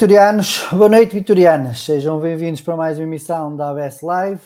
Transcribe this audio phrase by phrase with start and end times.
[0.00, 0.66] vitorianos.
[0.72, 1.80] Boa noite, vitorianas.
[1.80, 4.40] Sejam bem-vindos para mais uma emissão da ABS Live.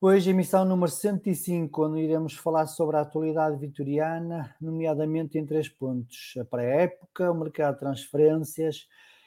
[0.00, 6.34] Hoje, emissão número 105, onde iremos falar sobre a atualidade vitoriana, nomeadamente em três pontos:
[6.40, 8.86] a pré-época, o mercado de transferências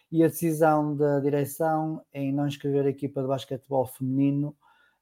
[0.09, 4.55] e a decisão da direção em não inscrever a equipa de basquetebol feminino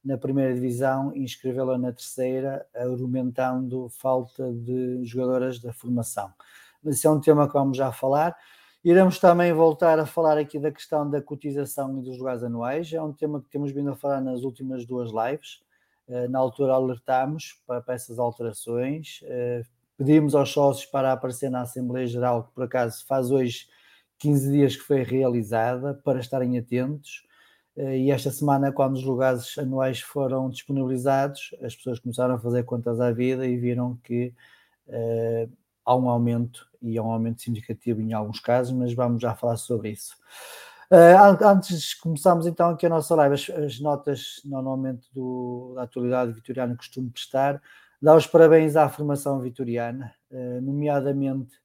[0.03, 6.33] na primeira divisão e inscrevê-la na terceira, argumentando falta de jogadoras da formação.
[6.83, 8.35] Mas isso é um tema que vamos já falar.
[8.83, 12.91] Iremos também voltar a falar aqui da questão da cotização e dos lugares anuais.
[12.91, 15.61] É um tema que temos vindo a falar nas últimas duas lives.
[16.29, 19.21] Na altura alertámos para, essas alterações.
[19.95, 23.67] Pedimos aos sócios para aparecer na Assembleia Geral, que por acaso faz hoje
[24.17, 27.23] 15 dias que foi realizada, para estarem atentos.
[27.77, 32.99] E esta semana, quando os lugares anuais foram disponibilizados, as pessoas começaram a fazer contas
[32.99, 34.33] à vida e viram que
[35.91, 39.57] há um aumento e é um aumento significativo em alguns casos, mas vamos já falar
[39.57, 40.15] sobre isso.
[40.89, 46.33] Uh, antes começarmos então aqui a nossa live, as, as notas normalmente do, da atualidade
[46.33, 47.61] vitoriana costumo prestar,
[48.01, 51.61] dar os parabéns à formação vitoriana, uh, nomeadamente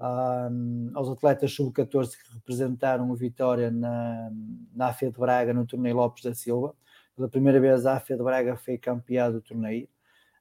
[0.00, 4.30] um, aos atletas sub-14 que representaram o Vitória na,
[4.74, 6.74] na AFE de Braga no torneio Lopes da Silva.
[7.16, 9.88] Pela primeira vez a AFE de Braga foi campeã do torneio.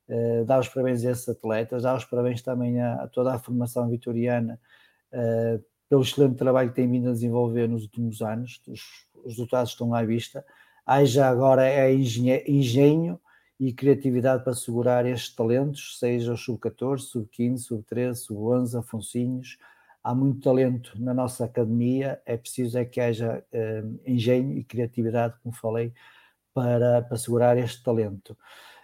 [0.10, 3.40] Uh, dar os parabéns a esses atletas, dar os parabéns também a, a toda a
[3.40, 4.58] formação vitoriana
[5.12, 8.82] uh, pelo excelente trabalho que tem vindo a desenvolver nos últimos anos, os,
[9.16, 10.46] os resultados estão à vista.
[10.86, 13.20] Haja agora é engenho, engenho
[13.60, 19.58] e criatividade para segurar estes talentos, seja o sub-14, sub-15, sub-13, sub-11, Afonsinhos.
[20.04, 25.36] Há muito talento na nossa academia, é preciso é que haja uh, engenho e criatividade,
[25.44, 25.92] como falei,
[26.54, 28.38] para, para segurar este talento.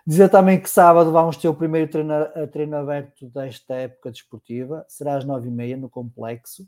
[0.05, 2.13] Dizer também que sábado vamos ter o primeiro treino,
[2.51, 6.67] treino aberto desta época desportiva, será às nove e meia no Complexo.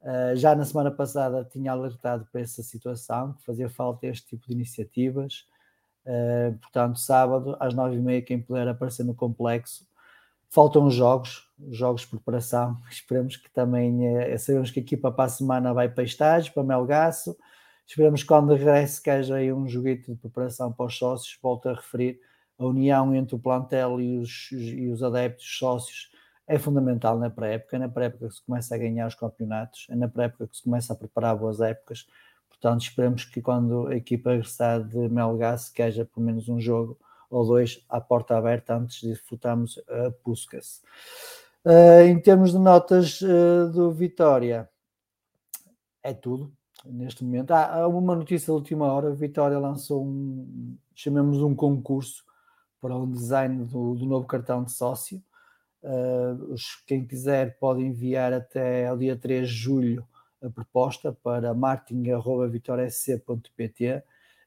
[0.00, 4.46] Uh, já na semana passada tinha alertado para essa situação, que fazia falta este tipo
[4.46, 5.46] de iniciativas.
[6.06, 9.84] Uh, portanto, sábado às nove e meia, quem puder aparecer no Complexo.
[10.48, 12.78] Faltam os jogos, os jogos de preparação.
[12.88, 16.62] Esperemos que também, uh, sabemos que a equipa para a semana vai para estágio, para
[16.62, 17.36] Melgaço.
[17.84, 21.36] Esperamos que quando regresse que haja aí um joguito de preparação para os sócios.
[21.42, 22.20] Volto a referir,
[22.60, 26.10] a união entre o plantel e os, e os adeptos, sócios,
[26.46, 27.76] é fundamental na pré-época.
[27.76, 30.62] É na pré-época que se começa a ganhar os campeonatos, é na pré-época que se
[30.62, 32.06] começa a preparar boas épocas.
[32.50, 36.98] Portanto, esperemos que quando a equipa regressar de Melgaço, que haja pelo menos um jogo
[37.30, 40.82] ou dois à porta aberta antes de disputarmos a Puskas.
[41.64, 44.68] Uh, em termos de notas uh, do Vitória,
[46.02, 46.52] é tudo
[46.84, 47.52] neste momento.
[47.52, 52.24] Ah, há uma notícia da última hora: Vitória lançou um, chamemos um concurso
[52.80, 55.22] para o design do, do novo cartão de sócio.
[55.82, 56.54] Uh,
[56.86, 60.06] quem quiser pode enviar até ao dia 3 de julho
[60.42, 64.02] a proposta para marketing.vitoriasc.pt.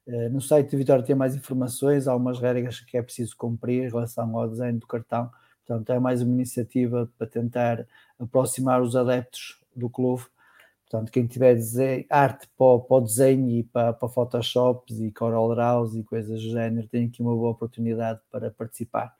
[0.05, 3.83] Uh, no site de Vitória tem mais informações, há umas regras que é preciso cumprir
[3.83, 5.31] em relação ao design do cartão
[5.65, 7.87] Portanto, é mais uma iniciativa para tentar
[8.19, 10.23] aproximar os adeptos do clube.
[10.93, 11.57] Portanto, quem tiver
[12.07, 16.51] arte para, para o desenho e para, para Photoshops e Coral Draws e coisas do
[16.51, 19.11] género, tem aqui uma boa oportunidade para participar.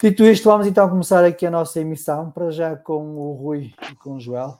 [0.00, 3.96] Dito isto, vamos então começar aqui a nossa emissão, para já com o Rui e
[3.96, 4.56] com o Joel.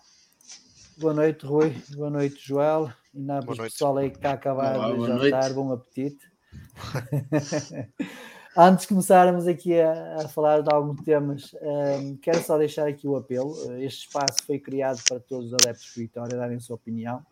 [0.98, 1.76] Boa noite, Rui.
[1.94, 2.92] Boa noite, Joel.
[3.14, 5.54] E na o pessoal aí que está a acabar Olá, de jantar, noite.
[5.54, 6.26] bom apetite.
[8.54, 13.08] Antes de começarmos aqui a, a falar de alguns temas, um, quero só deixar aqui
[13.08, 13.54] o apelo.
[13.78, 17.24] Este espaço foi criado para todos os adeptos de Vitória darem a sua opinião.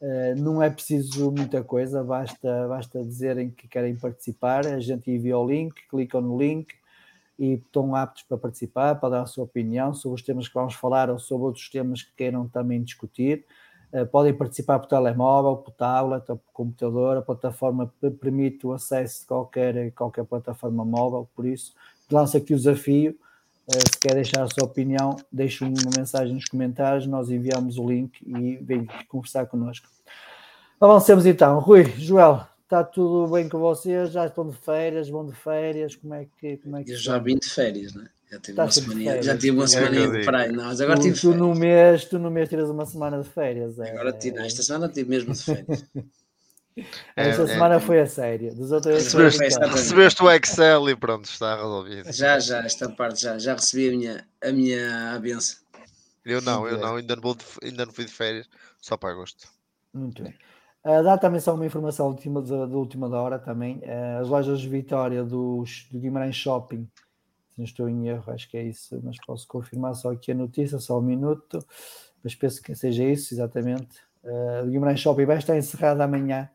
[0.00, 4.66] Uh, não é preciso muita coisa, basta, basta dizerem que querem participar.
[4.66, 6.74] A gente envia o link, clicam no link
[7.38, 10.72] e estão aptos para participar, para dar a sua opinião sobre os temas que vamos
[10.72, 13.44] falar ou sobre outros temas que queiram também discutir.
[13.92, 17.16] Eh, podem participar por telemóvel, por tablet ou por computador.
[17.16, 21.72] A plataforma permite o acesso de qualquer, qualquer plataforma móvel, por isso
[22.10, 23.16] lança aqui o desafio.
[23.68, 27.88] Eh, se quer deixar a sua opinião, deixe uma mensagem nos comentários, nós enviamos o
[27.88, 29.88] link e vem conversar connosco.
[30.80, 31.58] Avancemos então.
[31.58, 34.10] Rui, Joel, está tudo bem com vocês?
[34.10, 35.08] Já estão de férias?
[35.08, 35.96] Vão de férias?
[35.96, 38.15] Como é que, como é que Eu já vim de férias, não é?
[38.30, 40.52] Já tive uma semana, já tive uma semana de praia.
[40.52, 43.28] Não, mas agora tu, tive tu no mês, tu no mês tiras uma semana de
[43.28, 43.78] férias.
[43.78, 45.84] É, agora tive, esta semana tive mesmo de férias.
[47.16, 48.54] Esta é, semana é, foi a sério.
[48.54, 52.12] Dos outros recebeste, recebeste o Excel e pronto, está resolvido.
[52.12, 55.56] Já, já, esta parte já, já recebi a minha, a minha benção.
[56.22, 58.46] Eu não, eu não, ainda não, vou de, ainda não fui de férias,
[58.78, 59.48] só para agosto.
[59.94, 60.34] Muito bem.
[60.84, 63.78] Uh, dá também só uma informação última da, da última da hora também.
[63.78, 66.86] Uh, as lojas de Vitória dos, do Guimarães Shopping
[67.56, 70.78] não estou em erro, acho que é isso, mas posso confirmar só aqui a notícia,
[70.78, 71.58] só um minuto,
[72.22, 73.98] mas penso que seja isso, exatamente.
[74.22, 76.50] Uh, o Guimarães Shopping vai estar encerrado amanhã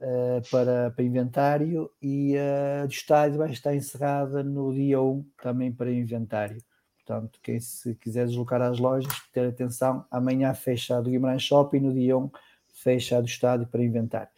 [0.00, 5.72] uh, para, para inventário e uh, do estádio vai estar encerrada no dia 1 também
[5.72, 6.58] para inventário.
[6.96, 11.80] Portanto, quem se quiser deslocar às lojas, ter atenção, amanhã fecha a do Guimarães Shopping,
[11.80, 12.30] no dia 1
[12.74, 14.28] fecha a do estádio para inventário.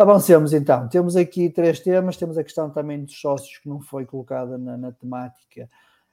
[0.00, 0.88] Avancemos então.
[0.88, 2.16] Temos aqui três temas.
[2.16, 5.68] Temos a questão também dos sócios que não foi colocada na, na temática,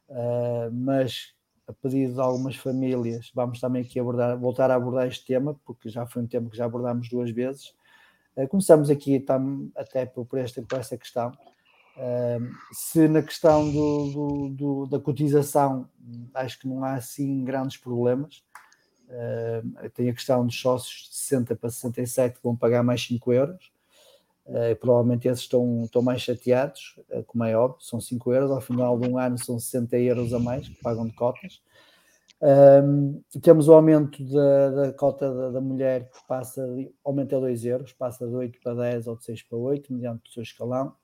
[0.09, 1.33] uh, mas
[1.65, 5.87] a pedido de algumas famílias, vamos também aqui abordar, voltar a abordar este tema, porque
[5.87, 7.73] já foi um tema que já abordámos duas vezes.
[8.35, 11.31] Uh, começamos aqui tam, até por, por, esta, por esta questão.
[11.95, 15.87] Uh, se na questão do, do, do, da cotização
[16.33, 18.43] acho que não há assim grandes problemas,
[19.09, 23.31] Uh, tem a questão dos sócios de 60 para 67 que vão pagar mais 5
[23.31, 23.71] euros.
[24.47, 28.61] Uh, provavelmente esses estão, estão mais chateados, uh, como é óbvio, são 5 euros, ao
[28.61, 31.61] final de um ano são 60 euros a mais que pagam de cotas.
[32.39, 36.63] Um, temos o aumento da, da cota da, da, mulher que passa,
[37.03, 40.33] aumenta 2 euros, passa de 8 para 10 ou de 6 para 8, mediante o
[40.33, 40.95] seu escalão.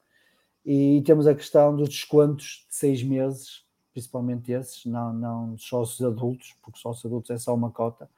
[0.65, 6.55] E temos a questão dos descontos de 6 meses, principalmente esses, não, não sócios adultos,
[6.62, 8.09] porque sócios adultos é só uma cota.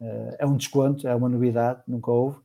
[0.00, 2.38] Uh, é um desconto, é uma novidade, nunca houve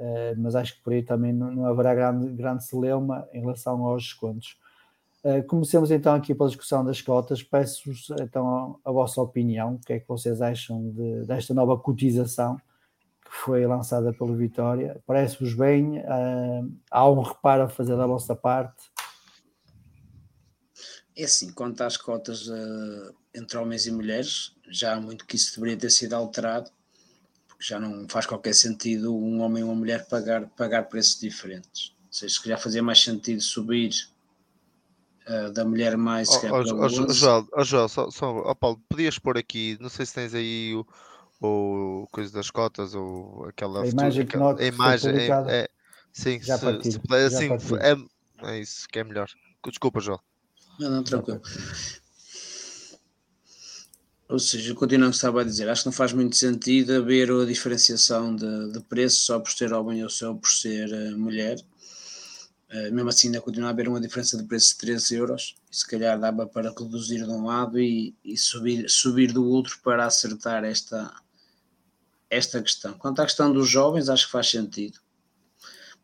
[0.00, 3.84] Uh, mas acho que por aí também não, não haverá grande, grande celeuma em relação
[3.84, 4.56] aos descontos.
[5.22, 7.42] Uh, comecemos então aqui pela discussão das cotas.
[7.42, 11.76] Peço-vos então a, a, vossa opinião, o que é que vocês acham de, desta nova
[11.76, 12.56] cotização
[13.22, 15.02] que foi lançada pelo Vitória?
[15.06, 15.98] Parece-vos bem?
[15.98, 18.90] Uh, há um reparo a fazer da vossa parte?
[21.14, 22.48] É assim, quanto às cotas
[23.34, 26.70] entre homens e mulheres, já há muito que isso deveria ter sido alterado
[27.60, 31.94] já não faz qualquer sentido um homem e uma mulher pagar, pagar preços diferentes.
[32.06, 34.08] Ou seja, que já fazia mais sentido subir
[35.28, 36.28] uh, da mulher mais.
[36.28, 40.06] Oh, oh, oh, Joel, oh, Joel, só, só oh, Paulo, podias pôr aqui, não sei
[40.06, 40.86] se tens aí o,
[41.46, 45.68] o coisa das cotas ou aquela a imagem que aquela, a imagem é, é,
[46.12, 49.28] sim, já se, se puder, assim, é, é isso que é melhor.
[49.66, 50.20] Desculpa, Joel.
[50.78, 51.42] Não, não, tranquilo.
[54.30, 57.32] Ou seja, continuo o que estava a dizer, acho que não faz muito sentido haver
[57.32, 61.58] a diferenciação de, de preço só por ser homem ou só por ser uh, mulher.
[62.70, 65.56] Uh, mesmo assim, ainda continua a haver uma diferença de preço de 13 euros.
[65.68, 69.80] E se calhar dava para reduzir de um lado e, e subir, subir do outro
[69.82, 71.12] para acertar esta,
[72.30, 72.92] esta questão.
[72.92, 75.00] Quanto à questão dos jovens, acho que faz sentido.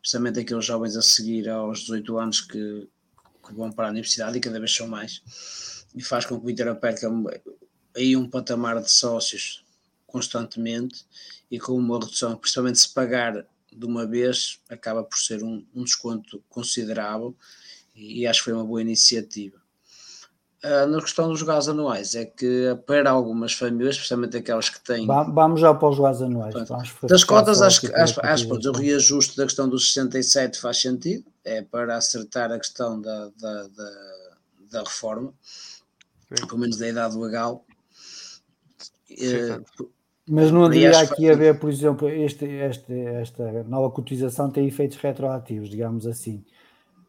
[0.01, 2.89] Precisamente aqueles jovens a seguir aos 18 anos que,
[3.47, 5.21] que vão para a universidade e cada vez são mais,
[5.95, 7.09] e faz com que o perca
[7.97, 9.65] aí um patamar de sócios
[10.05, 11.05] constantemente
[11.49, 15.83] e com uma redução, principalmente se pagar de uma vez, acaba por ser um, um
[15.83, 17.35] desconto considerável
[17.95, 19.57] e, e acho que foi uma boa iniciativa.
[20.63, 25.05] Uh, na questão dos gás anuais, é que para algumas famílias, especialmente aquelas que têm.
[25.05, 26.55] Vamos já para os gás anuais.
[27.03, 27.87] das cotas, acho que
[28.67, 33.67] o reajuste da questão dos 67 faz sentido, é para acertar a questão da, da,
[33.67, 33.91] da,
[34.71, 36.47] da reforma, Sim.
[36.47, 37.63] pelo menos da idade legal.
[39.11, 39.87] Uh,
[40.29, 45.69] mas não deveria aqui haver, por exemplo, este, este, esta nova cotização tem efeitos retroativos,
[45.69, 46.43] digamos assim.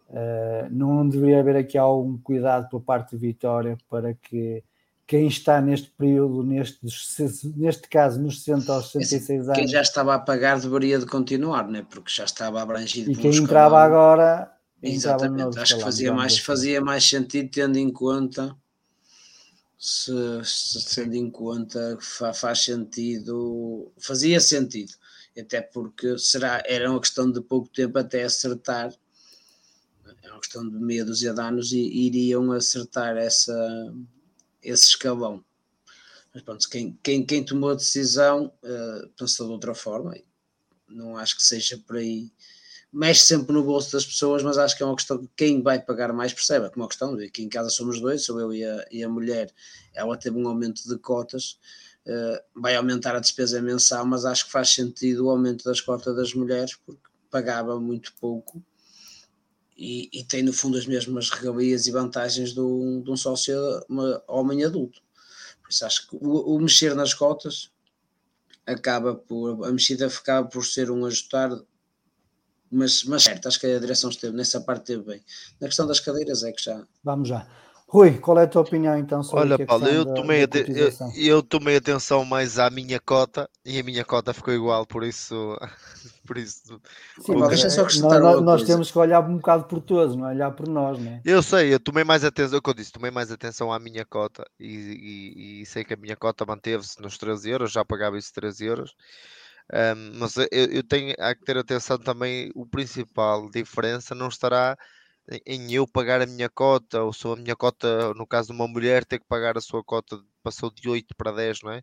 [0.08, 4.62] Uh, não deveria haver aqui algum cuidado por parte de Vitória para que
[5.04, 6.78] quem está neste período, neste,
[7.56, 9.58] neste caso, nos 60 aos 66 anos.
[9.58, 11.84] Quem já estava a pagar deveria de continuar, né?
[11.90, 13.10] porque já estava abrangido.
[13.10, 14.52] E quem entrava agora.
[14.80, 16.42] Exatamente, acho que fazia mais, assim.
[16.42, 18.54] fazia mais sentido tendo em conta
[19.78, 20.12] se,
[20.44, 21.96] se tendo em conta
[22.34, 24.92] faz sentido, fazia sentido,
[25.38, 28.92] até porque será, era uma questão de pouco tempo até acertar,
[30.22, 33.94] é uma questão de meia dúzia de anos e iriam acertar essa,
[34.60, 35.44] esse escalão.
[36.34, 40.14] Mas pronto, quem, quem, quem tomou a decisão uh, pensou de outra forma,
[40.88, 42.30] não acho que seja por aí
[42.92, 46.12] mexe sempre no bolso das pessoas, mas acho que é uma questão quem vai pagar
[46.12, 48.84] mais percebe, é como uma questão aqui em casa somos dois, sou eu e a,
[48.90, 49.52] e a mulher,
[49.94, 51.58] ela teve um aumento de cotas,
[52.06, 56.16] uh, vai aumentar a despesa mensal, mas acho que faz sentido o aumento das cotas
[56.16, 58.62] das mulheres, porque pagava muito pouco
[59.76, 63.56] e, e tem no fundo as mesmas regalias e vantagens de um, de um sócio
[63.88, 65.00] uma, homem adulto.
[65.62, 67.70] Por isso acho que o, o mexer nas cotas
[68.66, 71.50] acaba por, a mexida acaba por ser um ajustar
[72.70, 75.22] mas, mas certo, acho que a direção esteve nessa parte esteve bem.
[75.60, 76.82] Na questão das cadeiras é que já.
[77.02, 77.46] Vamos já.
[77.90, 81.42] Rui, qual é a tua opinião então sobre Olha, Paulo, eu tomei, da, eu, eu,
[81.42, 85.56] tomei atenção mais à minha cota e a minha cota ficou igual, por isso.
[86.26, 86.78] Por isso
[87.22, 87.84] Sim, mas é só
[88.20, 90.34] nós, nós temos que olhar um bocado por todos, não é?
[90.34, 91.22] olhar por nós, não é?
[91.24, 94.04] Eu sei, eu tomei mais atenção, o que eu disse, tomei mais atenção à minha
[94.04, 98.18] cota e, e, e sei que a minha cota manteve-se nos 13 euros, já pagava
[98.18, 98.94] isso 13 euros.
[99.72, 104.76] Um, mas eu, eu, tenho há que ter atenção também, o principal diferença não estará
[105.44, 108.66] em eu pagar a minha cota, ou se a minha cota, no caso de uma
[108.66, 111.82] mulher, ter que pagar a sua cota, passou de 8 para 10, não é?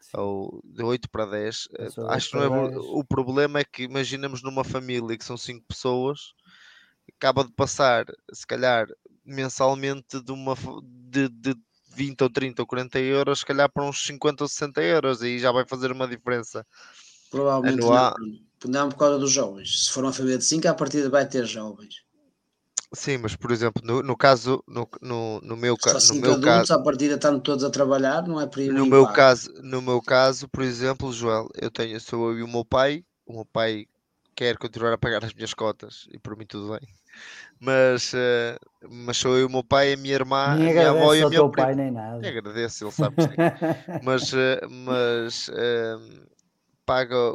[0.00, 0.18] Sim.
[0.18, 1.68] Ou de 8 para 10.
[1.76, 5.62] Passou Acho que não é, o problema é que imaginamos numa família que são 5
[5.68, 6.32] pessoas,
[7.14, 8.86] acaba de passar, se calhar,
[9.24, 11.54] mensalmente de uma de, de
[11.94, 15.38] 20 ou 30 ou 40 euros, se calhar para uns 50 ou 60 euros, aí
[15.38, 16.66] já vai fazer uma diferença.
[17.30, 18.14] Provavelmente não,
[18.66, 19.84] não por causa dos jovens.
[19.86, 22.06] Se for uma família de 5, a partida vai ter jovens.
[22.92, 26.72] Sim, mas por exemplo, no, no caso, no, no, no meu, ca no meu caso,
[26.72, 30.62] a partida estão todos a trabalhar, não é No meu caso, no meu caso, por
[30.62, 33.86] exemplo, Joel, eu tenho, sou eu e o meu pai, o meu pai
[34.36, 36.88] quer continuar a pagar as minhas cotas e por mim tudo bem.
[37.58, 40.90] Mas, uh, mas sou eu e o meu pai, a minha irmã, nem a minha
[40.90, 42.18] avó e a minha pai nem nada.
[42.18, 43.16] Nem agradeço, ele sabe.
[44.04, 46.26] mas, uh, mas uh,
[46.86, 47.34] paga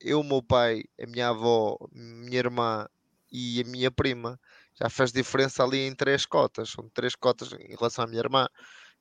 [0.00, 2.88] eu, o meu pai, a minha avó, minha irmã
[3.30, 4.40] e a minha prima.
[4.78, 6.70] Já faz diferença ali em três cotas.
[6.70, 8.48] São três cotas em relação à minha irmã.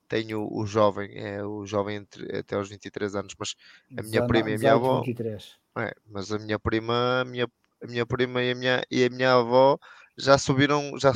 [0.08, 3.56] Tenho o jovem, é o jovem entre, até aos 23 anos, mas
[3.98, 5.00] a minha prima e a minha avó.
[5.00, 5.56] 23.
[5.80, 7.48] É, mas a minha prima, a minha,
[7.82, 9.80] a minha prima e a minha, e a minha avó
[10.18, 11.12] já subiram, já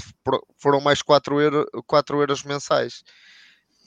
[0.58, 3.04] foram mais 4 euros, 4 euros mensais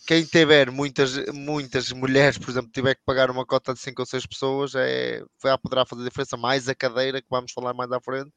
[0.06, 4.06] quem tiver muitas, muitas mulheres, por exemplo, tiver que pagar uma cota de 5 ou
[4.06, 8.00] 6 pessoas, é, já poderá fazer diferença, mais a cadeira, que vamos falar mais à
[8.00, 8.32] frente,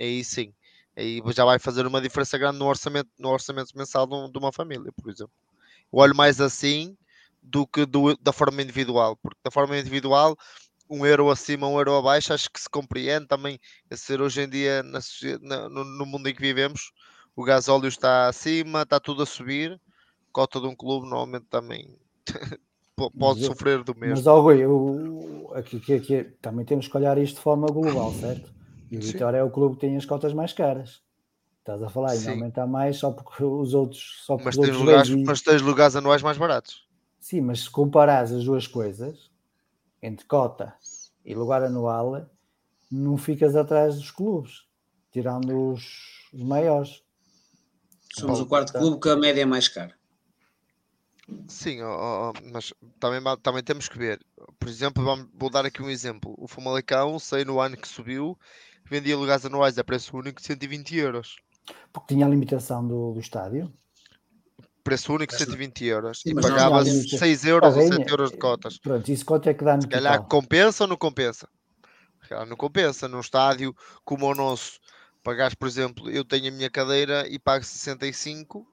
[0.00, 0.52] aí sim,
[0.96, 4.92] aí já vai fazer uma diferença grande no orçamento, no orçamento mensal de, uma família,
[4.92, 5.32] por exemplo.
[5.92, 6.96] Eu olho mais assim
[7.42, 10.36] do que do, da forma individual, porque da forma individual,
[10.90, 13.58] um euro acima, um euro abaixo, acho que se compreende também
[13.90, 16.92] a ser hoje em dia na, no, no mundo em que vivemos,
[17.34, 19.80] o gasóleo está acima, está tudo a subir,
[20.38, 21.98] cota de um clube normalmente também
[23.18, 24.14] pode sofrer do mesmo.
[24.14, 28.12] Mas, ó Rui, eu, aqui, aqui, aqui, também temos que olhar isto de forma global,
[28.12, 28.54] certo?
[28.88, 31.02] E o Vitória é o clube que tem as cotas mais caras.
[31.58, 34.22] Estás a falar, e aumentar mais só porque os outros.
[34.24, 35.24] Só mas, tens lugares, e...
[35.24, 36.86] mas tens lugares anuais mais baratos.
[37.18, 39.32] Sim, mas se comparares as duas coisas,
[40.00, 40.72] entre cota
[41.24, 42.30] e lugar anual,
[42.90, 44.62] não ficas atrás dos clubes,
[45.10, 47.02] tirando os, os maiores.
[48.16, 48.78] Somos Bom, o quarto tá...
[48.78, 49.97] clube que a média é mais cara.
[51.46, 54.20] Sim, oh, oh, mas também, também temos que ver.
[54.58, 56.34] Por exemplo, vamos, vou dar aqui um exemplo.
[56.38, 58.38] O Famalicão, sei no ano que subiu,
[58.84, 61.36] vendia lugares anuais a preço único de 120 euros.
[61.92, 63.72] Porque tinha a limitação do, do estádio.
[64.82, 66.20] Preço único 120 euros.
[66.22, 67.18] Sim, e não pagava há limite.
[67.18, 68.78] 6 euros ou Está bem, 7 euros de cotas.
[68.78, 70.28] Pronto, isso quanto é que dá no Se calhar total?
[70.28, 71.48] compensa ou não compensa?
[72.46, 73.06] Não compensa.
[73.06, 74.78] Num estádio como o nosso,
[75.22, 78.66] pagares, por exemplo, eu tenho a minha cadeira e pago 65,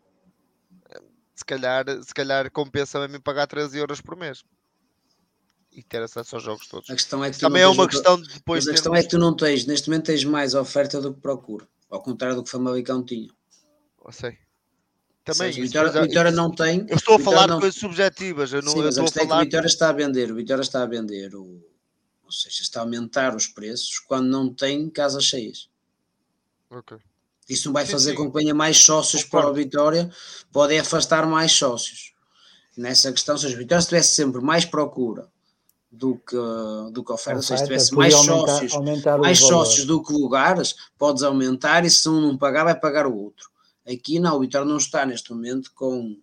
[1.36, 4.44] se calhar, se calhar compensa a mim pagar 13 euros por mês.
[5.72, 6.90] E ter acesso aos jogos todos.
[6.90, 9.08] A questão é que Também é uma questão de depois Mas a questão termos- é
[9.10, 11.68] que tu não tens, neste momento tens mais oferta do que procura.
[11.90, 13.28] Ao contrário do que o Famalicão tinha.
[14.06, 14.38] Eu sei.
[15.26, 16.86] Também, seja, o isso Vitória, é- o Vitória isso- não tem.
[16.88, 18.54] Eu estou a o Vitória falar não- de coisas subjetivas.
[18.54, 19.44] Eu não Sim, eu estou a questão é que o falar.
[19.44, 20.32] Vitória está a vender.
[20.32, 21.62] O Vitória está a vender, o,
[22.24, 25.68] ou seja, está a aumentar os preços quando não tem casas cheias.
[26.70, 26.98] Ok.
[27.48, 28.18] Isso não vai Sim, fazer sim.
[28.18, 29.48] com que venha mais sócios Concordo.
[29.48, 30.12] para o Vitória,
[30.52, 32.14] pode afastar mais sócios.
[32.76, 35.28] Nessa questão, seja, o Vitória se tivesse sempre mais procura
[35.92, 36.36] do que,
[36.92, 41.24] do que oferta, se tivesse mais aumentar- sócios, aumentar mais sócios do que lugares, podes
[41.24, 43.50] aumentar e se um não pagar, vai pagar o outro.
[43.88, 46.18] Aqui não, o Vitória não está neste momento com,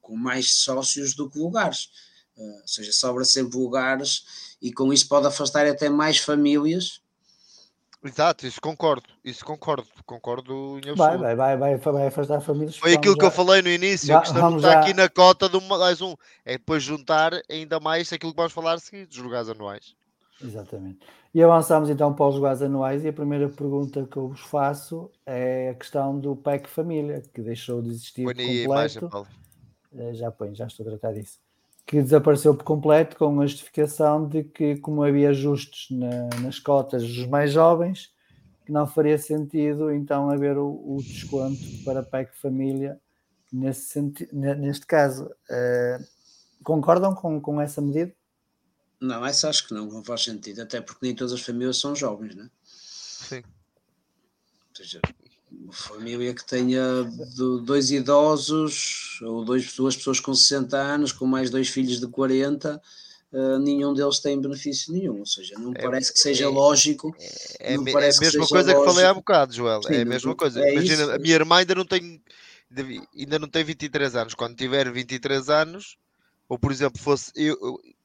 [0.00, 1.88] com mais sócios do que lugares.
[2.36, 4.24] Uh, ou seja, sobra sempre lugares
[4.60, 7.00] e com isso pode afastar até mais famílias.
[8.06, 9.04] Exato, isso concordo.
[9.24, 9.86] Isso concordo.
[10.04, 11.18] Concordo em Vai, absoluto.
[11.22, 12.76] vai, vai, vai, vai afastar famílias.
[12.76, 14.08] Foi aquilo que eu já- falei no início.
[14.08, 16.14] Va- A questão não está já- aqui na cota do mais um.
[16.44, 19.94] É depois juntar ainda mais aquilo que vamos falar seguir, dos lugares anuais.
[20.42, 20.98] Exatamente.
[21.34, 25.10] E avançamos então para os lugares anuais e a primeira pergunta que eu vos faço
[25.26, 29.08] é a questão do PEC Família, que deixou de existir Põe imagem, completo.
[29.10, 29.28] Paulo.
[29.98, 31.38] Eh, Já põe, já estou a tratar disso.
[31.86, 37.02] Que desapareceu por completo com a justificação de que, como havia ajustes na- nas cotas
[37.02, 38.12] dos mais jovens,
[38.64, 43.00] que não faria sentido então haver o, o desconto para PEC Família
[43.52, 45.30] nesse senti- neste caso.
[45.48, 45.98] Eh,
[46.64, 48.12] concordam com, com essa medida?
[49.00, 51.94] Não, essa acho que não, não faz sentido, até porque nem todas as famílias são
[51.94, 52.50] jovens, né?
[52.64, 53.42] Sim.
[54.70, 55.00] Ou seja,
[55.64, 57.02] uma família que tenha
[57.36, 62.06] do- dois idosos ou dois, duas pessoas com 60 anos, com mais dois filhos de
[62.06, 62.80] 40,
[63.32, 65.18] eh, nenhum deles tem benefício nenhum.
[65.20, 67.14] Ou seja, não É- parece que seja é- lógico.
[67.18, 69.14] É, é parece a mesma coisa que falei há lógico.
[69.20, 69.82] bocado, Joel.
[69.82, 70.60] Sim, é a não- mesma coisa.
[70.60, 71.12] é Imagina, isso.
[71.12, 72.22] a minha irmã ainda não tem
[73.16, 74.34] ainda não tem 23 anos.
[74.34, 75.96] Quando tiver 23 anos,
[76.48, 77.56] ou por exemplo, fosse eu,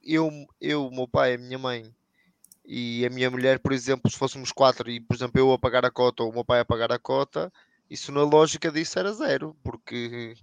[0.03, 1.83] eu, eu, meu pai, a minha mãe
[2.65, 5.85] e a minha mulher, por exemplo, se fôssemos quatro e, por exemplo, eu a pagar
[5.85, 7.51] a cota ou o meu pai a pagar a cota,
[7.89, 10.35] isso na lógica disso era zero, porque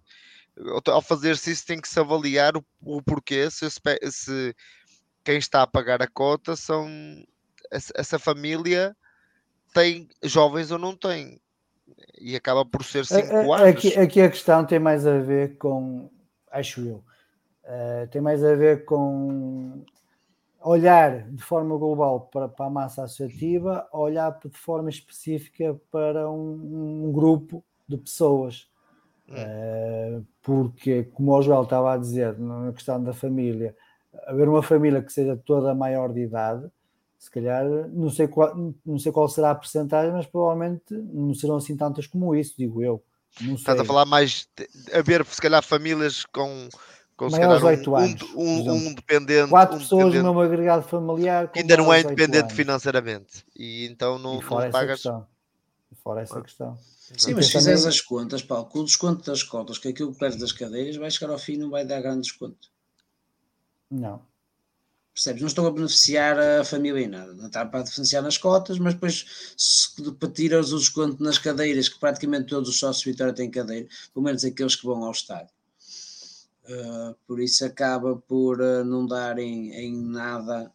[0.87, 4.57] ao- fazer-se isso tem que se avaliar o, o porquê, se, se
[5.25, 6.89] quem está a pagar a cota são
[7.71, 8.97] essa, família
[9.73, 11.41] tem jovens ou não tem
[12.21, 13.77] e acaba por ser 5 A- a- anos.
[13.77, 16.11] Aqui, aqui a questão tem mais a ver com,
[16.51, 17.05] acho eu,
[17.65, 19.85] eh, tem mais a ver com
[20.63, 27.07] olhar de forma global para, para a massa associativa, olhar de forma específica para um,
[27.07, 28.69] um grupo de pessoas.
[29.29, 29.35] Hum.
[29.37, 33.77] Eh, porque, como o Joel estava a dizer, na questão da família,
[34.27, 36.69] haver uma família que seja toda maior de idade,
[37.19, 38.55] se calhar, não sei qual,
[38.87, 42.83] não sei qual será a percentagem, mas provavelmente não serão assim tantas como isso, digo
[42.83, 43.03] eu.
[43.41, 46.69] Não Estás a falar mais de haver se calhar famílias com,
[47.19, 50.27] com Maiores calhar, oito um, anos, um, um, um dependente, Quatro um pessoas no dependente
[50.29, 54.69] mesmo agregado familiar que ainda não é independente financeiramente e então não, E fora não
[54.69, 54.95] essa pagas.
[55.03, 55.27] questão.
[56.03, 56.43] Fora essa Ah.
[56.43, 56.79] questão.
[57.17, 60.19] Sim, mas se fizeres as contas, Paulo, com o desconto das cotas, que aquilo que
[60.19, 62.69] perdes das cadeiras, vai chegar ao fim e não vai dar grande desconto.
[63.91, 64.23] Não.
[65.13, 65.41] Percebes?
[65.41, 67.33] Não estão a beneficiar a família em nada.
[67.35, 69.89] Não está para beneficiar nas cotas, mas depois, se
[70.35, 74.25] tiras o desconto nas cadeiras, que praticamente todos os sócios de Vitória têm cadeira, pelo
[74.25, 75.58] menos aqueles que vão ao estádio.
[76.69, 80.71] Uh, por isso acaba por uh, não darem em nada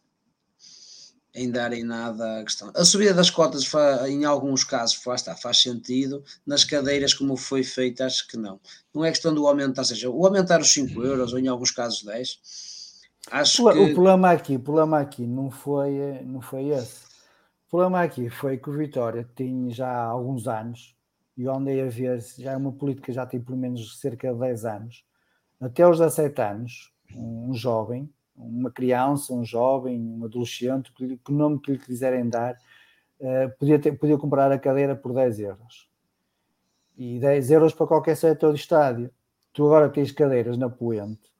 [1.34, 2.70] em darem nada a questão.
[2.74, 3.68] A subida das cotas
[4.06, 8.60] em alguns casos lá está, faz sentido, nas cadeiras como foi feito acho que não.
[8.94, 11.72] Não é questão do aumentar, ou seja, o aumentar os 5 euros ou em alguns
[11.72, 12.38] casos 10,
[13.32, 13.78] acho O, que...
[13.78, 17.02] o problema aqui, o problema aqui não foi, não foi esse.
[17.66, 20.94] O problema aqui foi que o Vitória tinha já há alguns anos,
[21.36, 24.38] e eu andei a ver, já é uma política já tem pelo menos cerca de
[24.38, 25.04] 10 anos,
[25.64, 31.60] até aos 17 anos, um jovem, uma criança, um jovem, um adolescente, que, que nome
[31.60, 32.56] que lhe quiserem dar,
[33.20, 35.88] eh, podia, ter, podia comprar a cadeira por 10 euros.
[36.96, 39.10] E 10 euros para qualquer setor do estádio.
[39.52, 41.34] Tu agora tens cadeiras na Poente,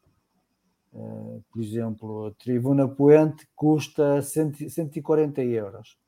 [0.95, 5.99] Uh, por exemplo, a tribuna poente custa 100, 140 euros.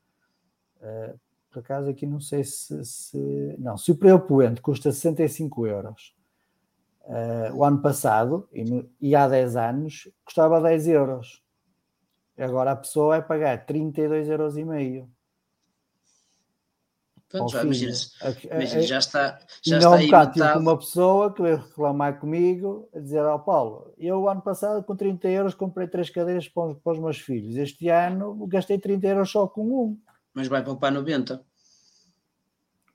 [0.77, 1.19] Uh,
[1.51, 2.85] por acaso aqui não sei se.
[2.85, 6.15] se não, Superior Poente custa 65 euros.
[7.07, 11.41] Uh, o ano passado, e, no- e há 10 anos, custava 10 euros.
[12.37, 15.09] Agora a pessoa vai pagar 32 euros e meio.
[17.29, 17.91] Pronto, já, imagina,
[18.51, 20.59] imagina, é, já está, já e está não aí metade.
[20.59, 25.27] uma pessoa que veio reclamar comigo, a dizer ao Paulo, eu ano passado com 30
[25.29, 29.29] euros comprei três cadeiras para os, para os meus filhos, este ano gastei 30 euros
[29.29, 29.99] só com um.
[30.33, 31.41] Mas vai poupar 90.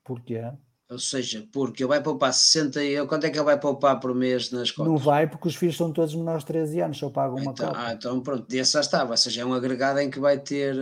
[0.05, 0.51] Porquê?
[0.93, 3.09] Ou seja, porque ele vai poupar 60 euros.
[3.09, 4.93] Quanto é que ele vai poupar por mês nas cotas?
[4.93, 7.69] Não vai porque os filhos são todos menores de 13 anos, só pagam uma então,
[7.69, 7.79] cota.
[7.81, 9.11] ah, então pronto, desse já estava.
[9.13, 10.75] Ou seja, é um agregado em que vai ter,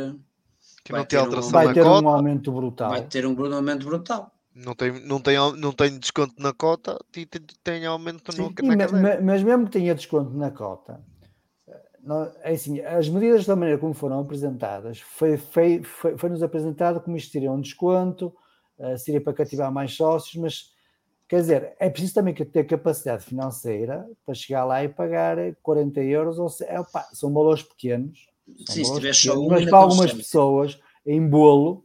[0.84, 2.90] Que Vai não ter um- alteração vai na ter um cota, aumento brutal.
[2.90, 4.32] vai ter um aumento brutal.
[4.54, 8.88] não, tem, não, tem, não tem desconto na cota e tem, tem aumento no, na
[8.88, 11.00] me- mas mesmo que tenha desconto na cota,
[11.68, 16.42] eh, não- é assim, as medidas da maneira como foram apresentadas, foi, foi, foi, foi-nos
[16.42, 18.34] apresentado como isto seria um desconto,
[18.80, 20.72] eh, seria para cativar mais sócios, mas
[21.28, 26.00] quer dizer, é preciso também que ter capacidade financeira para chegar lá e pagar 40
[26.02, 28.26] euros, ou se, é, opá, são valores pequenos,
[28.66, 31.84] são Sim, se valores só pequenos, mas para algumas pessoas, em bolo,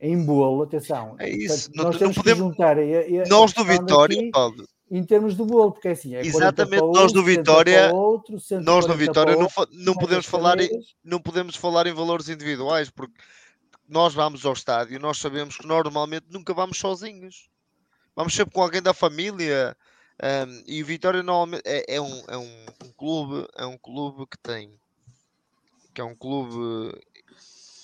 [0.00, 2.82] em bolo, atenção, É isso, portanto, não- nós não temos podemos- que juntar a-
[3.24, 6.38] a Nós do Vitória, daqui- Paulo, em termos do bolo, porque é assim, é 40
[6.38, 9.76] Exatamente, para nós do 60 Vitória- para outro, nós 140 no Vitória para não, outro,
[9.76, 10.68] não mais podemos falar em,
[11.04, 13.12] não podemos falar em valores individuais, porque
[13.88, 17.48] nós vamos ao estádio, nós sabemos que normalmente nunca vamos sozinhos.
[18.14, 19.76] Vamos sempre com alguém da família.
[20.22, 24.26] ahm, e o Vitória normalmente é, é um, é um, um clube, é um clube
[24.26, 24.78] que tem
[25.94, 26.92] que é um clube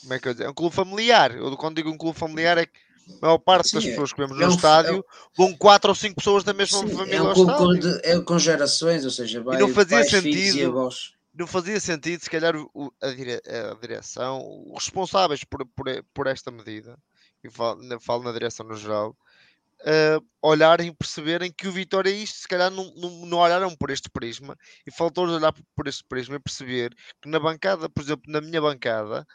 [0.02, 0.44] como é que eu dizer?
[0.44, 1.34] É um clube familiar.
[1.34, 2.78] Eu quando digo um clube familiar é que
[3.22, 5.04] a maior parte das Sim, é- pessoas que vemos é no um- estádio
[5.36, 8.00] vão quatro ou cinco pessoas da mesma Sim, família é um clube com, estádio.
[8.02, 10.90] de- é com gerações, ou seja, vai não fazia pais, e sentido.
[11.34, 14.40] Não fazia sentido, se calhar, o- a, dire- a direção,
[14.72, 16.98] os responsáveis por, por, por esta medida,
[17.42, 19.16] e falo, na- falo na direção no geral,
[19.86, 23.74] eh, olharem e perceberem que o Vitória é isto, se calhar não, não, não olharam
[23.76, 28.02] por este prisma e faltou olhar por, este prisma e perceber que na bancada, por
[28.02, 29.26] exemplo, na minha bancada,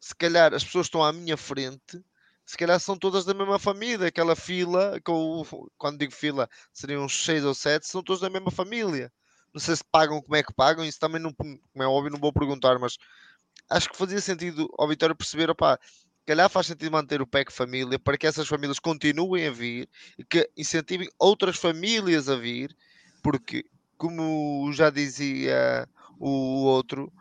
[0.00, 2.02] se calhar as pessoas estão à minha frente,
[2.44, 7.24] se calhar são todas da mesma família, aquela fila, eu- quando digo fila, seriam uns
[7.24, 9.12] seis ou sete, são todos da mesma família.
[9.52, 12.18] Não sei se pagam, como é que pagam, isso também não, como é óbvio, não
[12.18, 12.96] vou perguntar, mas
[13.70, 15.78] acho que fazia sentido ao Vitória perceber, opá,
[16.26, 19.88] calhar faz sentido manter o PEC família para que essas famílias continuem a vir
[20.18, 22.74] e que incentivem outras famílias a vir,
[23.22, 23.64] porque,
[23.96, 25.88] como já dizia
[26.18, 27.12] o outro,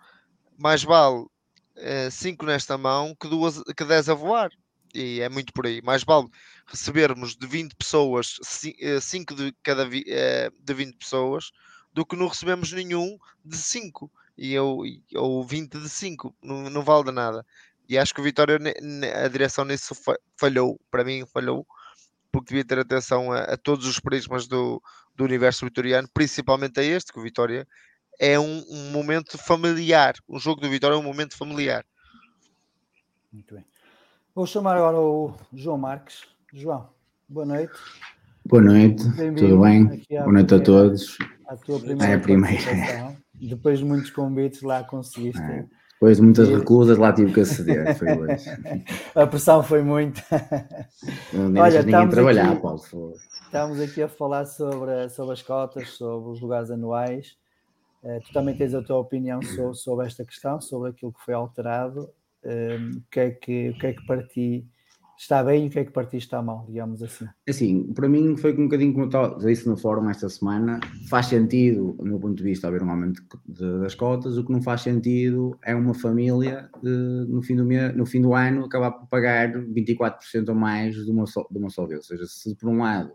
[0.58, 1.26] mais vale
[2.12, 4.52] 5 nesta mão que, duas, que 10 a voar.
[4.94, 5.82] E é muito por aí.
[5.82, 6.28] Mais vale
[6.68, 8.38] recebermos de 20 pessoas,
[9.02, 11.52] 5 de cada eh, de 20 pessoas,
[11.94, 14.12] do que não recebemos nenhum de 5.
[14.38, 14.80] E eu,
[15.16, 16.36] ou 20 de 5.
[16.42, 17.46] Não, não vale de nada.
[17.88, 18.58] E acho que o Vitória,
[19.24, 20.80] a direção nisso fa- falhou.
[20.90, 21.66] Para mim, falhou.
[22.32, 24.82] Porque devia ter atenção a, a todos os prismas do,
[25.16, 27.68] do universo vitoriano, principalmente a este, que o Vitória
[28.18, 30.16] é um, um momento familiar.
[30.28, 31.86] O jogo do Vitória é um momento familiar.
[33.32, 33.66] Muito bem.
[34.34, 36.24] Vou chamar agora o João Marques.
[36.54, 36.90] João,
[37.28, 37.74] boa noite.
[38.46, 39.04] Boa noite,
[39.36, 39.86] tudo bem?
[40.10, 41.18] Boa noite a todos.
[41.52, 43.18] À tua primeira, É a primeira.
[43.34, 45.42] Depois de muitos convites lá conseguiste.
[45.42, 45.66] É.
[45.94, 47.94] Depois de muitas recusas, lá tive que aceder.
[47.98, 48.50] Foi hoje.
[49.14, 50.22] A pressão foi muita.
[51.34, 52.78] Nem Olha, ninguém trabalhar, aqui- Paulo.
[52.80, 53.14] foi.
[53.44, 57.36] Estamos aqui a falar sobre, sobre as cotas, sobre os lugares anuais.
[58.04, 61.34] Eh, tu também tens a tua opinião so- sobre, esta questão, sobre aquilo que foi
[61.34, 62.10] alterado.
[62.44, 64.66] Eh, o, que é que, o que é que para ti
[65.22, 67.28] está bem e o que é que para ti está mal, digamos assim.
[67.48, 70.80] Assim, para mim foi um bocadinho como eu disse no fórum esta semana.
[71.10, 74.38] Faz sentido, do meu ponto de vista, haver um aumento de- das cotas.
[74.38, 78.20] O que não faz sentido é uma família, eh, no, fim do mês, no fim
[78.22, 82.00] do ano, acabar por pagar 24% ou mais de uma, só, de uma só vez.
[82.00, 83.12] Ou seja, se por um lado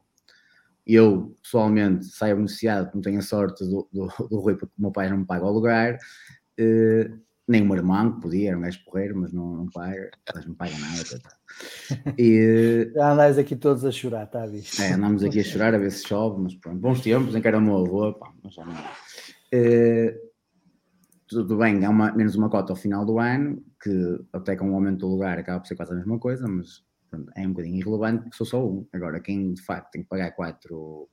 [0.86, 4.92] eu pessoalmente saio beneficiado, não tenho a sorte do, do, do Rui, porque o meu
[4.92, 5.98] pai não me paga o lugar,
[6.56, 7.10] eh,
[7.48, 10.46] nem o meu irmão, que podia, era um gajo porreiro, mas não, não paga, mas
[10.46, 11.04] não paga nada.
[11.08, 11.36] coitado.
[12.18, 14.80] E, Já andais aqui todos a chorar, está visto?
[14.80, 17.48] é, andamos aqui a chorar a ver se chove, mas pronto, bons tempos em que
[17.48, 18.74] era o meu avô, pá, mas já não.
[19.52, 20.18] Eh,
[21.28, 23.90] tudo bem, há uma, menos uma cota ao final do ano, que
[24.32, 27.30] até com o aumento do lugar acaba por ser quase a mesma coisa, mas pronto,
[27.36, 28.86] é um bocadinho irrelevante porque sou só um.
[28.92, 31.08] Agora, quem de facto tem que pagar quatro,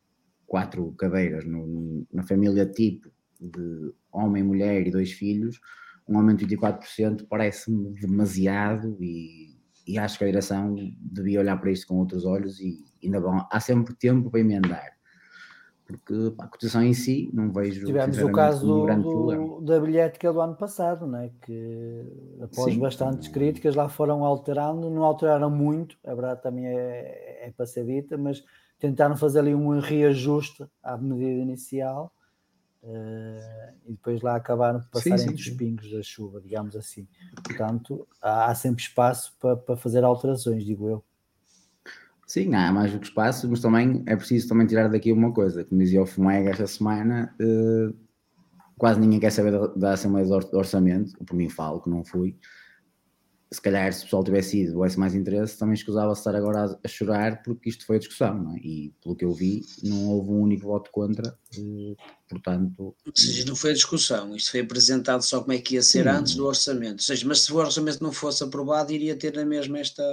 [0.45, 5.59] quatro cadeiras no- na família tipo de homem, mulher e dois filhos,
[6.07, 11.71] um aumento de 24% parece-me demasiado e, e acho que a direção devia olhar para
[11.71, 14.93] isto com outros olhos e ainda bom, há sempre tempo para emendar.
[15.85, 19.79] Porque pá, a cotação em si não vejo Tivemos o caso um do, do- da
[19.79, 21.29] bilhética do ano passado, né?
[21.41, 22.05] que
[22.41, 22.79] após Sim.
[22.79, 27.85] bastantes críticas lá foram alterando, não alteraram muito, a verdade também é, é para ser
[27.85, 28.43] dita, mas
[28.79, 32.13] tentaram fazer ali um reajuste à medida inicial
[32.85, 35.57] eh, e depois lá acabaram por passar sim, entre os sim.
[35.57, 37.07] pingos da chuva, digamos assim.
[37.43, 41.03] Portanto, há, há sempre espaço para, para fazer alterações, digo eu.
[42.27, 45.63] Sim, há mais do que espaço, mas também é preciso também tirar daqui uma coisa,
[45.63, 47.95] como dizia o Fumega esta semana, uh,
[48.77, 52.35] quase ninguém quer saber da, da Assembleia de Orçamento, por mim falo que não fui,
[53.53, 56.77] se calhar se o pessoal tivesse ido, houvesse mais interesse, também escusava estar agora a,
[56.83, 58.57] a, chorar porque isto foi a discussão, não é?
[58.57, 61.95] E pelo que eu vi, não houve um único voto contra, eh,
[62.27, 62.95] portanto...
[63.05, 66.07] Ou seja, não foi a discussão, isto foi apresentado só como é que ia ser
[66.07, 69.45] antes do orçamento, ou seja, mas se o orçamento não fosse aprovado, iria ter na
[69.45, 70.03] mesma esta,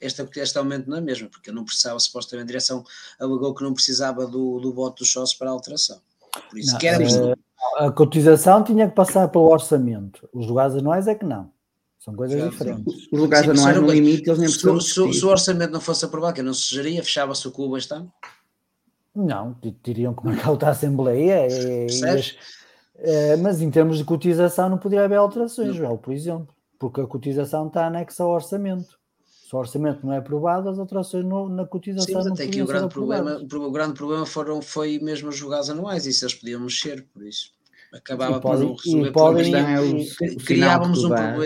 [0.00, 2.82] esta, este aumento na mesma, porque eu não precisava, supostamente a direção
[3.20, 6.00] alegou que não precisava do, do voto dos sócios para a alteração.
[6.48, 7.04] Por isso não, que era...
[7.78, 11.54] A, a cotização tinha que passar pelo orçamento, os lugares anuais é que não.
[12.06, 13.08] São coisas Já, diferentes.
[13.10, 14.80] Os lugares anuais, no limite, eles nem precisam.
[14.80, 17.76] Se, se, se, o orçamento não fosse aprovado, que não se geria, fechava-se o clube
[17.78, 18.12] este ano?
[19.12, 21.48] Não, diriam como é que está a Assembleia.
[21.48, 22.36] E, e as,
[22.98, 27.06] é, mas em termos de cotização, não poderia haver alterações, Joel, por exemplo, porque a
[27.08, 28.96] cotização está anexa ao orçamento.
[29.24, 32.66] Se o orçamento não é aprovado, as alterações no, na cotização Sim, não aqui o
[32.66, 37.04] grande problema, o grande problema foram, foi mesmo os jogados anuais, isso eles podiam mexer,
[37.12, 37.50] por isso
[37.92, 41.44] acabava por não resolver podem, é o, criávamos um problema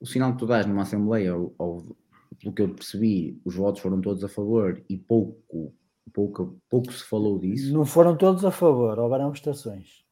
[0.00, 1.96] o sinal que tu dás numa Assembleia, ou, ou,
[2.40, 5.74] pelo que eu percebi, os votos foram todos a favor e pouco,
[6.12, 7.72] pouco, pouco se falou disso.
[7.72, 10.04] Não foram todos a favor, houveram estações.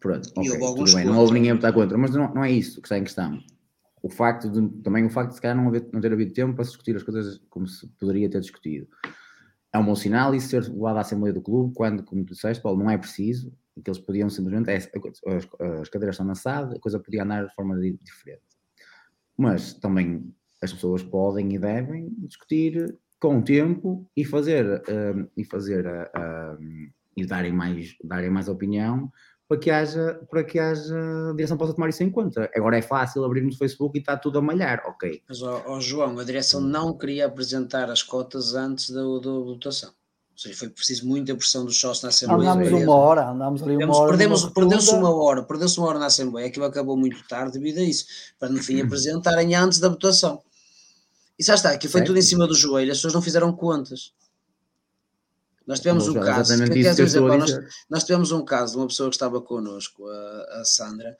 [0.00, 2.80] Pronto, okay, tudo bem, não houve ninguém a votar contra, mas não, não é isso
[2.80, 3.38] que está em questão.
[4.02, 6.54] O facto de, também o facto de se calhar não, haver, não ter havido tempo
[6.54, 8.86] para se discutir as coisas como se poderia ter discutido.
[9.72, 12.62] É um bom sinal isso ser levado à Assembleia do Clube, quando, como tu disseste,
[12.62, 14.90] Paulo, não é preciso, que eles podiam simplesmente, é, as,
[15.80, 18.42] as cadeiras estão na SAD, a coisa podia andar de forma diferente
[19.38, 25.44] mas também as pessoas podem e devem discutir com o tempo e fazer uh, e
[25.44, 29.10] fazer uh, e darem mais darem mais opinião
[29.48, 32.50] para que haja para que haja a direção possa tomar isso em conta.
[32.54, 35.22] Agora é fácil abrirmos o Facebook e está tudo a malhar, ok?
[35.28, 39.92] Mas ó, João, a direção não queria apresentar as cotas antes da, da votação.
[40.38, 42.52] Ou seja, foi preciso muita pressão dos sócios na Assembleia.
[42.52, 44.08] Andámos uma hora, andámos ali uma hora.
[44.10, 47.82] Perdemos, perdeu-se uma hora, perdeu-se uma hora na Assembleia, aquilo acabou muito tarde devido a
[47.82, 48.06] isso,
[48.38, 50.40] para no fim apresentarem antes da votação.
[51.36, 54.12] E já está, aqui foi tudo em cima do joelho, as pessoas não fizeram contas.
[55.66, 57.58] Nós tivemos um caso, que, que, dizer, nós,
[57.90, 61.16] nós, tivemos um caso de uma pessoa que estava connosco, a, a Sandra,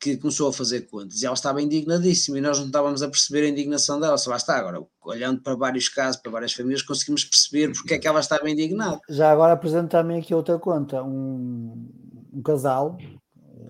[0.00, 3.44] que começou a fazer contas e ela estava indignadíssima e nós não estávamos a perceber
[3.44, 7.22] a indignação dela, só lá está agora, olhando para vários casos, para várias famílias, conseguimos
[7.22, 8.98] perceber porque é que ela estava indignada.
[9.10, 11.86] Já agora apresento também aqui outra conta, um,
[12.32, 12.96] um casal,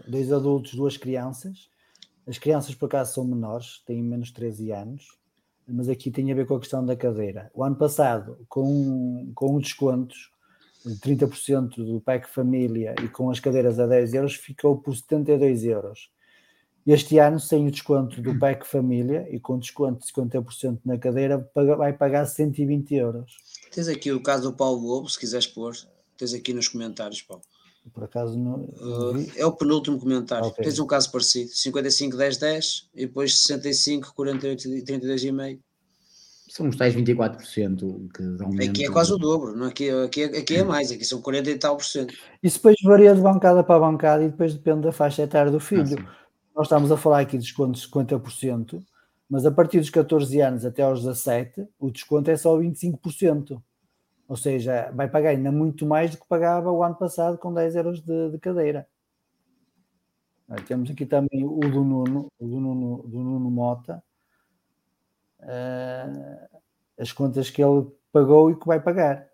[0.07, 1.69] dois adultos, duas crianças,
[2.29, 5.19] as crianças por acaso são menores, têm menos de 13 anos,
[5.67, 7.51] mas aqui tem a ver com a questão da cadeira.
[7.53, 10.31] O ano passado, com, com um descontos
[10.87, 15.65] de 30% do PEC Família e com as cadeiras a 10 euros, ficou por 72
[15.65, 16.09] euros
[16.93, 21.49] este ano, sem o desconto do PEC Família e com desconto de 50% na cadeira,
[21.55, 23.37] vai pagar 120 euros.
[23.73, 25.75] Tens aqui o caso do Paulo Lobo, se quiseres pôr,
[26.17, 27.43] tens aqui nos comentários, Paulo.
[27.93, 28.65] Por acaso não.
[28.65, 30.47] Uh, é o penúltimo comentário.
[30.49, 30.65] Okay.
[30.65, 35.59] Tens um caso parecido: 55, 10, 10 e depois 65, 48 e 32,5.
[36.51, 39.69] São uns tais 24% que dão Aqui é quase o dobro, não?
[39.69, 42.13] Aqui, aqui, aqui é mais, aqui são 40 e tal por cento.
[42.43, 46.05] Isso depois varia de bancada para bancada e depois depende da faixa etária do filho.
[46.05, 46.13] Ah,
[46.55, 48.83] nós estamos a falar aqui de descontos de 50%,
[49.29, 53.63] mas a partir dos 14 anos até aos 17, o desconto é só 25%.
[54.29, 57.77] Ou seja, vai pagar ainda muito mais do que pagava o ano passado com 10
[57.77, 58.87] euros de, de cadeira.
[60.67, 64.03] temos aqui também o do Nuno, o do Nuno, do Nuno Mota,
[65.41, 66.59] uh,
[66.99, 69.29] as contas que ele pagou e que vai pagar.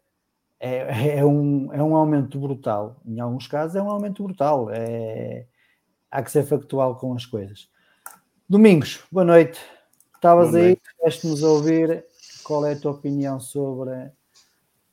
[0.59, 2.97] É, é, um, é um aumento brutal.
[3.05, 4.71] Em alguns casos é um aumento brutal.
[4.71, 5.47] É,
[6.11, 7.69] há que ser factual com as coisas.
[8.49, 9.61] Domingos, boa noite.
[10.15, 12.05] Estavas aí, tiveste-nos a ouvir.
[12.43, 14.11] Qual é a tua opinião sobre,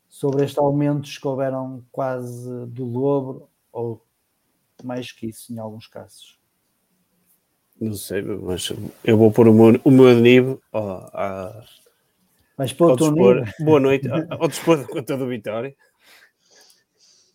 [0.09, 4.03] sobre estes aumentos que houveram quase do dobro ou
[4.83, 6.39] mais que isso em alguns casos?
[7.79, 8.71] Não sei, mas
[9.03, 10.79] eu vou pôr o meu, o meu nível oh,
[11.13, 11.63] a,
[12.57, 13.43] Vais pôr o teu nível?
[13.59, 15.75] Boa noite, ao dispor da conta do Vitória.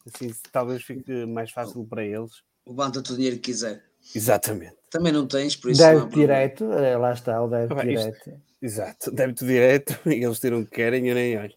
[0.07, 3.83] Assim, talvez fique mais fácil para eles levanta-te o dinheiro que quiser.
[4.15, 4.77] Exatamente.
[4.91, 5.81] Também não tens, por isso.
[5.81, 8.17] Débito direto, lá está, o débito ah, direto.
[8.17, 11.55] Isto, exato, débito direto, e eles tiram o que querem, eu nem olho.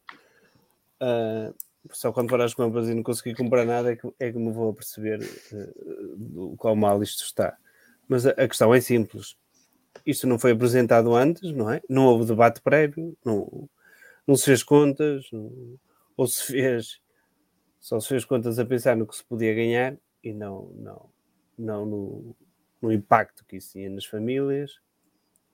[1.02, 1.54] Uh,
[1.92, 4.52] só quando for às compras e não conseguir comprar nada é que, é que me
[4.52, 7.58] vou a perceber uh, do qual mal isto está.
[8.08, 9.36] Mas a, a, questão é simples.
[10.06, 11.82] Isto não foi apresentado antes, não é?
[11.90, 13.70] Não houve debate prévio, não,
[14.28, 15.78] não se fez contas, não,
[16.18, 17.00] ou se fez,
[17.80, 21.10] só se fez contas a pensar no que se podia ganhar e não, não,
[21.58, 22.36] não no,
[22.82, 24.80] no impacto que isso tinha nas famílias.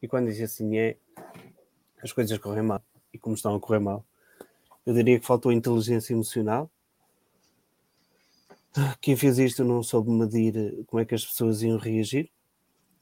[0.02, 0.98] E quando isso assim é,
[2.02, 2.84] as coisas correm mal.
[3.14, 4.06] E como estão a correr mal,
[4.86, 6.70] Eu diria que faltou inteligência emocional.
[9.02, 12.30] Quem fez isto não soube medir como é que as pessoas iam reagir,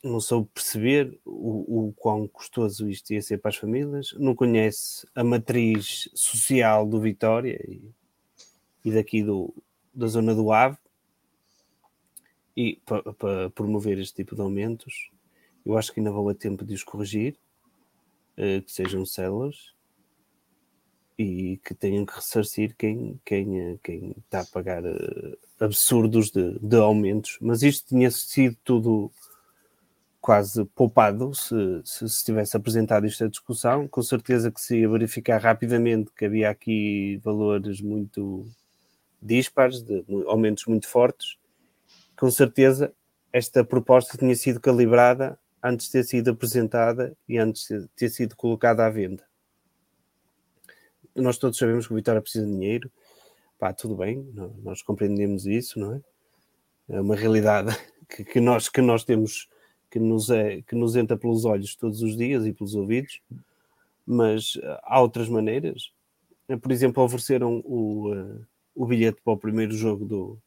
[0.03, 5.05] não soube perceber o, o quão custoso isto ia ser para as famílias, não conhece
[5.13, 7.81] a matriz social do Vitória e,
[8.85, 9.53] e daqui do,
[9.93, 10.77] da zona do Ave,
[12.55, 15.11] e para, para promover este tipo de aumentos,
[15.65, 17.35] eu acho que ainda vale tempo de os corrigir,
[18.37, 19.73] uh, que sejam células
[21.17, 26.59] e que tenham que ressarcir quem, quem, eh, quem está a pagar uh, absurdos de,
[26.59, 27.37] de, aumentos.
[27.41, 29.09] Mas isto tinha sido tudo
[30.19, 33.87] quase poupado se, se, se tivesse apresentado esta discussão.
[33.87, 38.45] Com certeza que se ia verificar rapidamente que havia aqui valores muito
[39.21, 41.37] dispares, de aumentos muito fortes.
[42.17, 42.93] Com certeza
[43.31, 48.35] esta proposta tinha sido calibrada antes de ter sido apresentada e antes de ter sido
[48.35, 49.25] colocada à venda.
[51.15, 52.91] Nós todos sabemos que o Vitória precisa de dinheiro,
[53.57, 54.29] pá, tudo bem,
[54.63, 56.01] nós compreendemos isso, não é?
[56.89, 57.75] É uma realidade
[58.07, 59.49] que, que nós, que nós temos,
[59.89, 63.21] que nos, é, que nos entra pelos olhos todos os dias e pelos ouvidos,
[64.05, 65.91] mas eh, há outras maneiras.
[66.61, 70.37] Por exemplo, ofereceram o, uh, o bilhete para o primeiro jogo do,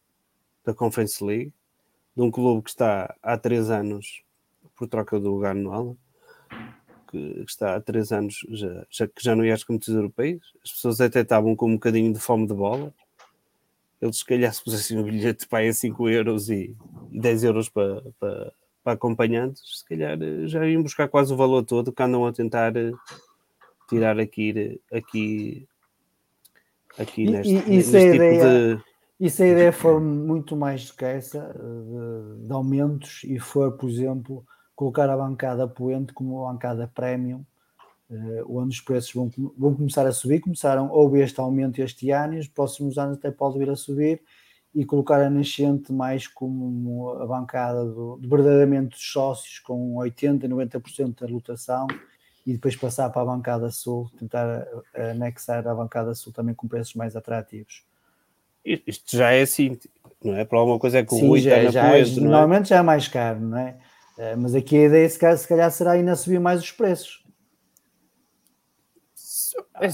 [0.65, 1.53] da Conference League,
[2.19, 4.25] de um clube que está há três anos
[4.75, 5.97] por troca do lugar no Ala,
[7.09, 10.43] que está há três anos já, já, que já não ia às competições europeias.
[10.65, 12.93] As pessoas até estavam com um bocadinho de fome de bola.
[14.03, 16.77] Eles, se calhar, se pusessem um bilhete para aí a 5 euros e,
[17.13, 18.53] e 10 euros para, para,
[18.83, 22.77] para acompanhantes, se calhar já iam buscar quase o valor todo que andam a tentar
[22.77, 22.91] eh,
[23.89, 25.69] tirar aqui, aqui,
[26.99, 28.98] aqui neste, e, neste tipo ideia, de.
[29.21, 33.73] E se a ideia for muito mais do que essa, de, de aumentos, e for,
[33.73, 37.45] por exemplo, colocar a bancada poente como a bancada premium,
[38.11, 40.41] uh, onde os preços vão, vão começar a subir.
[40.41, 44.23] Começaram, houve este aumento este ano e os próximos anos até pode vir a subir
[44.73, 50.47] e colocar a nascente mais como a bancada do, de verdadeiramente dos sócios com 80%,
[50.47, 51.89] 90% da lotação
[52.47, 56.95] e depois passar para a bancada sul, tentar anexar a bancada sul também com preços
[56.95, 57.88] mais atrativos.
[58.87, 59.79] Isto já é assim,
[60.25, 60.45] não é?
[60.45, 62.31] Para alguma coisa é que o Sim, Rui já, está na já, Poente, não é?
[62.31, 63.79] normalmente já é mais caro, não é?
[64.19, 67.25] Eh, Mas aqui a ideia se calhar, se calhar será ainda subir mais os preços.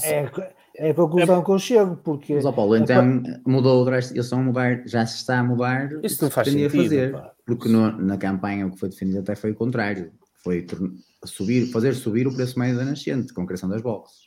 [0.03, 0.29] É,
[0.77, 4.39] é a conclusão que eu chego, porque Mas, ó Paulo, então mudou o eles estão
[4.39, 7.11] a mudar, já se está a mudar Isso não o que faz sentido, fazer.
[7.11, 7.31] pá.
[7.45, 10.11] Porque no- na campanha o que foi defendido até foi o contrário.
[10.43, 10.65] Foi
[11.23, 14.25] subir, fazer subir o preço médio da nascente, com a criação das boxes.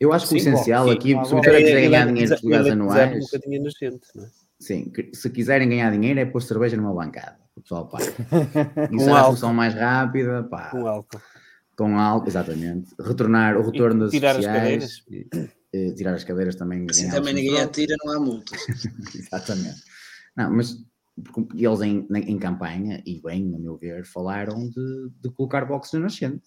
[0.00, 1.36] Eu acho que o Sim, essencial sim, aqui, se o.
[1.36, 4.28] Vitória quiser É, ganhar dinheiro dos lugares anuais, Um bocadinho nascente, não é?
[4.58, 7.38] sim, se quiserem ganhar dinheiro é pôr cerveja numa bancada.
[7.54, 8.06] O pessoal paga.
[8.90, 9.24] Isso Com era a álcool.
[9.26, 11.20] solução mais rápida, pá, Com álcool.
[11.76, 12.94] com álcool, exatamente.
[12.98, 15.04] Retornar o retorno das tirar as sociais,
[15.74, 16.86] eh, tirar as cadeiras também.
[16.88, 18.58] Assim ganhar também ninguém atira, não há multas.
[19.14, 19.82] Exatamente.
[20.34, 20.76] Não, mas
[21.34, 25.92] porque eles em, em campanha, e bem, a meu ver, falaram de, de colocar boxes
[25.94, 26.42] na nascente.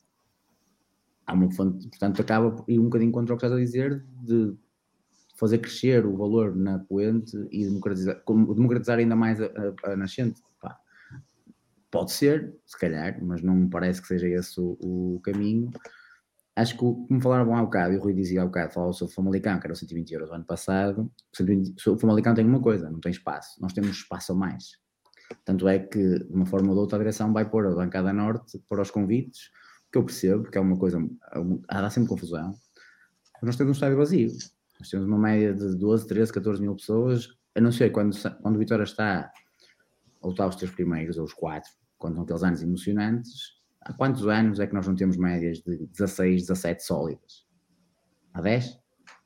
[1.25, 4.55] Há uma portanto, acaba por ir um bocadinho contra o que estás a dizer, de
[5.37, 8.21] fazer crescer o valor na poente e democratizar,
[8.55, 9.45] democratizar ainda mais a,
[9.85, 10.41] a- a nascente.
[10.61, 10.79] Pá,
[11.91, 15.69] pode ser, se calhar, mas não me parece que seja esse o, o caminho.
[16.55, 19.15] Acho que, como falaram há bocado, e o Rui dizia há bocado, falava sobre o
[19.15, 21.11] Famalicão, que era 120 euros o ano passado.
[21.33, 23.61] 120 o Famalicão tem uma coisa, não tem espaço.
[23.61, 24.77] Nós temos espaço a mais.
[25.45, 28.13] Tanto é que, de uma forma ou de outra, a direção vai pôr a bancada
[28.13, 29.51] norte para os convites,
[29.93, 32.51] que eu percebo, que é uma coisa, é dá sempre confusão.
[33.43, 34.31] Nós temos um estádio vazio.
[34.79, 38.55] Nós temos uma média de 12, 13, 14 mil pessoas, a não ser quando, quando
[38.55, 39.31] o Vitória está
[40.21, 41.69] a lutar os três primeiros, ou os quatro,
[41.99, 43.61] quando são aqueles anos emocionantes.
[43.81, 47.45] Há quantos anos é que nós não temos médias de 16, 17 sólidas?
[48.33, 48.79] Há 10?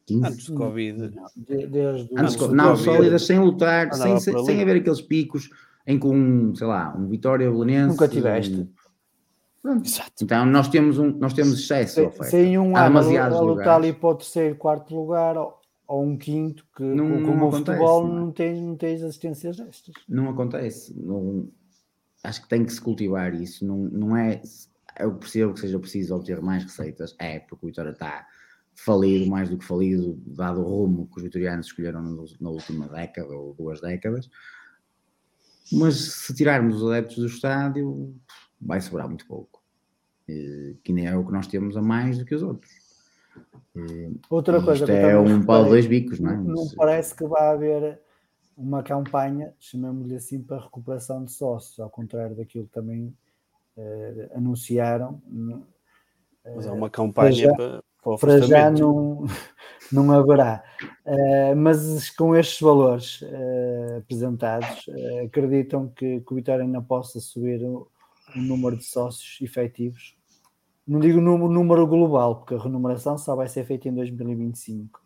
[0.06, 0.26] 15?
[0.28, 1.12] Antes do Covid.
[1.38, 5.50] de- desde Antes, do não, Covid, sólidas sem lutar, sem, sem, haver aqueles picos
[5.86, 7.90] em que um, sei lá, um Vitória Belenense...
[7.90, 8.54] Nunca tiveste.
[8.54, 8.74] um-
[9.68, 9.90] Pronto.
[10.22, 12.26] Então nós temos, um, nós temos excesso sem, oferta.
[12.26, 16.66] sem um ano a lutar ali para o terceiro, quarto lugar ou, ou um quinto,
[16.76, 18.20] que Não- como não o acontece, futebol não é?
[18.22, 19.94] não, tem, não tens assistências destas.
[20.08, 20.94] não acontece.
[20.98, 21.50] Não-
[22.24, 23.66] acho que tem que se cultivar isso.
[23.66, 24.42] Não, não é.
[25.00, 27.16] Eu percebo que seja preciso obter mais receitas.
[27.20, 28.26] É, porque o Vitória está
[28.74, 32.02] falido, mais do que falido, dado o rumo que os vitorianos escolheram
[32.40, 34.30] na última década ou duas décadas.
[35.72, 38.16] Mas se tirarmos os adeptos do estádio,
[38.62, 39.57] vai sobrar muito pouco.
[40.30, 42.72] Eh, Que nem é o que nós temos a mais do que os outros.
[43.76, 46.38] Eh, Outra coisa Isto é um pau de dois bicos, não é?
[46.38, 48.00] não, parece que vai haver
[48.58, 53.16] uma campanha, chamemos-lhe assim, para recuperação de sócios, ao contrário daquilo que também
[53.78, 55.22] eh, anunciaram.
[56.56, 59.26] Mas há uma campanha já- para, para, para já não,
[59.92, 60.64] não haverá.
[61.06, 67.20] Uh, mas com estes valores uh, apresentados, uh, acreditam que, que o Vitória ainda possa
[67.20, 67.90] subir o,
[68.36, 70.17] o, número de sócios efetivos?
[70.88, 75.02] Não digo número global, porque a remuneração só vai ser feita em 2025.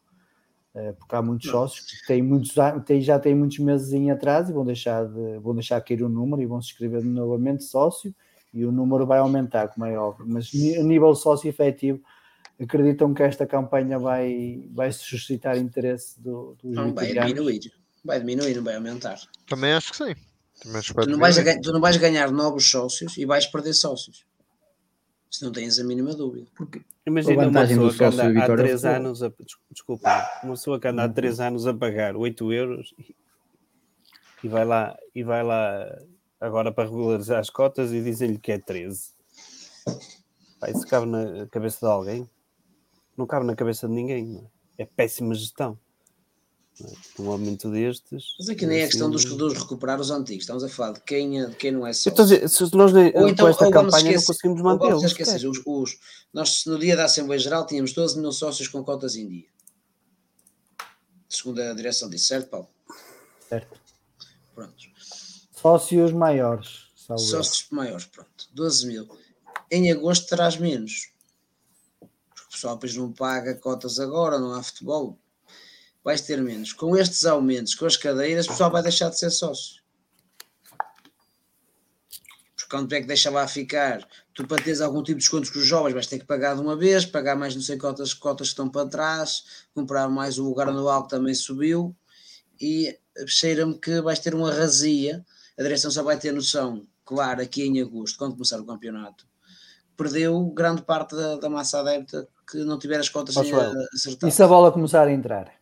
[0.99, 2.53] porque há muitos sócios que têm muitos,
[2.85, 6.09] têm, já têm muitos meses em atraso e vão deixar, de, vão deixar cair o
[6.09, 8.13] número e vão se inscrever novamente sócio
[8.53, 10.25] e o número vai aumentar, como é óbvio.
[10.27, 12.01] Mas a nível sócio efetivo,
[12.61, 17.71] acreditam que esta campanha vai, vai suscitar interesse do, dos Não, vai diminuir.
[18.03, 19.19] Vai diminuir, não vai aumentar.
[19.47, 20.15] Também acho que sim.
[20.75, 24.25] Acho que tu, não vais tu não vais ganhar novos sócios e vais perder sócios.
[25.31, 26.45] Se não tens a mínima dúvida.
[26.55, 29.31] Porque Imagina uma pessoa que anda há 3 anos a,
[29.71, 33.15] desculpa, uma pessoa que anda há 3 anos a pagar 8 euros e,
[34.43, 35.97] e vai lá e vai lá
[36.39, 39.13] agora para regularizar as cotas e dizem-lhe que é 13.
[40.59, 42.29] Vai, isso cabe na cabeça de alguém?
[43.21, 44.49] não cabe na cabeça de ninguém.
[44.77, 44.83] É?
[44.83, 45.77] é péssima gestão.
[46.79, 47.21] É?
[47.21, 48.35] Um aumento destes.
[48.39, 51.01] Mas aqui nem é, é questão dos, dos recuperar os antigos, estamos a falar de
[51.01, 52.09] quem, de quem não é só.
[52.09, 55.03] Então, se nós ou então, esta campanha não conseguimos mantê-los.
[55.03, 55.99] Esquecer, os, os,
[56.33, 59.45] nós no dia da Assembleia Geral tínhamos 12 mil sócios com cotas em dia.
[61.29, 62.67] Segundo a direção disse, certo, Paulo?
[63.47, 63.79] Certo.
[64.55, 64.73] Pronto.
[65.51, 66.87] Sócios maiores.
[66.95, 68.29] Sócios maiores, pronto.
[68.53, 69.07] 12 mil.
[69.69, 71.11] Em agosto terás menos
[72.51, 75.17] pessoal depois não paga cotas agora, não há futebol,
[76.03, 76.73] vais ter menos.
[76.73, 79.81] Com estes aumentos, com as cadeiras, o pessoal vai deixar de ser sócio.
[82.55, 84.07] Porque quando é que deixa lá ficar?
[84.33, 86.61] Tu para teres algum tipo de descontos com os jovens vais ter que pagar de
[86.61, 90.45] uma vez, pagar mais não sei quantas cotas que estão para trás, comprar mais o
[90.45, 91.95] lugar anual que também subiu
[92.59, 92.97] e
[93.27, 95.25] cheira-me que vais ter uma razia.
[95.59, 99.27] A direção só vai ter noção, claro, aqui em agosto, quando começar o campeonato,
[99.97, 104.05] perdeu grande parte da, da massa adepta que não tiver as contas acertadas.
[104.23, 105.60] E se a bola começar a entrar?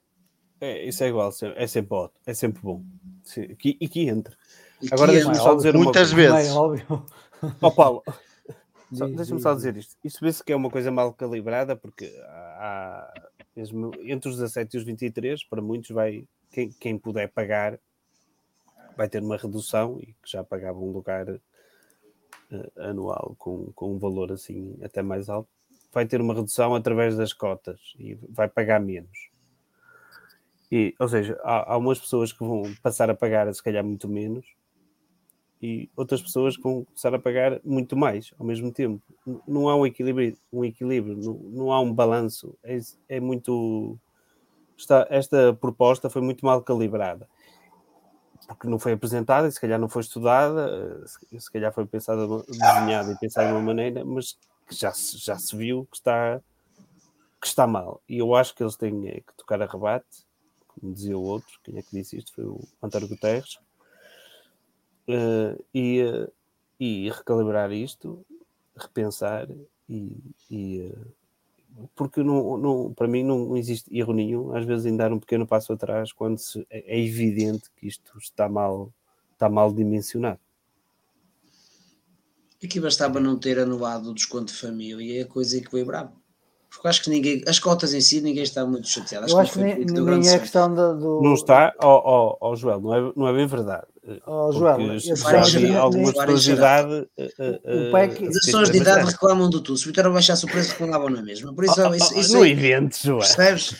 [0.62, 2.84] É, isso é igual, é sempre, bom, é sempre bom.
[3.38, 4.36] e que entre.
[4.82, 6.34] E Agora deixa-me só dizer muitas uma coisa.
[6.36, 6.51] vezes.
[6.55, 7.05] óbvio.
[7.62, 8.03] Oh, Paulo,
[8.91, 9.95] deixa-me só dizer isto.
[10.03, 13.14] Isto vê-se que é uma coisa mal calibrada, porque há,
[13.55, 17.80] mesmo entre os 17 e os 23, para muitos vai, quem, quem puder pagar
[18.97, 21.39] vai ter uma redução e que já pagava um lugar uh,
[22.78, 25.49] anual com, com um valor assim até mais alto
[25.91, 29.29] vai ter uma redução através das cotas e vai pagar menos.
[30.72, 34.08] E, ou seja, há, há umas pessoas que vão passar a pagar se calhar muito
[34.08, 34.46] menos
[35.62, 39.02] e outras pessoas que vão começar a pagar muito mais ao mesmo tempo.
[39.48, 42.58] Não há um equilíbrio, um equilíbrio não, não há um balanço.
[42.64, 43.98] É, é muito.
[44.78, 47.28] Está, esta proposta foi muito mal calibrada
[48.48, 53.12] porque não foi apresentada e se calhar não foi estudada, se calhar foi pensada, desenhada
[53.12, 56.42] e pensada de uma maneira, mas que já, já se viu que está,
[57.40, 58.02] que está mal.
[58.10, 60.26] E eu acho que eles têm que tocar a rebate,
[60.82, 62.34] dizia o outro, quem é que disse isto?
[62.34, 63.60] Foi o António Guterres,
[65.08, 66.32] uh, e, uh,
[66.80, 68.26] e recalibrar isto,
[68.76, 69.48] repensar
[69.90, 70.18] e.
[70.50, 71.20] e uh,
[71.96, 75.48] porque não, não, para mim não existe erro nenhum, às vezes em dar um pequeno
[75.48, 78.92] passo atrás quando se, é, é evidente que isto está mal,
[79.34, 80.40] está mal dimensionado.
[82.62, 86.19] Aqui bastava não ter anulado o desconto de família e é a coisa bravo.
[86.70, 89.26] Porque acho que ninguém, as cotas em si, ninguém está muito chateado.
[89.26, 91.22] Acho eu acho que, que nem, nem é questão do.
[91.22, 93.88] Não está, ó oh, oh, oh, Joel, não é, não é bem verdade.
[94.26, 97.08] Oh, Joel, já vi algumas pessoas de idade.
[97.16, 99.78] PEC, as pessoas de idade reclamam do tudo.
[99.78, 101.54] Se o Vitória baixasse o preço, reclamavam na mesma.
[101.54, 103.20] Por isso, oh, isso, isso no é, evento, Joel.
[103.20, 103.76] Percebes?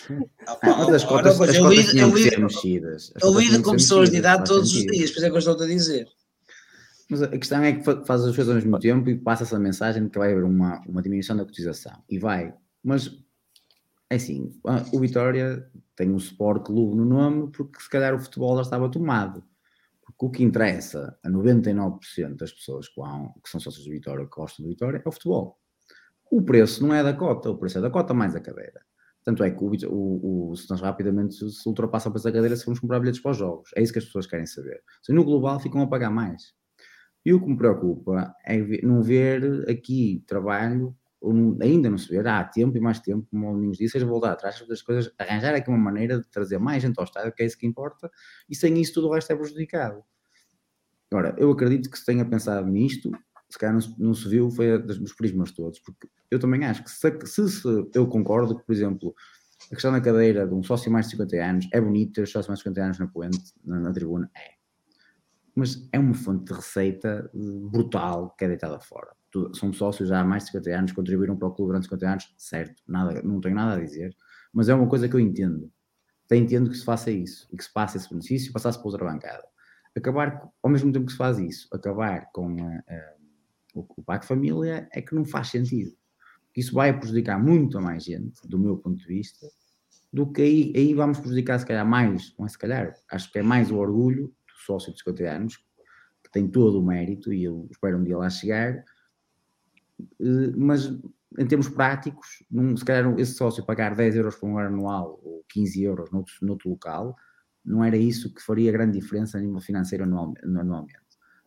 [0.64, 3.14] Mas as cotas, as cotas tinham que ser mexidas.
[3.22, 5.62] Eu lido com pessoas de idade todos os dias, por isso é que eu estou
[5.62, 6.08] a dizer.
[7.10, 10.04] Mas a questão é que faz as coisas ao mesmo tempo e passa essa mensagem
[10.04, 11.94] de que vai haver uma, uma diminuição da cotização.
[12.08, 12.54] E vai.
[12.84, 13.10] Mas,
[14.10, 14.52] é assim,
[14.94, 18.90] o Vitória tem um Sport Clube no nome porque se calhar o futebol já estava
[18.90, 19.44] tomado.
[20.02, 24.26] Porque o que interessa a 99% das pessoas que, vão, que são sócios do Vitória,
[24.26, 25.60] que gostam do Vitória, é o futebol.
[26.32, 28.82] O preço não é da cota, o preço é da cota mais a cadeira.
[29.24, 32.80] Tanto é que o, o, o, se nós rapidamente se ultrapassa o cadeira se vamos
[32.80, 33.70] comprar bilhetes para os jogos.
[33.76, 34.82] É isso que as pessoas querem saber.
[35.02, 36.54] Se no global ficam a pagar mais.
[37.26, 40.96] E o que me preocupa é não ver aqui trabalho,
[41.62, 44.32] ainda não se ver, há tempo e mais tempo, como o Domingos disse, seja voltar
[44.32, 47.46] atrás das coisas, arranjar aqui uma maneira de trazer mais gente ao estádio, que é
[47.46, 48.10] isso que importa,
[48.50, 50.04] e sem isso tudo o resto é prejudicado.
[51.12, 53.12] Agora, eu acredito que se tenha pensado nisto,
[53.50, 56.92] se calhar não, não se viu, foi dos prismas todos, porque eu também acho que
[56.92, 59.14] se, se, se eu concordo que, por exemplo,
[59.72, 62.50] a questão da cadeira de um sócio mais de 50 anos é bonito ter sócio
[62.50, 64.60] mais de 50 anos na poente, na, na tribuna, é
[65.56, 69.10] mas é uma fonte de receita brutal que é deitada fora.
[69.54, 72.36] São sócios já há mais de 50 anos, contribuíram para o clube durante 50 anos,
[72.38, 74.16] certo, nada, não tenho nada a dizer,
[74.54, 75.72] mas é uma coisa que eu entendo.
[76.26, 78.88] Até entendo que se faça isso e que se passe esse benefício e passasse para
[78.88, 79.44] outra bancada.
[79.96, 83.14] Acabar, ao mesmo tempo que se faz isso, acabar com a, a,
[83.74, 85.92] o, o Pacto Família é que não faz sentido.
[86.56, 89.48] Isso vai prejudicar muito mais gente, do meu ponto de vista,
[90.12, 93.40] do que aí, aí vamos prejudicar se calhar mais, não é se calhar, acho que
[93.40, 95.58] é mais o orgulho do sócio de 50 anos,
[96.24, 98.86] que tem todo o mérito e eu espero um dia lá chegar, eh,
[100.58, 100.92] mas
[101.38, 105.44] em termos práticos, num, se calhar esse sócio pagar 10 euros por um anual ou
[105.50, 107.16] 15 euros noutro, noutro local,
[107.64, 110.98] não era isso que faria grande diferença a nível financeiro anualmente.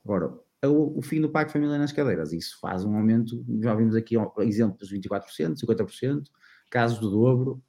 [0.04, 0.32] Agora,
[0.64, 4.14] o, o fim do Pacto Família nas cadeiras, isso faz um aumento, já vimos aqui
[4.40, 6.22] exemplos de 24%, 50%,
[6.70, 7.62] casos do dobro,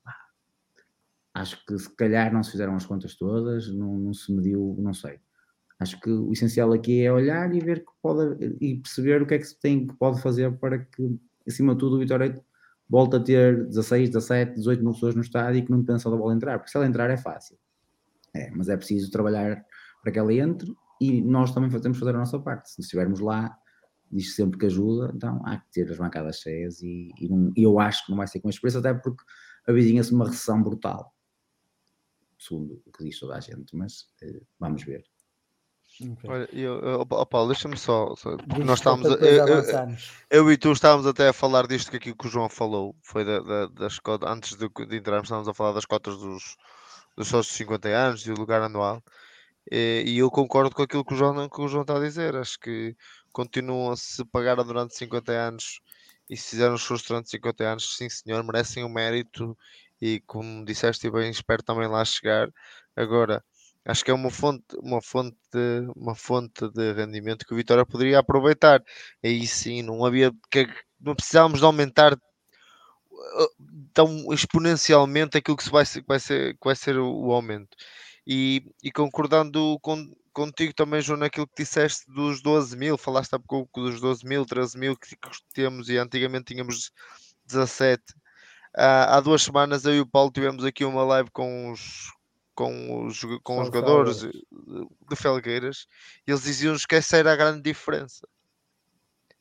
[1.34, 4.94] acho que se calhar não se fizeram as contas todas, não, não se mediu, não
[4.94, 5.20] sei.
[5.84, 9.36] Acho que o essencial aqui é olhar e ver que pode e perceber o que
[9.36, 12.44] é que se tem que pode fazer para que, acima de tudo, o Vitória
[12.90, 16.18] volte a ter 16, 17, 18 mil pessoas no estádio e que não pensa da
[16.18, 17.58] bola entrar, porque se ela entrar é fácil.
[18.34, 19.64] É, mas é preciso trabalhar
[20.02, 22.72] para que ela entre e nós também que fazer a nossa parte.
[22.72, 23.56] Se estivermos lá,
[24.12, 27.80] diz sempre que ajuda, então há que ter as bancadas cheias e, e, não, eu
[27.80, 29.24] acho que não vai ser com preço, até porque
[29.68, 31.14] avizinha-se uma recessão brutal
[32.44, 35.04] segundo o que diz toda a gente, mas uh, vamos ver.
[36.02, 36.30] Okay.
[36.30, 38.16] Olha, eu, oh, Paulo, deixa-me só.
[38.16, 38.36] só
[38.66, 39.64] nós estávamos eu, eu,
[40.30, 43.24] eu, e tu estávamos até a falar disto que aqui que o João falou, foi
[43.24, 46.58] da, da, das cotas, antes de, de, entrarmos, estávamos a falar das cotas dos,
[47.16, 49.04] dos sócios de 50 anos e o lugar anual.
[49.72, 52.36] E, e, eu concordo com aquilo que o, João, que o João está a dizer.
[52.36, 52.96] Acho que
[53.32, 55.80] continuam a se pagar durante 50 anos
[56.30, 59.58] e se fizeram os seus durante 50 anos, sim senhor, merecem o mérito
[60.02, 62.50] e como disseste bem, espero também lá chegar.
[62.96, 63.44] Agora,
[63.86, 67.86] acho que é uma fonte, uma fonte, de, uma fonte de rendimento que o Vitória
[67.86, 68.82] poderia aproveitar.
[69.24, 70.68] Aí sim, não havia que
[71.00, 72.20] não precisávamos de aumentar uh,
[73.94, 77.76] tão exponencialmente aquilo que, vai, ser, vai, ser, vai ser o, aumento.
[78.26, 83.40] E, e concordando com, contigo também, João, naquilo que disseste dos 12 mil, falaste há
[83.40, 85.16] pouco dos 12 mil, 13 mil que
[85.54, 86.92] temos e antigamente tínhamos
[87.46, 88.02] 17
[88.76, 92.12] há duas semanas eu e o Paulo tivemos aqui uma live com os,
[92.56, 95.88] com os, com os jogadores de Felgueiras
[96.26, 98.28] eles diziam-nos que essa era a grande diferença.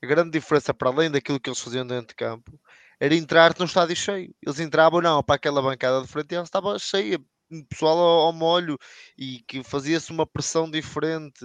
[0.02, 2.58] A grande diferença, para além daquilo que eles faziam dentro de campo,
[2.98, 4.34] era entrar no estádio cheio.
[4.42, 7.20] Eles entravam, não, para aquela bancada de frente e ela estava cheia,
[7.68, 8.78] pessoal ao, ao molho
[9.16, 11.44] e que fazia-se uma pressão diferente.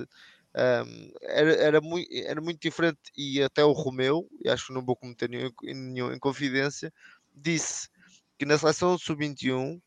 [0.56, 4.96] Um, era, era, muito, era muito diferente e até o Romeu, acho que não vou
[4.96, 6.92] cometer nenhum, nenhum em confidência,
[7.36, 7.90] disse
[8.40, 9.80] que na seleção sub-21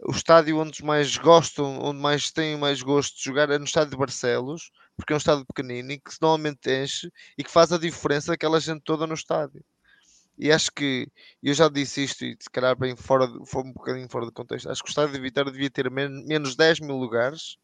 [0.00, 3.90] o estádio onde mais gostam, onde mais têm mais gosto de jogar é no estádio
[3.90, 7.78] de Barcelos, porque é um estádio pequenino e que normalmente enche e que faz a
[7.78, 9.64] diferença daquela gente toda no estádio.
[10.38, 11.08] E acho que
[11.42, 14.70] eu já disse isto e se calhar bem fora, de, um bocadinho fora de contexto.
[14.70, 17.58] Acho que o estádio de Vitória devia ter menos 10 mil lugares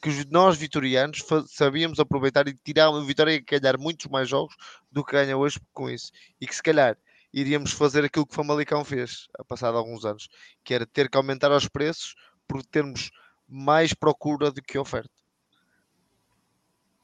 [0.00, 4.54] que nós vitorianos sabíamos aproveitar e tirar o Vitória a ganhar muitos mais jogos
[4.90, 6.10] do que ganha hoje com isso.
[6.40, 6.96] E que se calhar
[7.34, 10.28] iríamos fazer aquilo que o Famalicão fez a passado alguns anos,
[10.62, 12.14] que era ter que aumentar os preços
[12.46, 13.10] por termos
[13.48, 15.10] mais procura do que oferta.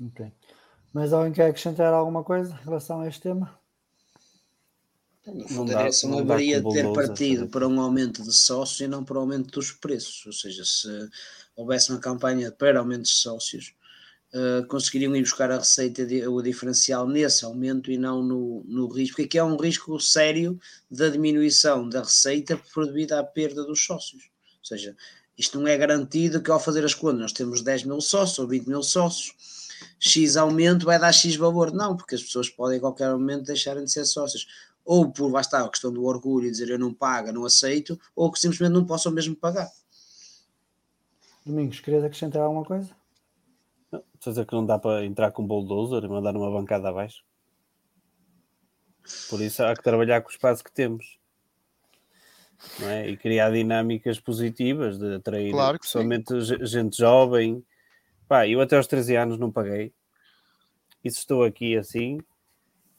[0.01, 0.33] Ok.
[0.93, 3.59] Mas alguém quer acrescentar alguma coisa em relação a este tema?
[5.27, 9.05] No fundo, a direção haveria de ter partido para um aumento de sócios e não
[9.05, 10.25] para um aumento dos preços.
[10.27, 10.89] Ou seja, se
[11.55, 13.75] houvesse uma campanha para aumento de sócios,
[14.35, 19.17] uh, conseguiriam ir buscar a receita, o diferencial nesse aumento e não no, no risco,
[19.17, 20.59] porque aqui há um risco sério
[20.91, 24.31] da diminuição da receita devido à perda dos sócios.
[24.59, 24.97] Ou seja,
[25.37, 28.47] isto não é garantido que ao fazer as contas nós temos 10 mil sócios ou
[28.47, 29.35] 20 mil sócios,
[29.99, 31.73] X aumento vai dar X valor.
[31.73, 34.47] Não, porque as pessoas podem a qualquer momento deixarem de ser sócios.
[34.85, 38.31] Ou por basta a questão do orgulho e dizer eu não pago, não aceito, ou
[38.31, 39.71] que simplesmente não possam mesmo pagar.
[41.45, 43.00] Domingos, querias acrescentar alguma coisa?
[44.21, 46.91] Estás a dizer que não dá para entrar com um bulldozer e mandar uma bancada
[46.91, 47.25] abaixo?
[49.31, 51.19] Por isso há que trabalhar com o espaço que temos.
[52.79, 53.09] Não é?
[53.09, 57.65] E criar dinâmicas positivas de atrair claro somente gente jovem.
[58.29, 59.91] Pá, eu até aos 13 anos não paguei.
[61.03, 62.19] E se estou aqui assim,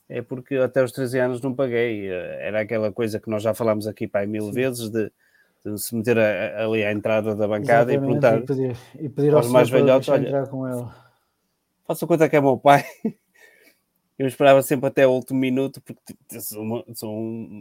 [0.10, 2.10] é porque até aos 13 anos não paguei.
[2.10, 4.54] Era aquela coisa que nós já falámos aqui pá, mil Sim.
[4.54, 5.12] vezes de
[5.64, 9.10] de se meter a, ali à entrada da bancada Exatamente, e perguntar e pedir, e
[9.10, 10.88] pedir aos mais velhotes, olha, com ele.
[11.92, 12.84] Faça conta que é meu pai.
[14.18, 17.12] Eu esperava sempre até o último minuto, porque sou uma, sou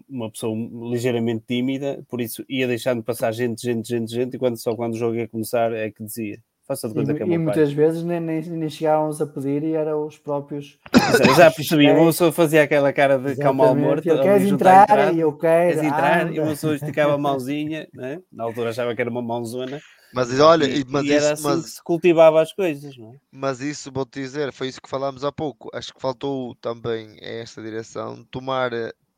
[0.06, 0.54] uma pessoa
[0.90, 4.92] ligeiramente tímida, por isso ia deixando passar gente, gente, gente, gente, e quando, só quando
[4.92, 6.38] o jogo ia começar é que dizia,
[6.70, 7.44] Faça de conta E, que é e meu pai.
[7.46, 10.78] muitas vezes nem, nem, nem chegávamos a pedir e eram os próprios.
[11.26, 14.08] Eu já percebi, uma pessoa fazia aquela cara de calma ao morto.
[14.08, 14.82] Ali Queres entrar?
[14.84, 15.74] entrada, E eu quero.
[15.74, 16.32] Queres entrar?
[16.32, 18.20] E uma pessoa esticava a mãozinha, né?
[18.30, 19.80] na altura achava que era uma mãozona.
[20.12, 23.14] Mas olha, e, mas, e era isso, assim mas, que se cultivava as coisas, não
[23.14, 23.20] é?
[23.30, 25.70] mas isso vou-te dizer, foi isso que falámos há pouco.
[25.72, 28.72] Acho que faltou também a esta direção tomar,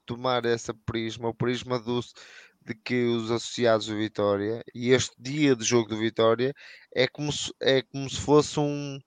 [0.05, 2.01] tomar essa prisma, o prisma do,
[2.65, 6.55] de que os associados do Vitória e este dia de jogo do Vitória
[6.95, 9.01] é como se, é como se fosse um.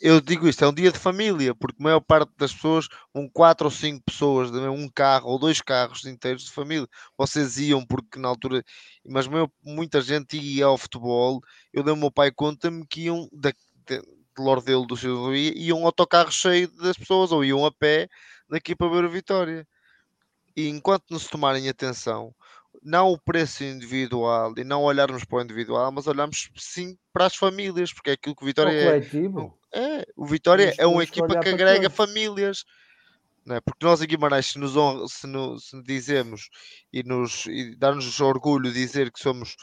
[0.00, 3.28] Eu digo isto, é um dia de família, porque a maior parte das pessoas, um
[3.28, 6.86] quatro ou cinco pessoas, um carro ou dois carros inteiros de família.
[7.16, 8.62] Vocês iam porque na altura,
[9.04, 9.26] mas
[9.62, 11.40] muita gente ia ao futebol.
[11.72, 13.50] Eu dei o meu pai conta-me que iam da,
[13.86, 18.08] de, de Lordelo do seu iam um autocarro cheio das pessoas ou iam a pé
[18.48, 19.66] daqui para ver a Vitória.
[20.56, 22.34] E enquanto não se tomarem atenção,
[22.82, 27.34] não o preço individual e não olharmos para o individual, mas olharmos sim para as
[27.34, 28.84] famílias, porque é aquilo que o O Vitória é.
[28.84, 29.57] coletivo.
[29.72, 32.64] É, o Vitória é uma equipa que agrega famílias.
[33.44, 33.60] Não é?
[33.60, 35.26] Porque nós em Guimarães, se nos, honra, se,
[35.60, 36.50] se dizemos
[36.92, 39.56] e, nos, e dar-nos orgulho dizer que somos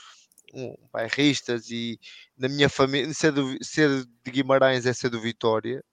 [0.53, 1.99] um, bairristas e
[2.37, 5.83] na minha família, ser, do, ser de Guimarães é ser do Vitória,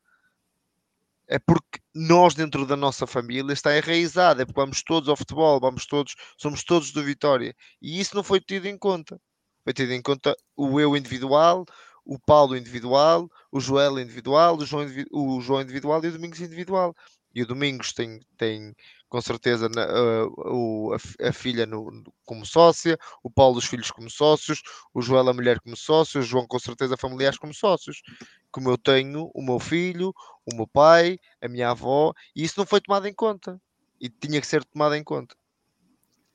[1.26, 5.60] é porque nós dentro da nossa família está enraizado, é porque vamos todos ao futebol,
[5.60, 7.54] vamos todos, somos todos do Vitória.
[7.80, 9.20] E isso não foi tido em conta.
[9.64, 11.64] Foi tido em conta o eu individual,
[12.04, 16.40] o Paulo individual, o Joel individual, o João, indivi- o João individual e o Domingos
[16.40, 16.94] individual.
[17.34, 18.74] E o Domingos tem, tem
[19.08, 23.64] com certeza na- a, o- a a filha no- no- como sócia, o Paulo os
[23.64, 24.60] filhos como sócios,
[24.92, 28.02] o Joel a mulher como sócio, o João com certeza familiares como sócios.
[28.50, 30.12] Como eu tenho o meu filho,
[30.50, 33.58] o meu pai, a minha avó, e isso não foi tomado em conta.
[33.98, 35.34] E tinha que ser tomado em conta.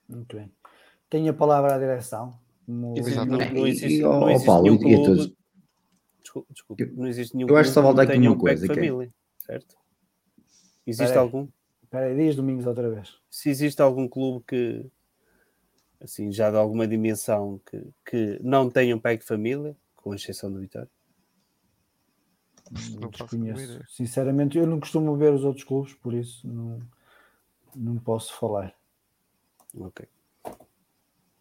[0.10, 0.52] Muito bem.
[1.10, 2.40] Tenho a palavra à direção.
[2.96, 3.54] Existe- Exatamente.
[3.54, 4.80] não, não E- existe, e, não existe Paulo, nenhum a
[5.16, 5.38] clube.
[6.28, 8.42] Desculpa, desculpa, Eu- não existe nenhum eu acho que só que aqui uma um pack
[8.42, 9.78] coisa, que é- família, certo?
[10.86, 11.26] Existe Espera aí.
[11.26, 11.48] algum?
[11.84, 13.18] Espera aí, diz Domingos outra vez.
[13.30, 14.86] Se existe algum clube que,
[16.02, 20.60] assim, já de alguma dimensão, que, que não tenha um pack família, com exceção do
[20.60, 20.90] Vitória?
[23.00, 23.82] Não Desconheço.
[23.88, 26.82] Sinceramente, eu não costumo ver os outros clubes, por isso não,
[27.74, 28.76] não posso falar.
[29.74, 30.06] Ok.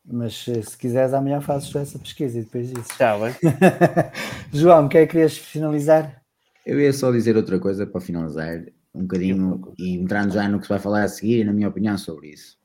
[0.08, 2.90] Mas se, se quiseres, amanhã fazes tu essa pesquisa e depois dizes.
[2.90, 3.34] Está bem.
[4.52, 6.22] João, quer querias finalizar?
[6.64, 10.64] Eu ia só dizer outra coisa para finalizar, um bocadinho, e entrando já no que
[10.64, 12.56] se vai falar a seguir, e na minha opinião sobre isso.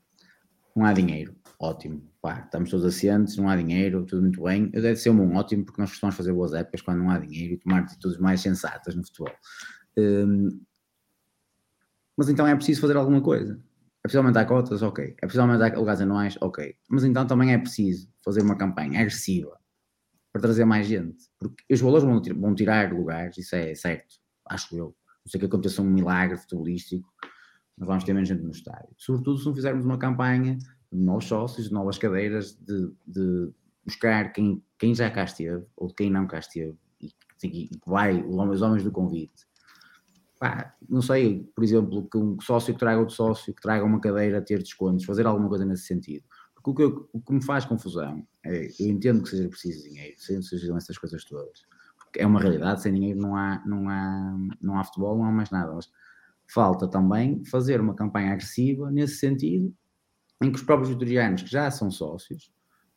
[0.76, 2.02] Não há dinheiro, ótimo.
[2.22, 4.70] Pá, estamos todos assentes, não há dinheiro, tudo muito bem.
[4.74, 7.56] Eu deve ser um ótimo, porque nós costumamos fazer boas épocas quando não há dinheiro
[7.56, 9.34] e tomar atitudes mais sensatas no futebol.
[9.98, 10.62] Hum,
[12.16, 13.60] mas então é preciso fazer alguma coisa.
[14.04, 14.82] É preciso aumentar cotas?
[14.82, 15.04] Ok.
[15.18, 16.38] É preciso aumentar lugares anuais?
[16.42, 16.76] Ok.
[16.90, 19.58] Mas então também é preciso fazer uma campanha agressiva
[20.32, 21.26] para trazer mais gente.
[21.40, 24.16] Porque os valores vão, tir- vão tirar lugares, isso é certo,
[24.50, 24.96] acho eu.
[25.26, 27.08] Não sei que aconteça um milagre futebolístico,
[27.78, 28.90] nós vamos ter menos gente no estádio.
[28.98, 30.58] Sobretudo se não fizermos uma campanha
[30.92, 33.52] de novos sócios, de novas cadeiras, de, de
[33.86, 37.10] buscar quem, quem já cá esteve, ou quem não cá esteve, e
[37.50, 39.46] que vai, os homens do convite.
[40.42, 44.02] Pá, não sei, por exemplo, que um sócio que traga outro sócio, que traga uma
[44.02, 46.26] cadeira a ter descontos, fazer alguma coisa nesse sentido.
[46.56, 49.84] Porque o que, eu- o que me faz confusão é, eu entendo que seja preciso
[49.88, 51.62] dinheiro, se sejam essas coisas todas,
[51.98, 55.32] porque é uma realidade, sem dinheiro não há, não há, não há futebol, não há
[55.32, 55.88] mais nada, mas
[56.52, 59.74] falta também fazer uma campanha agressiva nesse sentido,
[60.42, 62.52] em que os próprios vitorianos que já são sócios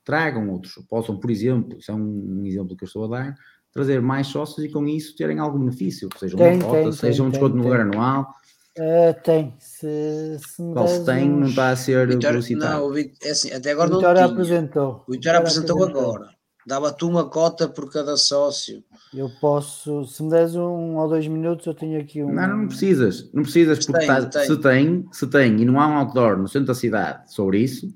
[0.04, 3.36] tragam outros, possam, por exemplo, isso é um exemplo que eu estou a dar,
[3.74, 7.18] trazer mais sócios e com isso terem algum benefício, seja Tem, uma cota, tem, seja
[7.18, 7.92] tem, um desconto tem, no lugar tem.
[8.00, 8.34] anual,
[8.78, 9.54] Ah, tem.
[9.58, 13.52] Se, se me qual se tem, não uns- está a ser Vitória, não, é assim,
[13.52, 15.04] até O agora não Vitória apresentou.
[15.08, 16.28] O Vitória apresentou agora.
[16.66, 18.82] Dava-te uma cota por cada sócio.
[19.12, 22.32] Eu posso, se me des um ou dois minutos, eu tenho aqui um.
[22.32, 24.46] Não, não precisas, não precisas, porque Tem, tá- tem.
[24.46, 27.94] se tem, se tem e não há um outdoor no centro da cidade sobre isso,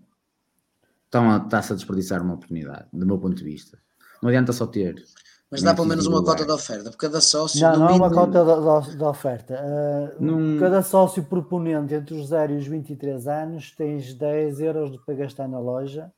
[1.08, 3.78] então a- está-se a desperdiçar uma oportunidade, do meu ponto de vista.
[4.22, 5.02] Não adianta só ter.
[5.50, 7.60] Mas dá pelo menos uma cota de oferta por cada sócio.
[7.60, 9.58] Não, não é uma cota da, da oferta.
[9.58, 14.94] Ah, Não- Cada sócio proponente entre os 0 e os 23 anos tens 10 euros
[15.06, 16.12] para gastar na loja.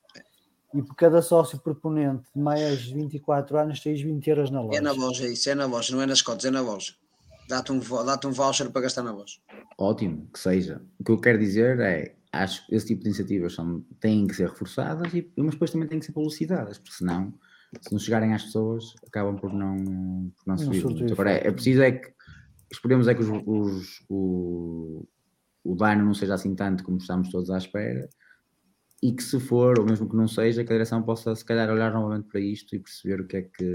[0.74, 4.78] E por cada sócio proponente de mais de 24 anos tens 20 euros na loja.
[4.78, 6.94] É na loja, isso é na loja, não é nas cotas, é na loja.
[7.48, 9.38] Dá-te um, dá-te um voucher para gastar na loja.
[9.78, 10.80] Ótimo, que seja.
[11.00, 14.34] O que eu quero dizer é, acho que esse tipo de iniciativas são, têm que
[14.34, 17.32] ser reforçadas, e, mas depois também têm que ser publicitadas, porque senão,
[17.80, 20.80] se não chegarem às pessoas, acabam por não, por não subir.
[20.80, 21.12] surtir muito.
[21.12, 22.12] Agora, é, é preciso é que,
[22.72, 25.06] esperemos é que os, os- o,
[25.62, 28.08] o dano não seja assim tanto como estamos todos à espera,
[29.02, 31.70] e que se for, ou mesmo que não seja, que a direção possa se calhar
[31.70, 33.72] olhar novamente para isto e perceber o que é que,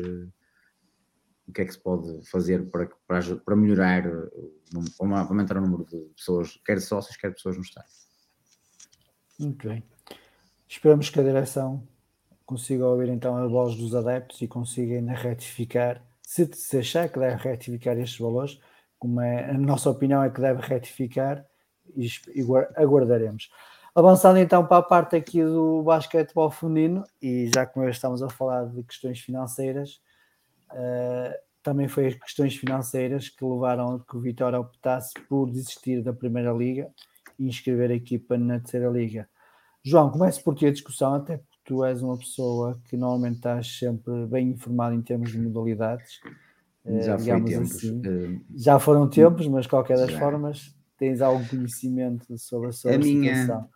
[1.47, 5.85] o que é que se pode fazer para, para, para melhorar, para aumentar o número
[5.85, 7.89] de pessoas, quer sócios, quer pessoas no estádio.
[9.39, 9.83] Muito bem.
[10.67, 11.87] Esperamos que a direção
[12.45, 17.35] consiga ouvir então a voz dos adeptos e consiga retificar, se, se achar que deve
[17.41, 18.59] retificar estes valores,
[18.99, 21.45] como é, a nossa opinião é que deve retificar
[21.95, 22.41] e, e
[22.75, 23.49] aguardaremos.
[23.93, 28.65] Avançando então para a parte aqui do basquetebol feminino, e já que estamos a falar
[28.65, 30.01] de questões financeiras,
[30.71, 31.33] uh,
[31.63, 36.13] também foi as questões financeiras que levaram a que o Vitória optasse por desistir da
[36.13, 36.89] Primeira Liga
[37.39, 39.29] e inscrever a equipa na Terceira Liga.
[39.81, 44.25] João, começo por ti a discussão, até tu és uma pessoa que normalmente estás sempre
[44.27, 46.21] bem informado em termos de modalidades.
[46.85, 47.15] Eh, já.
[47.15, 47.99] Assim.
[47.99, 50.19] Uh, já foram tempos, mas qualquer das já.
[50.19, 53.19] formas tens algum conhecimento sobre a sua a situação.
[53.19, 53.69] Minha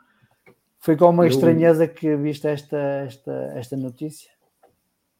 [0.80, 4.32] foi com uma eu, estranheza que viste esta, esta, esta notícia?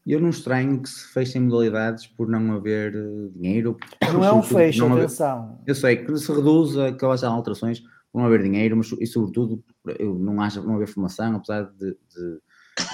[0.08, 3.78] Eu não estranho que se fechem modalidades por não haver eh, dinheiro.
[4.14, 5.44] Não é um fecho, atenção.
[5.44, 9.06] Haver, eu sei que se reduza, que haja alterações por não haver dinheiro, mas e
[9.06, 9.62] sobretudo
[10.00, 12.40] eu não acho não haver formação, apesar de, de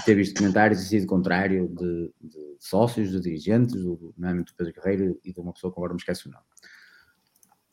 [0.06, 4.74] ter visto comentários e sido contrário de, de, sócios, de dirigentes, do, nomeadamente do Pedro
[4.74, 6.46] Guerreiro e de uma pessoa que agora me esquece o nome.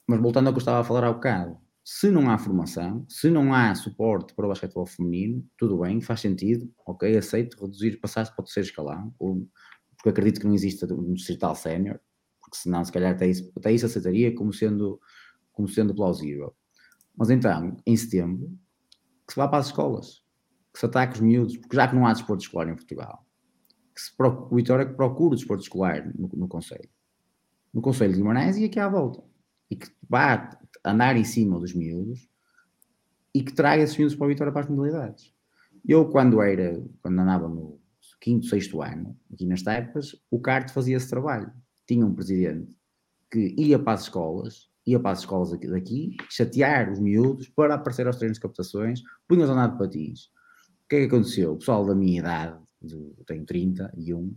[0.07, 3.29] Mas voltando ao que eu estava a falar há bocado, se não há formação, se
[3.29, 8.25] não há suporte para o basquetebol feminino, tudo bem, faz sentido, ok, aceito reduzir, passar
[8.33, 9.49] para o terceiro escalão, ou,
[9.97, 11.99] porque acredito que não exista um distrital sénior,
[12.41, 15.01] porque senão se calhar até isso, até isso aceitaria como sendo,
[15.53, 16.55] como sendo plausível.
[17.17, 18.57] Mas então, em setembro,
[19.27, 20.23] que se vá para as escolas,
[20.73, 23.27] que se ataque os miúdos, porque já que não há desporto escolar em Portugal,
[23.95, 26.89] que se procure, o Vitória que o desporto escolar no, no Conselho.
[27.73, 29.23] No Conselho de Guimarães e aqui à volta.
[29.71, 32.29] E que vá andar em cima dos miúdos
[33.35, 35.35] e que traga esses miúdos para a vitória para as modalidades.
[35.87, 37.81] Eu, quando era, quando andava no
[38.21, 41.51] quinto, sexto ano, aqui nas tapas, o CART fazia esse trabalho.
[41.87, 42.71] Tinha um presidente
[43.31, 47.75] que ia para as escolas, ia para as escolas aqui, daqui, chatear os miúdos para
[47.75, 50.31] aparecer aos treinos de captações, punha-os a andar de patins.
[50.85, 51.53] O que é que aconteceu?
[51.53, 54.35] O pessoal da minha idade, eu tenho 30 e 1,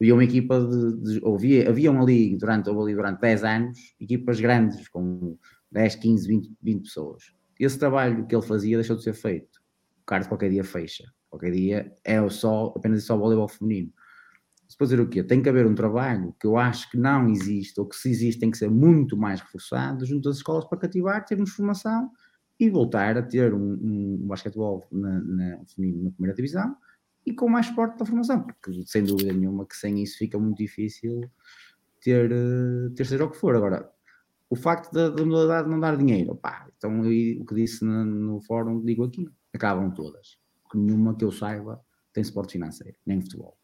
[0.00, 4.88] havia uma equipa de, de havia, haviam ali durante, ali durante 10 anos, equipas grandes,
[4.88, 5.38] com
[5.70, 7.24] 10, 15, 20, 20 pessoas.
[7.58, 9.60] Esse trabalho que ele fazia deixou de ser feito.
[10.02, 11.04] O Carlos qualquer dia fecha.
[11.30, 13.92] Qualquer dia é só, apenas só voleibol feminino.
[14.68, 15.22] Depois dizer o quê?
[15.22, 18.40] Tem que haver um trabalho que eu acho que não existe, ou que se existe
[18.40, 22.10] tem que ser muito mais reforçado junto às escolas para cativar, termos formação
[22.58, 26.76] e voltar a ter um, um, um basquetebol na, na, na primeira divisão
[27.26, 30.58] e com mais suporte da formação, porque sem dúvida nenhuma que sem isso fica muito
[30.58, 31.22] difícil
[32.00, 33.56] ter, eh, ter seja o que for.
[33.56, 33.90] Agora,
[34.50, 38.04] o facto da, da modalidade não dar dinheiro, pá, então eu, o que disse no,
[38.04, 40.38] no, fórum, digo aqui, acabam todas.
[40.62, 41.80] Porque nenhuma que eu saiba
[42.12, 43.56] tem suporte financeiro, nem futebol.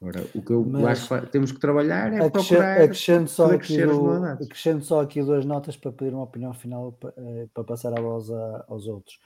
[0.00, 3.84] Agora, o que eu Mas, acho que temos que trabalhar é procurar acrescento só, aqui
[3.84, 7.92] do, acrescento só aqui duas notas para pedir uma opinião final para, eh, para passar
[7.98, 9.20] a voz a, aos outros.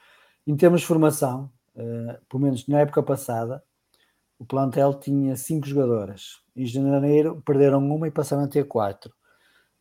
[0.45, 3.63] Em termos de formação, uh, pelo menos na época passada,
[4.37, 6.41] o plantel tinha cinco jogadoras.
[6.53, 9.13] Em janeiro perderam uma e passaram a ter quatro.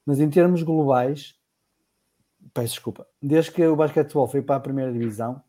[0.07, 1.35] Mas em termos globais,
[2.53, 5.43] peço desculpa, desde que o basquetebol foi para a primeira divisão,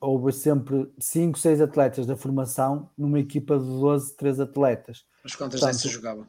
[0.00, 5.04] houve sempre 5, 6 atletas da formação numa equipa de 12, 13 atletas.
[5.22, 6.26] Mas quantas Portanto, dessas jogavam?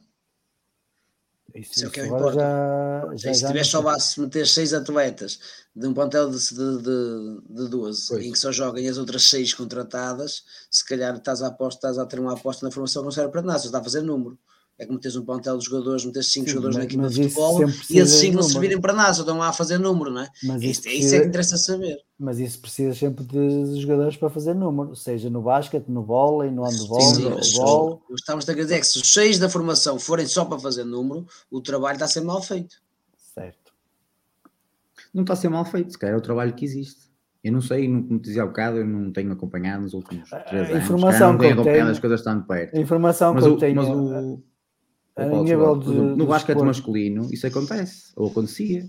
[1.56, 2.34] Isso, isso, é o que importa.
[2.34, 5.40] Já, já, se tivesse só base meter 6 atletas
[5.76, 8.26] de um plantel de, de, de, de 12 pois.
[8.26, 12.06] em que só joguem as outras 6 contratadas, se calhar estás a, aposta, estás a
[12.06, 14.38] ter uma aposta na formação que não serve para nada, você está a fazer número
[14.80, 17.98] é como tens um plantel de jogadores, metes 5 jogadores na equipa de futebol e
[17.98, 20.30] esses 5 não servirem para nada, só estão lá a fazer número, não é?
[20.44, 21.98] Mas isso, precisa, isso é que interessa saber.
[22.20, 26.64] Mas isso precisa sempre de jogadores para fazer número, seja no basquete, no vôlei, no
[26.64, 28.04] handball, sim, sim, no futebol.
[28.12, 31.60] Estamos a dizer que se os 6 da formação forem só para fazer número, o
[31.60, 32.76] trabalho está a ser mal feito.
[33.34, 33.74] Certo.
[35.12, 37.08] Não está a ser mal feito, se calhar é o trabalho que existe.
[37.44, 40.70] Eu não sei, como te dizia há bocado, eu não tenho acompanhado nos últimos 3
[40.70, 40.84] anos.
[40.84, 42.78] Informação não tenho acompanhado tenho, as coisas estão de perto.
[42.78, 43.76] A informação mas que o, eu tenho.
[43.76, 44.44] Mas o,
[45.44, 48.88] nível de, no basquete masculino, isso acontece, ou acontecia.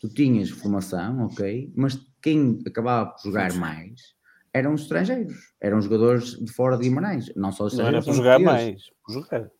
[0.00, 4.14] Tu tinhas formação, ok, mas quem acabava por jogar mais
[4.52, 8.06] eram os estrangeiros, eram jogadores de fora de Guimarães, não só os estrangeiros.
[8.06, 9.50] Não era por jogar mais, por jogar.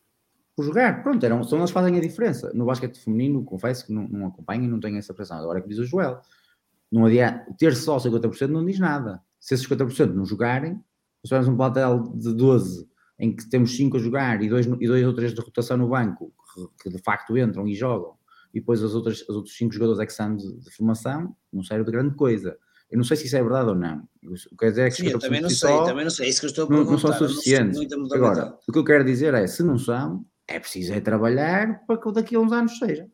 [0.54, 2.52] Por jogar, pronto, eram, são eles que fazem a diferença.
[2.54, 5.38] No basquete feminino, confesso que não, não acompanho e não tenho essa pressão.
[5.38, 6.20] Agora que diz o Joel,
[6.92, 9.20] não adianta, ter só 50% não diz nada.
[9.40, 12.88] Se esses 50% não jogarem, se tivermos um plantel de 12
[13.18, 15.88] em que temos cinco a jogar e dois, e dois ou três de rotação no
[15.88, 16.32] banco,
[16.82, 18.14] que, de facto entram e jogam,
[18.52, 21.62] e depois as outras, os outros cinco jogadores é que são de, de, formação, não
[21.62, 22.56] serve de grande coisa.
[22.90, 24.06] Eu não sei se isso é verdade ou não.
[24.24, 26.26] O que quer dizer é que Sim, eu também não sei, só, também não sei,
[26.26, 26.90] é isso que eu estou a perguntar.
[26.92, 27.80] Não, não são suficientes.
[28.12, 32.00] Agora, o que eu quero dizer é, se não são, é preciso é trabalhar para
[32.00, 33.08] que daqui a uns anos seja.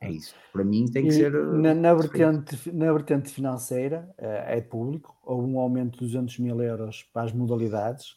[0.00, 0.34] É isso.
[0.52, 1.32] Para mim tem que E ser.
[1.32, 2.10] na, eh, na feito.
[2.18, 7.22] vertente, na vertente financeira, eh, é público, houve um aumento de 200 mil euros para
[7.22, 8.16] as modalidades.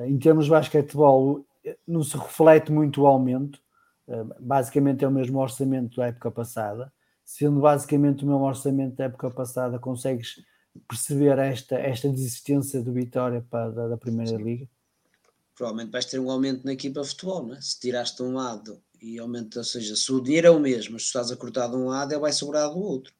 [0.00, 3.60] Eh, Em termos de basquetebol, eh, não se reflete muito o aumento,
[4.08, 6.92] eh, basicamente é o mesmo orçamento da época passada.
[7.24, 10.42] Sendo basicamente o mesmo orçamento da época passada, consegues
[10.88, 14.68] perceber esta, esta desistência do Vitória para, da, da Primeira Liga?
[15.54, 17.60] Provavelmente vais ter um aumento na equipa de futebol, é?
[17.60, 20.94] Se tiraste de um lado e aumenta, ou seja, se o dinheiro é o mesmo,
[20.94, 23.12] mas se estás a cortar de um lado, ele vai sobrar do outro.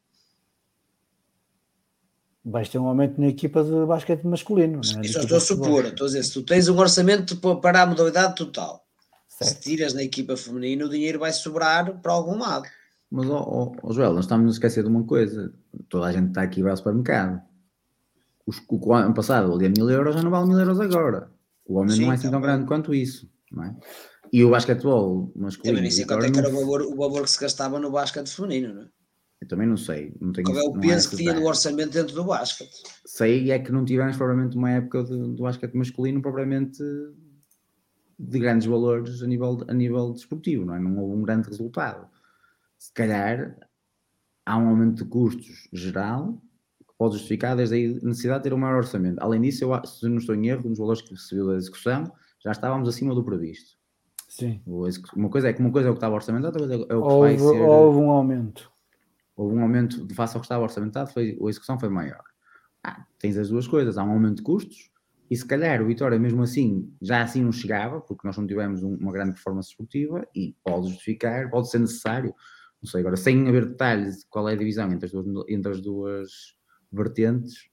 [2.44, 4.80] Vais ter um aumento na equipa de basquete masculino.
[4.82, 5.04] não é?
[5.04, 7.86] Isso estou a supor, estou a dizer, se tu tens um orçamento pa- para a
[7.86, 8.84] modalidade total,
[9.28, 9.60] se Certo.
[9.62, 12.66] tiras na equipa feminina, o dinheiro vai sobrar para algum lado.
[13.10, 15.52] Mas, ó, ó, Joel, nós estamos a esquecer de uma coisa.
[15.88, 17.42] Toda a gente está aqui a ir ao supermercado.
[18.46, 21.30] Os, o, o ano passado valia mil euros, já não vale mil euros agora.
[21.66, 23.28] O aumento Sim, não é assim tão grande quanto isso.
[23.52, 23.76] Não é?
[24.32, 25.76] E o basquetebol masculino.
[25.76, 27.78] Também nem sei agora quanto é que era o valor, o valor que se gastava
[27.80, 28.86] no basquete feminino, não é?
[29.40, 30.14] Eu também não sei.
[30.20, 32.70] Não tenho, Qual é o não há peso que tinha no orçamento dentro do basquete?
[33.06, 36.82] Sei é que não tivemos provavelmente uma época de- do basquete masculino propriamente
[38.18, 40.78] de grandes valores a nível, a nível desportivo, não é?
[40.78, 42.06] Não houve um grande resultado.
[42.78, 43.56] Se calhar
[44.44, 46.34] há um aumento de custos geral
[46.86, 49.18] que pode justificar desde aí a necessidade de ter um maior orçamento.
[49.20, 52.12] Além disso, eu, se não estou em erro, nos valores que recebeu da execução,
[52.44, 53.78] já estávamos acima do previsto.
[54.28, 54.60] Sim.
[55.16, 57.02] Uma coisa é que uma coisa é o que estava orçamentado, outra coisa é o
[57.02, 57.62] que Houve, vai ser.
[57.62, 58.69] houve um aumento.
[59.40, 62.22] Houve um aumento de face ao que estava orçamentado, foi, a execução foi maior.
[62.84, 64.90] Ah, tens as duas coisas, há um aumento de custos
[65.30, 68.82] e se calhar o Vitória mesmo assim, já assim não chegava, porque nós não tivemos
[68.82, 72.34] um- uma grande performance esportiva e pode justificar, pode ser necessário,
[72.82, 75.72] não sei agora, sem haver detalhes de qual é a divisão entre as duas, entre
[75.72, 76.30] as duas
[76.92, 77.70] vertentes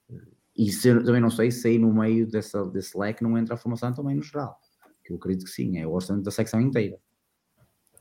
[0.55, 3.93] e também não sei se aí no meio dessa, desse leque não entra a formação
[3.93, 4.57] também no geral,
[5.03, 6.97] que eu acredito que sim, é o orçamento da secção inteira.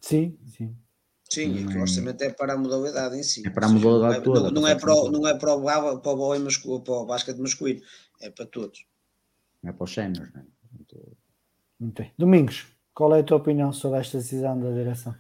[0.01, 0.77] Sim, sim.
[1.31, 3.47] Sim, é que o orçamento é para a modalidade em si.
[3.47, 5.11] É para a seja, modalidade não é, toda, Não, não para a é para o,
[5.11, 7.83] não é para o, para o vôlei masculino, para o basquete masculino,
[8.21, 8.87] é para todos.
[9.63, 10.47] Não é para os séniores, não é?
[11.79, 12.13] Muito bem.
[12.17, 15.15] Domingos, qual é a tua opinião sobre esta decisão da direção?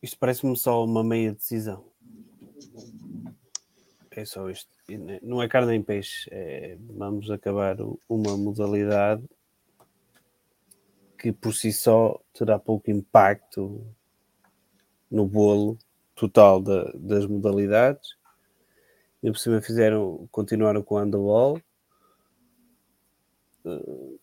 [0.00, 1.84] Isto parece-me só uma meia decisão.
[4.10, 4.70] É só isto.
[5.22, 6.28] Não é carne nem peixe.
[6.30, 7.76] É, vamos acabar
[8.08, 9.24] uma modalidade
[11.24, 13.82] que por si só terá pouco impacto
[15.10, 15.78] no bolo
[16.14, 18.10] total da- das modalidades.
[19.22, 21.58] E por cima fizeram, continuaram com o handball,
[23.64, 24.18] eh,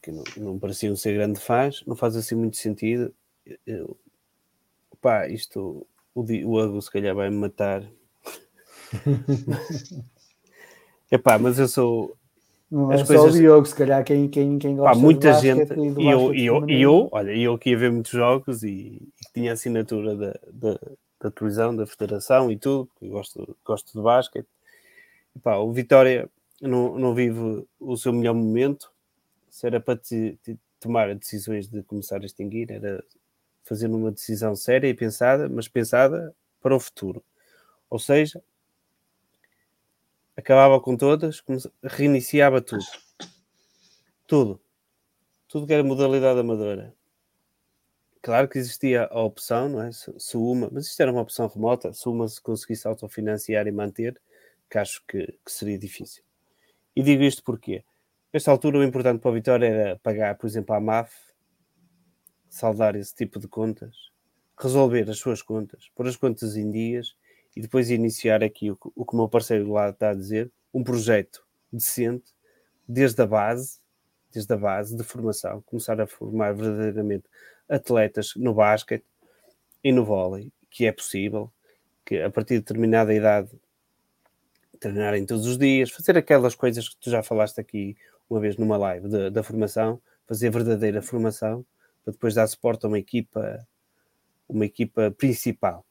[0.00, 3.12] que não, não pareciam ser grande fãs, não faz assim muito sentido.
[3.66, 3.98] Eu,
[5.00, 5.84] pá, isto
[6.14, 7.82] o, Di- o Hugo se calhar vai me matar.
[11.10, 12.16] Epá, mas eu sou
[12.70, 15.32] Não As é só o coisas- Diogo, se calhar quem, quem, quem pá, gosta muita
[15.32, 17.78] de gente e do e eu, e eu, e eu, olha, e eu que ia
[17.78, 20.80] ver muitos jogos e, e tinha assinatura da, da,
[21.20, 24.48] da televisão, da federação e tudo, porque gosto, gosto de basquete.
[25.36, 26.28] Epá, o Vitória
[26.60, 28.90] não, não vive o seu melhor momento.
[29.48, 33.02] Se era para te- te- tomar decisões de começar a extinguir, era
[33.62, 37.22] fazer uma decisão séria e pensada, mas pensada para o futuro.
[37.88, 38.42] Ou seja,
[40.36, 41.42] acabava com todas,
[41.82, 42.84] reiniciava tudo.
[44.26, 44.60] Tudo.
[45.48, 46.94] Tudo que era modalidade amadora.
[48.20, 49.92] Claro que existia a opção, não é?
[49.92, 53.72] Se, se uma, mas isto era uma opção remota, se uma se conseguisse autofinanciar e
[53.72, 54.20] manter,
[54.68, 56.24] que acho que, que seria difícil.
[56.94, 57.84] E digo isto porque,
[58.32, 61.14] nesta altura, o importante para a Vitória era pagar, por exemplo, à MAF,
[62.48, 64.10] saldar esse tipo de contas,
[64.58, 67.14] resolver as suas contas, pôr as contas em dias
[67.56, 70.52] e depois iniciar aqui o, que- o que o meu parceiro lá está a dizer,
[70.74, 72.34] um projeto decente,
[72.86, 73.80] desde a base,
[74.32, 77.24] desde a base de formação, começar a formar verdadeiramente
[77.68, 79.04] atletas no basquete
[79.82, 81.50] e no vôlei, que é possível,
[82.04, 83.50] que a partir de determinada idade
[84.78, 87.96] treinarem todos os dias, fazer aquelas coisas que tu já falaste aqui
[88.28, 91.64] uma vez numa live da- da formação, fazer verdadeira formação,
[92.04, 93.66] para depois dar suporte a uma equipa,
[94.48, 95.85] uma equipa principal.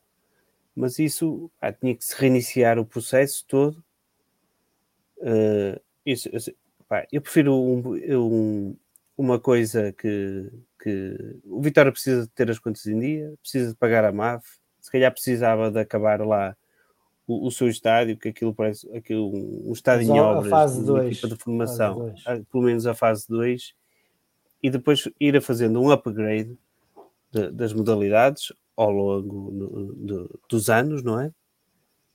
[0.75, 3.83] Mas isso ah, tinha que se reiniciar o processo todo.
[5.21, 6.51] Eh, isso, isso-
[6.87, 8.75] pá, eu prefiro um- um-
[9.17, 10.51] uma coisa que,
[10.81, 14.45] que o Vitória precisa de ter as contas em dia, precisa de pagar a MAF,
[14.81, 16.55] se calhar precisava de acabar lá
[17.25, 20.49] o, o seu estádio, que aquilo parece aquilo, um estádio Mas em a- a obras,
[20.49, 21.95] fase dois, de formação,
[22.51, 23.73] pelo menos a fase 2,
[24.61, 26.55] e depois ir a fazendo um upgrade
[27.31, 31.31] de- das modalidades ao longo no- do- dos anos, não é?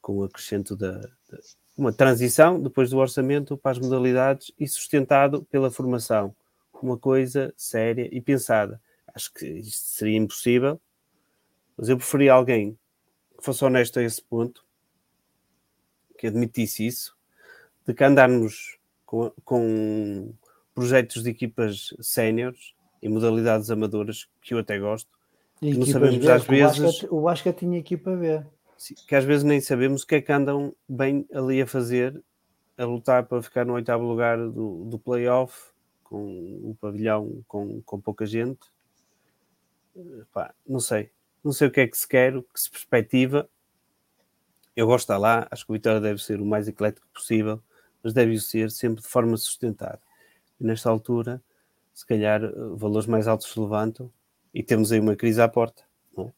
[0.00, 1.40] Com o acrescento da, da-
[1.76, 6.34] uma transição depois do orçamento para as modalidades e sustentado pela formação
[6.82, 8.80] uma coisa séria e pensada.
[9.14, 10.80] Acho que isto seria impossível,
[11.76, 12.78] mas eu preferia alguém
[13.36, 14.64] que fosse honesto a esse ponto,
[16.18, 17.16] que admitisse isso,
[17.86, 20.32] de que andarmos com, com
[20.74, 25.11] projetos de equipas séniores e modalidades amadoras, que eu até gosto,
[25.62, 28.42] E não sabemos às o vezes- o Basca tinha equipa B.
[29.06, 32.22] Que às vezes nem sabemos o que é que andam bem ali a fazer,
[32.78, 35.70] a lutar para ficar no oitavo lugar do, do playoff,
[36.02, 36.24] com
[36.62, 38.58] o pavilhão com, com pouca gente.
[39.96, 41.11] Eh, pá, não sei.
[41.44, 43.48] Não sei o que é que se quer, o que se perspectiva.
[44.74, 47.61] Eu gosto de estar lá, acho que o Vitória deve ser o mais eclético possível,
[48.02, 50.00] mas deve ser sempre de forma sustentada.
[50.58, 51.42] E nesta altura,
[51.92, 54.11] se calhar, eh, valores mais altos se levantam
[54.55, 55.82] e temos aí uma crise à porta.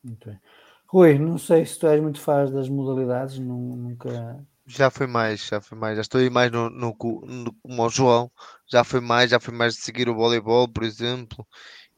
[0.03, 0.39] Muito bem.
[0.87, 4.45] Rui, não sei se tu és muito fã das modalidades, nu- nunca.
[4.67, 5.97] Já foi mais, já foi mais.
[5.97, 6.97] Já estou aí mais no, no,
[7.27, 8.31] no, como o João.
[8.71, 11.47] Já foi mais, já foi mais de seguir o voleibol, por exemplo,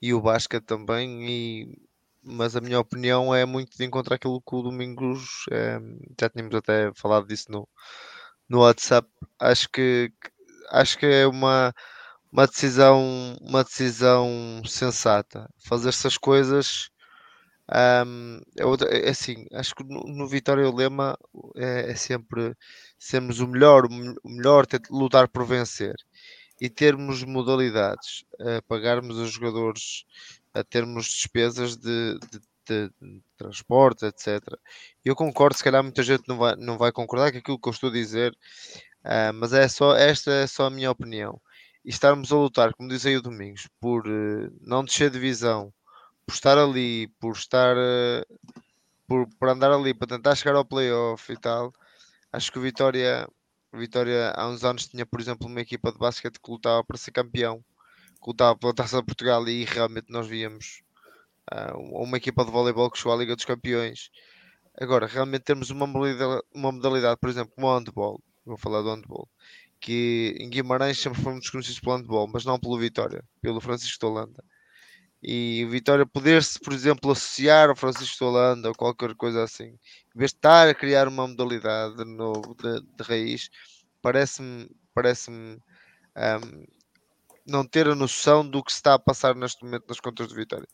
[0.02, 1.28] e o basquete também.
[1.28, 1.78] E,
[2.22, 5.78] mas a minha opinião é muito de encontrar aquilo que o Domingos, eh,
[6.20, 7.68] já tínhamos até falado disso no,
[8.48, 9.08] no WhatsApp.
[9.40, 10.12] Acho que-
[10.70, 11.72] acho que é uma,
[12.34, 15.48] uma decisão, uma decisão sensata.
[15.68, 16.90] Fazer essas coisas.
[17.68, 21.18] ahm, é outra- é assim, acho que no, no Vitória o lema
[21.56, 22.54] é, é sempre
[22.98, 25.94] sermos o melhor, o me- o melhor, lutar por vencer
[26.60, 30.04] e termos modalidades, a pagarmos os jogadores,
[30.54, 34.58] a termos despesas de, de- de- de transporte, etc.
[35.04, 37.72] Eu concordo, se calhar muita gente não vai, não vai concordar com aquilo que eu
[37.72, 38.36] estou a dizer,
[39.04, 41.40] ah, mas é só, esta é só a minha opinião.
[41.84, 45.72] E estarmos a lutar, como diz aí o Domingos, por eh, não descer de divisão,
[46.26, 48.24] por estar ali, por estar eh,
[49.06, 51.72] por, por andar ali, para tentar chegar ao playoff e tal.
[52.32, 53.28] Acho que o Vitória,
[53.72, 57.12] Vitória há uns anos tinha, por exemplo, uma equipa de basquete que lutava para ser
[57.12, 57.58] campeão,
[58.22, 60.82] que lutava pela Taça de Portugal e realmente nós víamos
[61.50, 64.10] ah, uma equipa de voleibol que chegou à Liga dos Campeões.
[64.80, 68.90] Agora, realmente temos uma modalidade, uma modalidade, por exemplo, como o handball, vou falar do
[68.90, 69.28] handball,
[69.80, 74.06] que em Guimarães sempre fomos conhecidos pelo handball, mas não pelo Vitória, pelo Francisco de
[74.06, 74.44] Holanda.
[75.22, 79.64] E o Vitória poder-se, por exemplo, associar ao Francisco de Holanda ou qualquer coisa assim,
[79.64, 83.48] em vez de estar a criar uma modalidade de novo, de, de raiz,
[84.02, 85.58] parece-me parece-me
[86.14, 86.64] ahm,
[87.46, 90.34] não ter a noção do que se está a passar neste momento nas contas do
[90.34, 90.68] Vitória.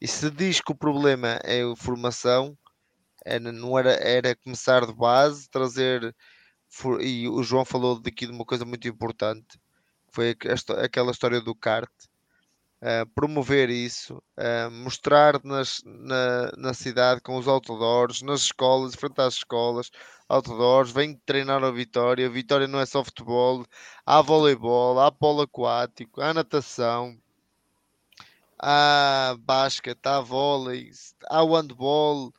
[0.00, 2.56] E se diz que o problema é a formação,
[3.24, 6.14] era, não era, era começar de base, trazer.
[7.00, 9.58] E o João falou daqui de uma coisa muito importante,
[10.10, 10.36] foi
[10.82, 11.90] aquela história do kart.
[12.82, 19.18] Uh, promover isso, uh, mostrar nas, na, na cidade com os outdoors, nas escolas, frente
[19.22, 19.90] às escolas,
[20.28, 22.28] outdoors, vem treinar a Vitória.
[22.28, 23.64] Vitória não é só futebol,
[24.04, 27.16] há voleibol, há polo aquático, há natação,
[28.58, 30.90] há basquete, há vôlei,
[31.30, 32.34] há handball.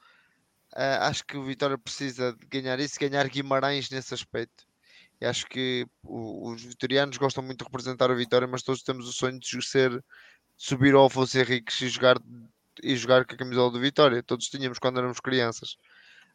[0.76, 4.66] Uh, acho que o Vitória precisa de ganhar isso, ganhar Guimarães nesse aspecto.
[5.22, 9.08] E acho que o- os vitorianos gostam muito de representar a Vitória, mas todos temos
[9.08, 10.04] o sonho de ser
[10.58, 12.18] subir ao Afonso Henriques e jogar,
[12.84, 14.22] e jogar com a camisola do Vitória.
[14.22, 15.78] Todos tínhamos quando éramos crianças.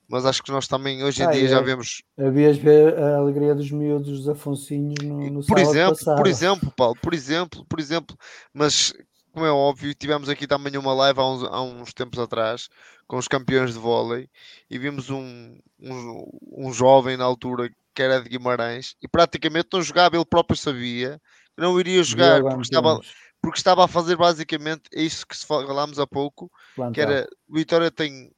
[0.09, 1.49] Mas acho que nós também hoje em Ah, dia é.
[1.49, 6.17] já vemos Havias ver a alegria dos miúdos dos Afonsinhos no, no por exemplo, passado.
[6.17, 8.17] por exemplo, Paulo, por exemplo, por exemplo,
[8.53, 8.93] mas
[9.33, 12.69] como é óbvio, tivemos aqui também uma live há uns, há uns tempos atrás
[13.07, 14.29] com os campeões de vôlei
[14.69, 19.83] e vimos um, um, um jovem na altura que era de Guimarães e praticamente não
[19.83, 21.21] jogava, ele próprio sabia
[21.55, 23.01] que não iria jogar porque estava,
[23.41, 27.11] porque estava a fazer basicamente isso que falámos há pouco, que plantel.
[27.11, 28.33] era o Vitória tem,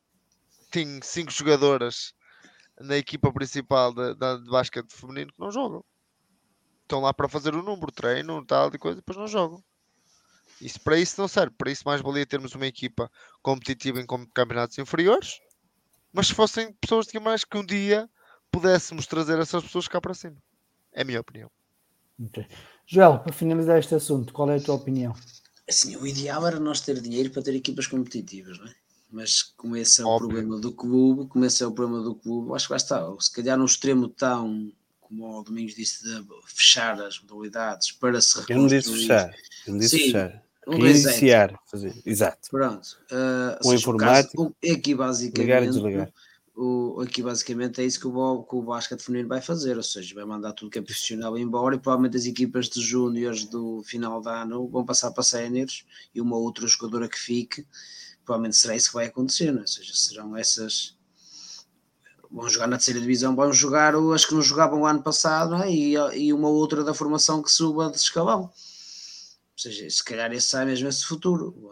[0.71, 2.15] tem cinco jogadoras
[2.81, 5.85] na equipa principal da, da, de basquete feminino que não jogam.
[6.83, 9.63] Estão lá para fazer o número, treino, tal e coisa, e depois não jogam.
[10.63, 11.55] Isso, para isso não serve.
[11.59, 13.11] Para isso mais valia termos uma equipa
[13.43, 15.41] competitiva em campeonatos inferiores,
[16.13, 18.09] mas se fossem pessoas de Guimarães que um dia
[18.51, 20.37] pudéssemos trazer essas pessoas cá para cima.
[20.93, 21.51] É a minha opinião.
[22.25, 22.47] Ok.
[22.87, 25.15] Joel, para finalizar este assunto, qual é a tua opinião?
[25.69, 28.75] Assim, o ideal era nós ter dinheiro para ter equipas competitivas, não é?
[29.11, 30.29] Mas como esse é o Óbvio.
[30.29, 33.05] problema do clube, como esse é o problema do clube, acho que vai estar.
[33.07, 38.21] Ou Se calhar num extremo tão, como o Domingos disse, de fechar as modalidades para
[38.21, 39.01] se Eu não disse reconstruir.
[39.09, 39.35] fechar.
[39.67, 40.43] Eu não disse Sim, fechar.
[40.67, 41.09] Um Queria reset.
[41.11, 41.61] iniciar.
[41.71, 42.03] Fazer.
[42.07, 42.49] Exato.
[42.51, 42.87] Pronto.
[43.11, 46.13] Uh, Um informático, caso- aqui Ligar e basicamente, desligar.
[46.55, 50.15] o, aqui basicamente é isso que o, que o basquete feminino vai fazer, ou seja,
[50.15, 54.21] vai mandar tudo que é profissional embora e provavelmente as equipas de júniores do final
[54.21, 55.85] de ano vão passar para séniores
[56.15, 57.67] e uma outra jogadora que fique,
[58.25, 59.63] provavelmente será isso que vai acontecer, não é?
[59.63, 60.97] ou seja, serão essas
[62.31, 65.71] vão jogar na terceira divisão, vão jogar as que não jogavam o ano passado é?
[65.71, 68.51] e, e uma outra da formação que suba de escalão.
[69.53, 71.71] Ou seja, se calhar esse sai mesmo esse futuro.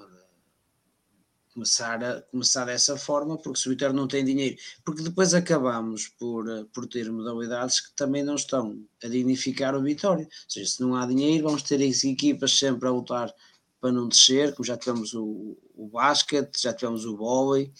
[1.53, 6.07] Começar, a, começar dessa forma, porque se o Vitória não tem dinheiro, porque depois acabamos
[6.07, 10.24] por, eh, por ter modalidades que também não estão a dignificar o Vitória.
[10.24, 13.35] Ou seja, se não há dinheiro, vamos ter as equipas sempre a lutar
[13.81, 17.72] para não descer, como já tivemos o, o basquete, já tivemos o vôlei,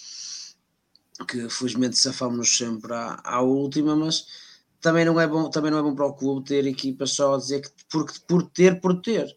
[1.29, 4.27] que felizmente safamos sempre à, à última, mas
[4.81, 7.39] também não é bom, também não é bom para o clube ter equipas só a
[7.39, 9.37] dizer que por, por ter, por ter.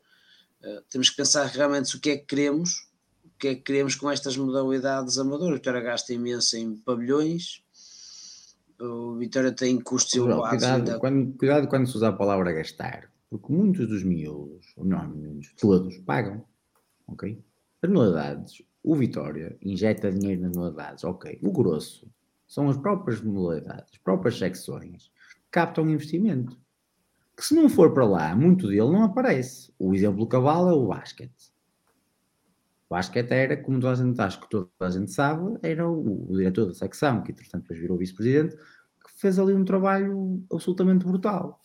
[0.64, 2.88] Uh, temos que pensar realmente o que é que queremos,
[3.26, 5.52] o que é que queremos com estas modalidades amadoras.
[5.52, 7.64] O Vitória gasta imenso em pavilhões,
[8.80, 10.50] o Vitória tem custos elevados.
[10.50, 15.08] Cuidado, quando, cuidado quando se usa a palavra gastar, porque muitos dos miúdos, ou não
[15.08, 16.46] miúdos, todos, pagam.
[17.08, 17.44] Ok?
[17.82, 21.40] As modalidades, o Vitória injeta dinheiro nas modalidades, ok.
[21.42, 22.10] O grosso
[22.48, 25.12] são as próprias modalidades, as próprias secções
[25.50, 26.58] captam investimento.
[27.36, 29.74] Que se não for para lá, muito dele não aparece.
[29.80, 31.52] O exemplo do cavalo é o basquete.
[32.90, 36.30] O basquete era, como toda a gente, acho que toda a gente sabe, era o,
[36.30, 41.06] o diretor da secção, que entretanto depois virou vice-presidente, que fez ali um trabalho absolutamente
[41.06, 41.60] brutal.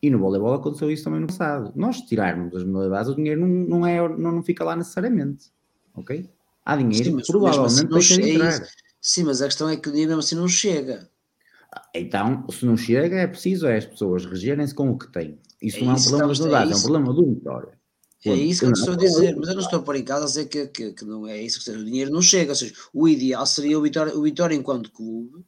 [0.00, 1.72] E no voleibol aconteceu isso também no passado.
[1.74, 5.50] Nós tirarmos as modalidades, o dinheiro não, não, é, não, não fica lá necessariamente.
[5.94, 6.30] Ok?
[6.64, 8.62] Há dinheiro, Sim, provavelmente assim de entrar.
[8.62, 8.68] É
[9.00, 11.08] Sim, mas a questão é que o dinheiro mesmo assim não chega.
[11.94, 15.38] Então, se não chega, é preciso é as pessoas regerem-se com o que têm.
[15.60, 16.86] Isso É não é um isso, problema estamos- das é unidades, é um isso.
[16.88, 17.78] problema do Vitória.
[18.26, 20.02] É isso que eu Não, estou a dizer, mas eu não estou a pôr em
[20.04, 22.50] causa a dizer que, que, que não é isso, que seja, o dinheiro não chega,
[22.50, 25.44] ou seja, o ideal seria o Vitória, o Vitória enquanto clube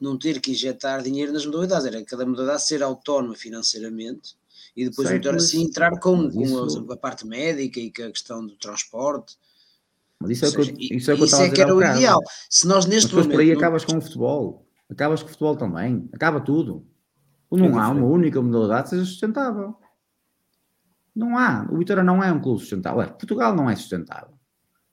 [0.00, 4.34] não ter que injetar dinheiro nas modalidades, era cada modalidade ser autónoma financeiramente
[4.74, 7.80] e depois o Certo, Vitória mas- sim entrar com, mas com isso- a, parte médica
[7.80, 9.36] e com a questão do transporte,
[10.18, 11.42] Mas isso é, ou o que seja, eu, isso é o que eu isso estava
[11.42, 12.20] a é que dizer era o ideal.
[12.48, 14.65] Se nós Mas neste depois por momento aí não- acabas com o futebol.
[14.90, 16.08] Acabas com o futebol também.
[16.12, 16.86] Acaba tudo.
[17.52, 19.76] É Não há uma única modalidade que seja sustentável.
[21.14, 21.66] Não há.
[21.70, 22.98] O Vitória não é um clube sustentável.
[22.98, 24.36] Ué, Portugal não é sustentável.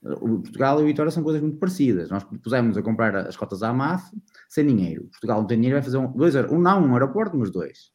[0.04, 2.10] O Portugal e o Vitória são coisas muito parecidas.
[2.10, 4.04] Nós pusemos a comprar as cotas à MAF
[4.50, 5.06] sem dinheiro.
[5.06, 7.92] Portugal não tem dinheiro, vai fazer um, dois, um não um aeroporto, mas dois.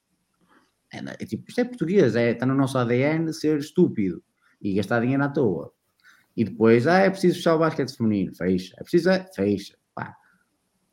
[0.93, 4.23] É, é tipo, isto é português, é, está no nosso ADN ser estúpido
[4.61, 5.73] e gastar dinheiro à toa.
[6.35, 8.75] E depois, ah, é preciso fechar o basquete feminino, fecha.
[8.79, 9.77] É preciso, é, fecha.
[9.95, 10.15] Pá.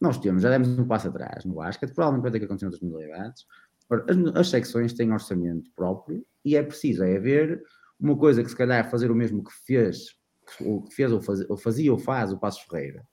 [0.06, 2.84] Nós temos, já demos um passo atrás no basquete, provavelmente vai ter que acontecer outras
[2.84, 3.44] modalidades.
[3.90, 7.64] As, as secções têm orçamento próprio e é preciso é haver
[8.00, 10.16] uma coisa que se calhar fazer o mesmo que fez,
[10.62, 13.04] ou que fez ou, faz, ou fazia ou faz o Passo Ferreira.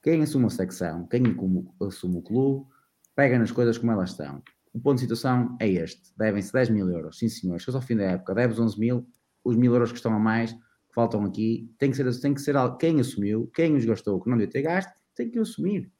[0.00, 1.22] Quem assume a secção, quem
[1.80, 2.64] assume o clube,
[3.16, 4.40] pega nas coisas como elas estão.
[4.72, 7.96] O ponto de situação é este: devem-se 10 mil euros, sim senhores, chegou ao fim
[7.96, 9.04] da época, deves 11 mil,
[9.42, 12.40] os mil euros que estão a mais, que faltam aqui, tem que ser, tem que
[12.40, 15.90] ser quem assumiu, quem os gastou, que não devia ter gasto, tem que assumir.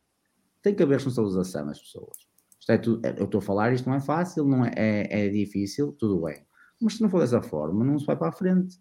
[0.63, 2.17] Tem que haver responsabilização das pessoas.
[2.59, 5.29] Isto é tudo, eu estou a falar, isto não é fácil, não é, é, é
[5.29, 6.47] difícil, tudo bem.
[6.81, 8.81] Mas se não for dessa forma, não se vai para a frente.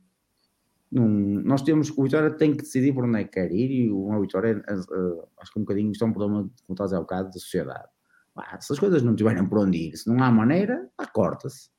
[0.91, 3.91] Não- nós temos, o Vitória tem que decidir por onde é que quer ir e
[3.91, 4.73] o Vitória, eh,
[5.39, 7.87] acho que um bocadinho isto é um problema, como estás a dizer bocado, da sociedade.
[8.33, 11.69] Pá, se as coisas não tiverem por onde ir, se não há maneira, corta-se.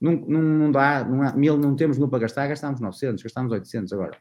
[0.00, 3.52] Não, não, não dá, não, há, mil, não temos mil para gastar, gastamos 900, gastamos
[3.52, 4.16] 800 agora.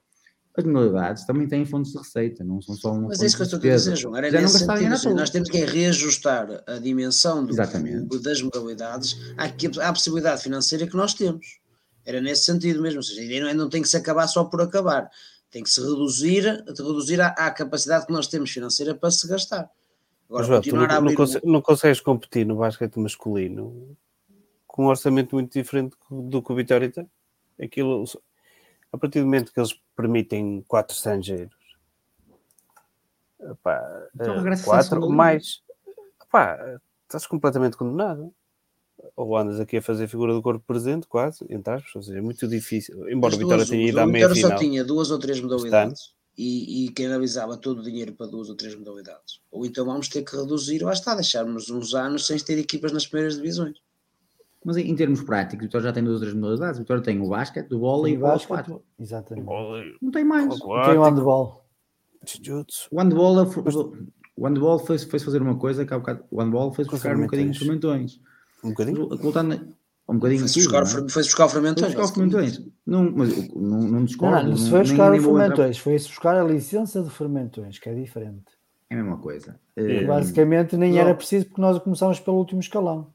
[0.58, 3.44] As modalidades também têm fontes de receita, não são só uma Mas é isso que
[3.44, 3.96] eu estou a dizer.
[3.96, 4.16] João.
[4.18, 5.02] Era Já não nesse sentido.
[5.04, 5.14] toa.
[5.14, 8.08] nós temos que reajustar a dimensão do Exatamente.
[8.08, 9.46] clube, das modalidades à,
[9.88, 11.60] à possibilidade financeira que nós temos.
[12.04, 12.98] Era nesse sentido mesmo.
[13.00, 15.10] Ou seja, a ideia não, é, não tem que se acabar só por acabar.
[15.52, 19.70] Tem que se reduzir, reduzir à, à capacidade que nós temos financeira para se gastar.
[20.28, 21.16] Agora, João, tu continuar não, a não, abrir.
[21.16, 23.96] conse- não consegues competir no basquete masculino
[24.66, 27.08] com um orçamento muito diferente do que o Vitória tem.
[27.62, 28.04] Aquilo,
[28.92, 31.56] a partir do momento que eles permitem quatro estrangeiros,
[34.16, 35.14] Então eh, quatro liga.
[35.14, 35.62] mais,
[37.04, 38.34] estás completamente condenado.
[39.16, 42.22] Ou andas aqui a fazer figura do corpo presente, quase, entre aspas, ou seja, é
[42.22, 43.08] muito difícil.
[43.10, 44.60] Embora o Vitória tenha ido o à meia Vitória só final.
[44.60, 48.56] tinha duas ou três modalidades e, e quem analisava todo o dinheiro para duas ou
[48.56, 49.40] três modalidades.
[49.52, 53.06] Ou então vamos ter que reduzir, lá está, deixarmos uns anos sem ter equipas nas
[53.06, 53.78] primeiras divisões.
[54.68, 56.78] Mas em, em termos práticos, o Vitória já tem duas ou três modalidades.
[56.78, 58.82] O Vitória tem o basquete, o bola e o basquete, 4.
[59.00, 59.48] Exatamente.
[60.02, 60.60] Não tem mais.
[60.60, 61.66] Tem o handball.
[62.92, 63.44] O handball, é
[64.36, 67.16] o handball foi, foi fazer uma coisa que há bocado, o handball foi Com buscar
[67.16, 68.16] um bocadinho de fermentões.
[68.16, 68.62] fermentões.
[68.62, 69.08] Um bocadinho.
[69.18, 69.78] Voltando
[70.10, 71.10] um bocadinho tudo, buscar, não é?
[71.10, 71.88] foi-se buscar o Foi fermentões.
[71.88, 72.62] buscar os fermentões.
[72.86, 74.50] Não, mas não, não Não, discordo.
[74.50, 77.88] não, se não- foi nem- buscar nem fermentões, foi-se buscar a licença de fermentões, que
[77.88, 78.44] é diferente.
[78.90, 79.60] É a mesma coisa.
[79.78, 80.04] É.
[80.06, 81.00] Basicamente nem não.
[81.00, 83.14] era preciso porque nós começámos pelo último escalão.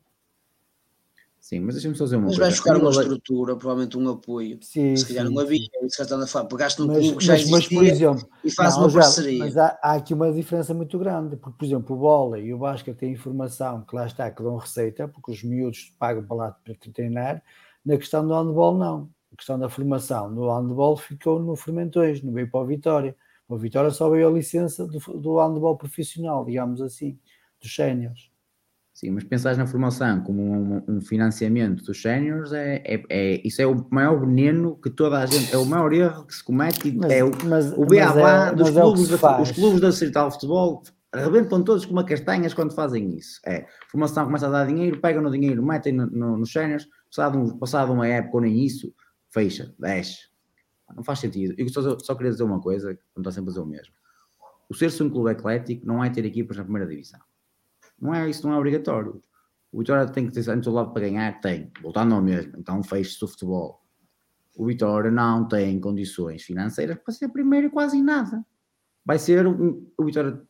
[1.53, 2.51] Sim, mas deixa-me só dizer uma Mas coisa.
[2.51, 4.59] vais buscar uma estrutura, provavelmente um apoio.
[4.63, 5.69] Sim, Se calhar sim, não havia, sim.
[5.75, 6.47] é isso que estás a falar.
[6.47, 9.01] Pegaste num Mas, clube que já mas, mas, por exemplo, e faz não, uma já,
[9.01, 9.39] parceria.
[9.39, 12.59] mas há, há aqui uma diferença muito grande, porque, por exemplo, o bola e o
[12.59, 16.53] basquete têm informação que lá está, que dão receita, porque os miúdos pagam para lá
[16.65, 17.43] para treinar,
[17.85, 19.11] na questão do handball não.
[19.31, 23.15] a questão da formação do handball ficou no Fermentões, não veio para o Vitória.
[23.47, 27.19] O Vitória só veio a licença do, do handball profissional, digamos assim,
[27.61, 28.32] dos séniores.
[29.05, 33.61] Sim, mas pensar na formação como um, um financiamento dos séniores, é, é, é, isso
[33.61, 36.93] é o maior veneno que toda a gente, é o maior erro que se comete,
[36.93, 40.29] mas, é o, mas, o beabá é, dos é que clubes, os clubes da Distrital
[40.29, 43.41] de Futebol arrebentam todos como a castanhas quando fazem isso.
[43.45, 47.37] É, formação começa a dar dinheiro, pegam no dinheiro, metem no, no, nos séniores, passado,
[47.41, 48.95] um- passado uma época ou nem isso,
[49.31, 50.29] fecha, desce.
[50.95, 51.57] Não faz sentido.
[51.59, 53.93] Eu só, só queria dizer uma coisa, não está sempre a dizer o mesmo.
[54.71, 57.19] O ser-se um clube eclético não é ter equipas na primeira divisão.
[58.03, 59.23] Não é, isso não é obrigatório.
[59.71, 61.41] O Vitória tem que ter em todo lado para ganhar?
[61.41, 61.71] Tem.
[61.81, 62.55] Voltando ao mesmo.
[62.59, 63.81] Então feche-se o futebol.
[64.57, 68.45] O Vitória não tem condições financeiras para ser primeiro quase nada.
[69.07, 70.43] Vai ser um, o Vitória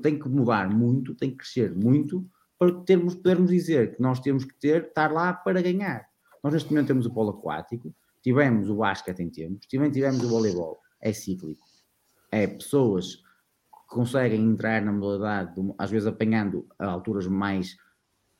[0.00, 2.24] tem que mudar muito, tem que crescer muito
[2.58, 6.06] para termos, podermos dizer que nós temos que ter, estar lá para ganhar.
[6.42, 10.28] Nós neste momento temos o polo aquático, tivemos o basquete em tempos, também tivemos o
[10.28, 10.78] voleibol.
[11.00, 11.66] É cíclico.
[12.30, 13.21] É pessoas
[13.92, 17.76] conseguem entrar na modalidade, às vezes apanhando a alturas mais,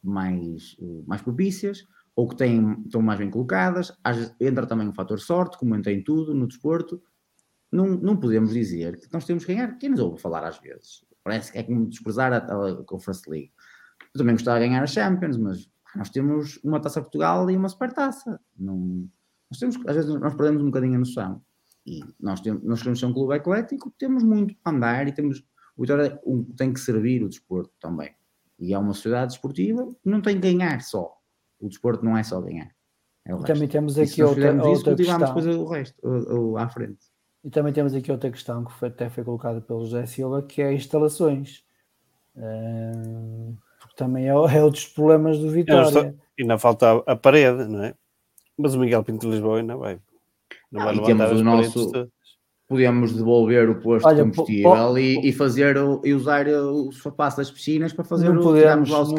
[0.03, 3.93] mais, eh, mais propícias, ou que têm, estão mais bem colocadas.
[4.07, 7.03] Vezes entra também o fator sorte, como entra em tudo no desporto.
[7.70, 9.79] Não, não podemos dizer que nós temos que ganhar.
[9.79, 11.05] Quem nos ouve falar às vezes?
[11.24, 13.53] Parece que é como desprezar a, a Conference League.
[14.15, 17.69] Eu também gostava de ganhar a Champions, mas nós temos uma Taça Portugal e uma
[17.69, 18.41] Supertaça.
[18.59, 19.09] Não,
[19.51, 21.43] nós temos, às vezes nós perdemos um bocadinho a noção.
[21.87, 25.41] E nós, temos, nós queremos ser um clube eclético, temos muito para andar e temos,
[25.77, 26.21] o Vitória
[26.57, 28.15] tem que servir o desporto também.
[28.59, 31.17] E é uma sociedade desportiva que não tem que ganhar só.
[31.61, 32.71] O desporto não é só ganhar.
[33.25, 33.53] É o E resto.
[33.55, 35.19] também temos E se aqui nós outra, isso, outra questão.
[35.35, 36.99] depois o resto, o, o, à frente.
[37.45, 40.63] E também temos aqui outra questão que foi, até foi colocada pelo José Silva, que
[40.63, 41.65] é instalações.
[42.37, 45.87] Ehm, porque também é, é outros problemas do Vitória.
[45.89, 47.95] estou- E ainda falta a, a parede, não é?
[48.57, 49.99] Mas o Miguel Pinto de Lisboa ainda vai.
[50.73, 51.93] Não Ah, e temos o nosso-.
[52.69, 56.89] Podíamos devolver o posto Olha, de combustível po- e, e fazer o, e usar o
[56.89, 59.15] espaço das piscinas para fazer não o podemos, lá o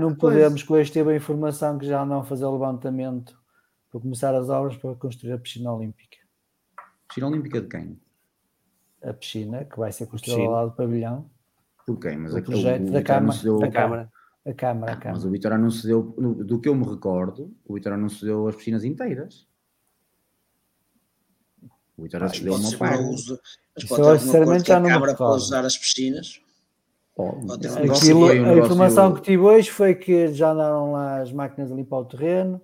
[0.00, 3.38] não, podemos, que hoje teve a informação que já andam a fazer o levantamento
[3.88, 6.16] para começar as obras para construir a piscina olímpica.
[7.06, 8.00] Piscina olímpica de quem?
[9.04, 11.30] A piscina que vai ser construída ao lado do pavilhão,
[11.86, 12.18] Por quem?
[12.18, 14.10] Mas O aquele- projeto o da Câmara- se deu- da Câmara.
[14.44, 14.92] a Câmara.
[14.92, 15.12] a Ah, Câmara.
[15.14, 18.24] mas o Vitória não se deu, do que eu me recordo, o Vitória não se
[18.24, 19.46] deu as piscinas inteiras.
[21.98, 23.40] O Vitória Mas deu pode ser para uso,
[23.74, 25.42] mas pode eu, ter sinceramente, já a não me Câmara para recordo.
[25.42, 26.40] usar as piscinas.
[27.16, 27.44] Pode.
[27.46, 27.92] Pode um negócio
[28.26, 31.98] Aquilo, a informação que tive hoje foi que já andaram lá as máquinas a limpar
[31.98, 32.60] o terreno,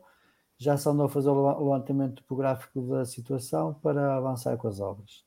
[0.56, 4.68] já se andou a fazer o leva- o levantamento topográfico da situação para avançar com
[4.68, 5.24] as obras.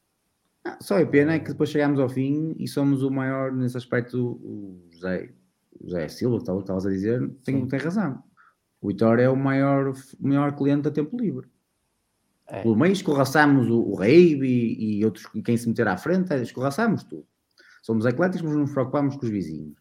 [0.63, 3.75] Ah, Só é pena é que depois chegamos ao fim e somos o maior nesse
[3.75, 4.17] aspecto.
[4.41, 5.29] O José,
[5.81, 8.23] o José Silva, que estava- estavas a dizer, tem, tem razão.
[8.81, 11.49] O Vitória é o maior, o maior cliente da Tempo Livre.
[12.49, 12.61] É.
[12.61, 17.03] Pelo meio escorraçamos o, o e, e outros, quem se meter à frente, é, escorraçamos
[17.03, 17.27] tudo.
[17.83, 19.77] Somos ecléticos, mas não nos preocupamos com os vizinhos.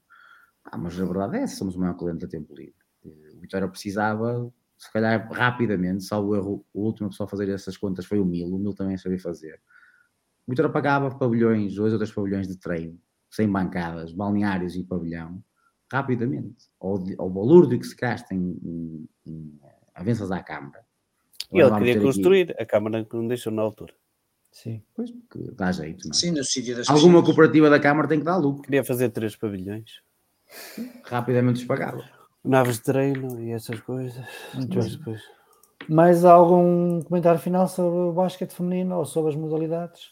[0.65, 2.75] Ah, mas a verdade é essa, somos o maior cliente da Tempo Livre.
[3.05, 7.77] Eh, O Vitória precisava, se calhar rapidamente, salvo erro, o último pessoa a fazer essas
[7.77, 9.61] contas foi o Mil, o Mil também sabia fazer.
[10.47, 12.99] O Vitória pagava pavilhões, dois ou três pavilhões de treino,
[13.31, 15.43] sem bancadas, balneários e pavilhão,
[15.93, 16.69] rapidamente.
[16.81, 19.61] Ao, ao valor de que se gasta em, em, em
[19.95, 20.86] avanças à Câmara.
[21.53, 23.93] E ele queria ter aqui- construir, a Câmara que não deixou na altura.
[24.53, 24.83] Sim.
[24.95, 26.15] Pois, porque dá jeito, não é?
[26.15, 27.27] Sim, no sítio das Alguma piscinas.
[27.27, 30.01] cooperativa da Câmara tem que dar lucro, Queria fazer três pavilhões.
[31.05, 32.03] rapidamente os pagava.
[32.45, 34.25] Naves de treino e essas coisas.
[34.55, 35.23] Muito Mas depois.
[35.89, 40.11] Mais algum comentário final sobre o basquete feminino ou sobre as modalidades?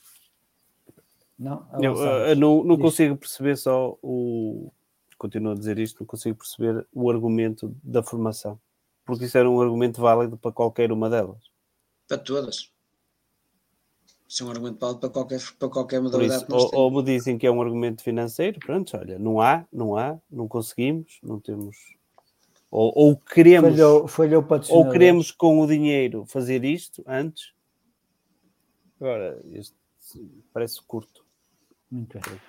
[1.38, 1.66] Não?
[1.80, 1.94] Eu,
[2.26, 2.84] eh, não, não Diz.
[2.84, 4.70] consigo perceber só o.
[5.18, 8.58] Continuo a dizer isto, não consigo perceber o argumento da formação.
[9.04, 11.50] Porque isso era um argumento válido para qualquer uma delas.
[12.08, 12.72] Para todas.
[14.28, 16.90] Isso é um argumento válido para qualquer, para qualquer modalidade isso, que nós ou, ou
[16.90, 21.18] me dizem que é um argumento financeiro, pronto, olha, não há, não há, não conseguimos,
[21.22, 21.76] não temos.
[22.70, 27.52] Ou, ou queremos, Falhou, falhou ou queremos com o dinheiro fazer isto antes.
[29.00, 29.76] Agora, isto
[30.52, 31.24] parece curto.
[31.90, 32.40] Muito bem.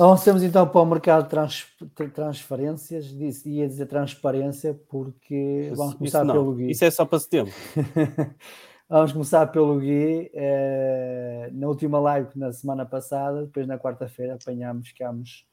[0.00, 1.66] Avancemos então para o mercado de trans-
[2.14, 3.06] transferências.
[3.06, 6.70] Disse, ia dizer transparência, porque vamos Isso- começar isso não, pelo Gui.
[6.70, 7.52] Isso é só para setembro.
[8.88, 10.30] Vamos começar pelo Gui.
[10.34, 15.46] eh, na última live, na semana passada, depois na quarta-feira, apanhámos, ficámos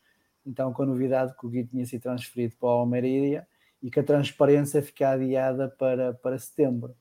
[0.45, 3.47] então com a novidade que o Gui tinha sido transferido para o Almeria
[3.81, 6.93] e que a transparência fica adiada para, para setembro.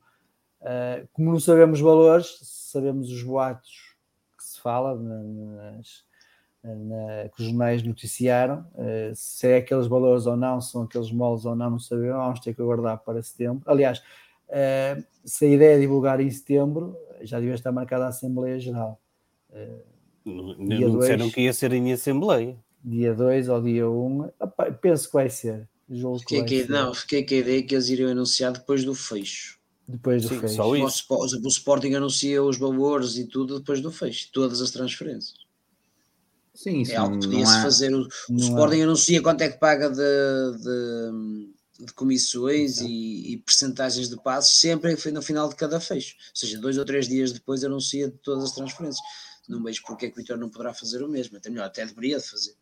[0.60, 3.96] Eh, como não sabemos valores, sabemos os boatos
[4.36, 5.22] que se fala na-
[5.72, 6.04] nas,
[6.64, 11.10] na- que os jornais noticiaram, eh, se é aqueles valores ou não, se são aqueles
[11.10, 13.62] moles ou não, não sabemos, vamos ter que aguardar para setembro.
[13.66, 14.02] Aliás,
[14.48, 19.00] Uh, se a ideia é divulgar em setembro, já devia estar marcada a Assembleia Geral.
[19.50, 19.82] Uh,
[20.24, 22.56] não, não disseram que ia ser em Assembleia.
[22.82, 24.30] Dia 2 ou dia 1, um,
[24.80, 25.68] penso que vai ser.
[26.20, 29.58] fiquei, que, que não, fiquei com a ideia que eles iriam anunciar depois do fecho.
[29.86, 30.54] Depois do Sim, fecho.
[30.54, 31.04] Só isso.
[31.10, 35.47] O, o Sporting anuncia os valores e tudo depois do fecho, todas as transferências.
[36.54, 37.94] Sim, isso é algo que podia-se fazer.
[37.94, 38.84] O, o Sporting há.
[38.84, 44.96] anuncia quanto é que paga de, de, de comissões e, e percentagens de passos sempre
[45.12, 46.14] no final de cada fecho.
[46.16, 49.04] Ou seja, dois ou três dias depois anuncia todas as transferências.
[49.48, 51.36] Não vejo porque é que o Vitor não poderá fazer o mesmo.
[51.36, 52.54] Até melhor, até deveria de fazer.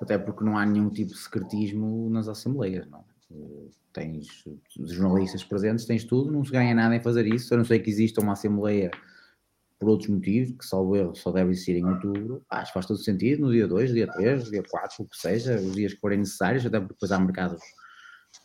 [0.00, 3.04] Até porque não há nenhum tipo de secretismo nas assembleias, não
[3.92, 4.26] tens
[4.78, 7.78] os jornalistas presentes, tens tudo, não se ganha nada em fazer isso, a não ser
[7.78, 8.90] que exista uma assembleia
[9.78, 12.98] por outros motivos, que salvo erro só deve existir em outubro, acho que faz todo
[12.98, 16.18] sentido, no dia 2, dia 3, dia 4, o que seja, os dias que forem
[16.18, 17.60] necessários, até porque depois há mercados,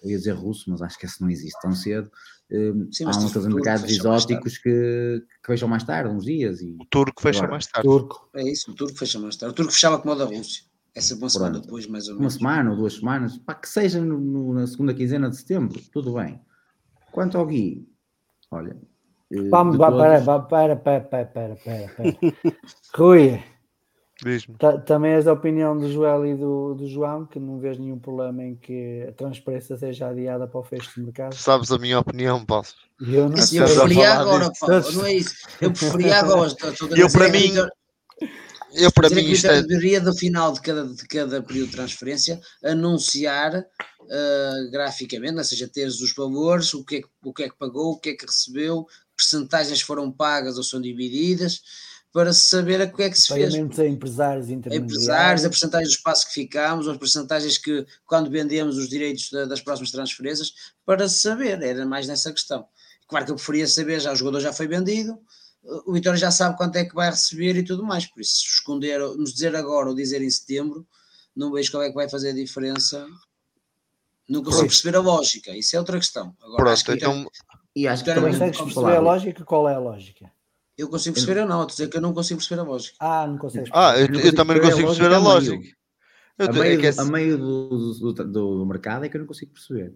[0.03, 2.09] eu ia dizer russo, mas acho que esse não existe tão cedo,
[2.51, 6.61] hum, Sim, há uns mercados exóticos que, que fecham mais tarde, uns dias.
[6.61, 6.75] E...
[6.79, 7.87] O turco fecha Agora, mais tarde.
[7.87, 8.29] Turco.
[8.35, 9.53] É isso, o turco fecha mais tarde.
[9.53, 10.63] O turco fechava como o da Rússia.
[10.95, 12.33] Essa uma semana depois, mais ou menos.
[12.35, 15.79] Uma semana ou duas semanas, para que seja no, no, na segunda quinzena de setembro,
[15.91, 16.41] tudo bem.
[17.11, 17.87] Quanto ao Gui,
[18.51, 18.75] olha.
[19.31, 20.25] Eh, Vamos, vá, todos...
[20.25, 22.17] para, para, para, para, para, para,
[22.95, 23.41] Rui,
[24.85, 28.43] também és da opinião do Joel e do, do João, que não vês nenhum problema
[28.43, 31.33] em que a transparência seja adiada para o fecho de mercado.
[31.35, 32.65] Sabes a minha opinião, Paulo.
[32.99, 35.35] Eu, não eu preferia agora, Paulo, não é isso.
[35.61, 36.51] Eu preferia agora.
[36.97, 37.53] Eu, para mim,
[38.73, 39.61] eu, para mim, isto é...
[39.61, 45.67] deveria, no final de cada, de cada período de transferência, anunciar uh, graficamente, ou seja,
[45.67, 48.13] teres os valores, o que, é que, o que é que pagou, o que é
[48.15, 48.85] que recebeu,
[49.19, 51.61] percentagens foram pagas ou são divididas,
[52.11, 53.87] para saber a que é que se Pagamentos fez.
[53.87, 54.93] a empresários intermediários.
[54.93, 59.45] Empresários, a porcentagem do espaço que ficamos, as porcentagens que, quando vendemos os direitos da,
[59.45, 60.53] das próximas transferências,
[60.85, 62.67] para saber, era mais nessa questão.
[63.07, 65.19] Claro que eu preferia saber, já o jogador já foi vendido,
[65.85, 68.99] o Vitória já sabe quanto é que vai receber e tudo mais, por isso esconder,
[68.99, 70.87] nos dizer agora ou dizer em setembro,
[71.35, 73.05] não vejo qual é que vai fazer a diferença.
[74.27, 76.35] Não consigo perceber a lógica, isso é outra questão.
[76.39, 77.27] Agora, Pronto, acho que então,
[77.75, 80.31] e acho que também consegues perceber a lógica, qual é a lógica?
[80.77, 82.95] Eu consigo perceber, eu não, a dizer que eu não consigo perceber a lógica.
[82.99, 85.79] Ah, não consegues Ah, eu, eu, também não consigo perceber a lógica.
[86.39, 88.23] A meio, é a do, do, do,
[88.59, 89.93] do mercado é que eu não consigo perceber.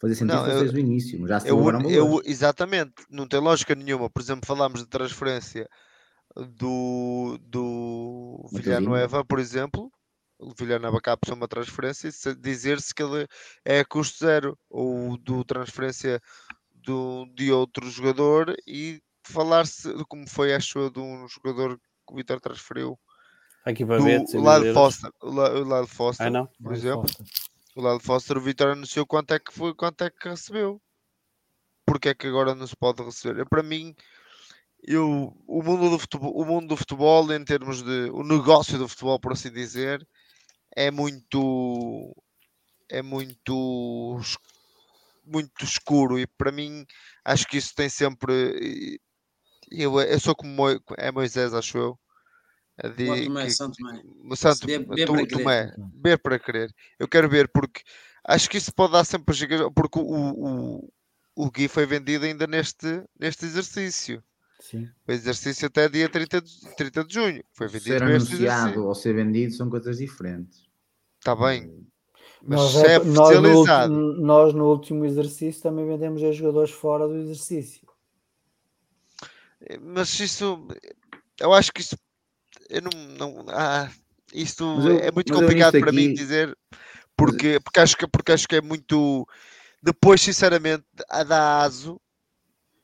[0.00, 3.38] Fazia sentido não, eu, desde o início, mas já se eu, eu, Exatamente, não tem
[3.38, 4.10] lógica nenhuma.
[4.10, 5.68] Por exemplo, falámos de transferência
[6.36, 9.90] do, do Villanueva, por exemplo.
[10.36, 13.26] O Villanueva acaba por uma transferência e dizer-se que ele
[13.64, 16.20] é a custo zero, ou do transferência
[16.84, 22.40] do, de outro jogador e falar-se como foi, acho de um jogador que o Vitor
[22.40, 22.98] transferiu.
[23.64, 26.48] Aqui para ver, o lado Foster, o lado Foster, ah, não?
[26.62, 27.08] por exemplo.
[27.08, 27.26] Foster
[27.74, 30.80] o Lado Foster, o Vitor anunciou quanto é que foi, quanto é que recebeu.
[31.84, 33.40] Porque é que agora não se pode receber?
[33.40, 33.94] Eu, para mim,
[34.82, 38.88] eu, o, mundo do futebol, o mundo do futebol, em termos de o negócio do
[38.88, 40.06] futebol, por assim dizer,
[40.74, 42.14] é muito
[42.88, 44.20] é muito
[45.26, 46.84] muito escuro e para mim
[47.24, 49.00] acho que isso tem sempre
[49.70, 51.98] eu, eu sou como é Moisés, acho eu
[52.82, 53.50] de, Tomé, que.
[54.36, 55.72] Santo, B, B tu, Tomé,
[56.02, 56.74] ver para querer.
[56.98, 57.82] Eu quero ver porque
[58.24, 59.36] acho que isso pode dar sempre
[59.74, 60.92] porque o, o,
[61.36, 64.22] o Gui foi vendido ainda neste, neste exercício.
[64.60, 64.88] Sim.
[65.06, 67.44] O exercício até dia 30 de, 30 de junho.
[67.52, 70.66] Foi vendido ser anunciado ou ser vendido são coisas diferentes.
[71.18, 71.86] Está bem.
[72.46, 76.70] Mas nós, é, é nós, no último, nós no último exercício também vendemos a jogadores
[76.70, 77.88] fora do exercício.
[79.80, 80.66] Mas isso
[81.40, 81.96] eu acho que isso
[82.68, 82.90] eu não.
[83.18, 83.90] não ah,
[84.32, 85.96] isto eu, é muito complicado para aqui...
[85.96, 86.56] mim dizer,
[87.16, 89.26] porque, porque, acho que, porque acho que é muito.
[89.82, 92.00] Depois, sinceramente, a da ASO,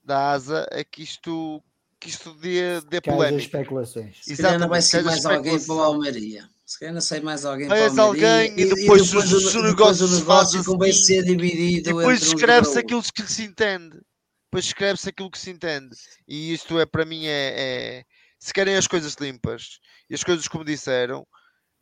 [0.04, 1.62] da ASA, é que isto,
[1.98, 3.42] que isto dê, dê polémica.
[3.42, 4.18] especulações.
[4.22, 6.48] Se calhar não vai ser mais alguém para o Almeria.
[6.70, 8.00] Se calhar não sei mais alguém Almeria.
[8.00, 11.96] alguém e, e, depois, e depois, o, o, negócio, o negócio convém assim, ser dividido.
[11.96, 14.00] Depois escreve-se aquilo que se entende.
[14.44, 15.96] Depois escreve-se aquilo que se entende.
[16.28, 18.04] E isto é, para mim, é, é
[18.38, 21.22] se querem as coisas limpas e as coisas como disseram,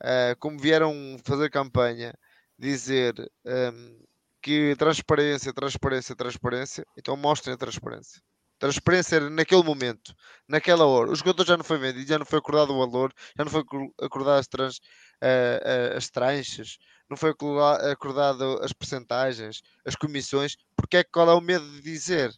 [0.02, 2.15] uh, como vieram fazer campanha,
[2.59, 3.97] dizer um, ehm,
[4.43, 8.23] que transparência, transparência, transparência, então mostrem a transparência.
[8.59, 10.14] Transparência era naquele momento,
[10.47, 11.10] naquela hora.
[11.10, 13.62] O jogador já não foi vendido, já não foi acordado o valor, já não foi
[14.02, 16.78] acordado as, trans, uh, uh, as tranches,
[17.09, 20.56] não foi acordado as percentagens, as comissões.
[20.76, 22.35] Porque é qual é o medo de dizer?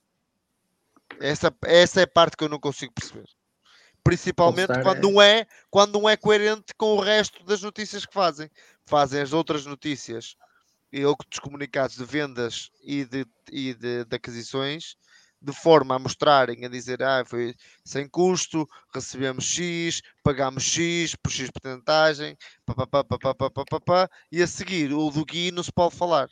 [1.21, 3.27] Essa, essa é a parte que eu não consigo perceber
[4.03, 5.01] principalmente quando é.
[5.01, 8.51] não é quando não é coerente com o resto das notícias que fazem.
[8.87, 10.37] Fazem as outras notícias
[10.93, 14.97] e outros comunicados de vendas e de, e de, de aquisições
[15.41, 17.55] de forma a mostrarem, a dizer, ah, foi
[17.85, 22.37] sem custo, recebemos X, pagámos X, por X porcentagem,
[22.67, 26.29] papapá, papapá, papapá, e a seguir o do Gui não se pode falar.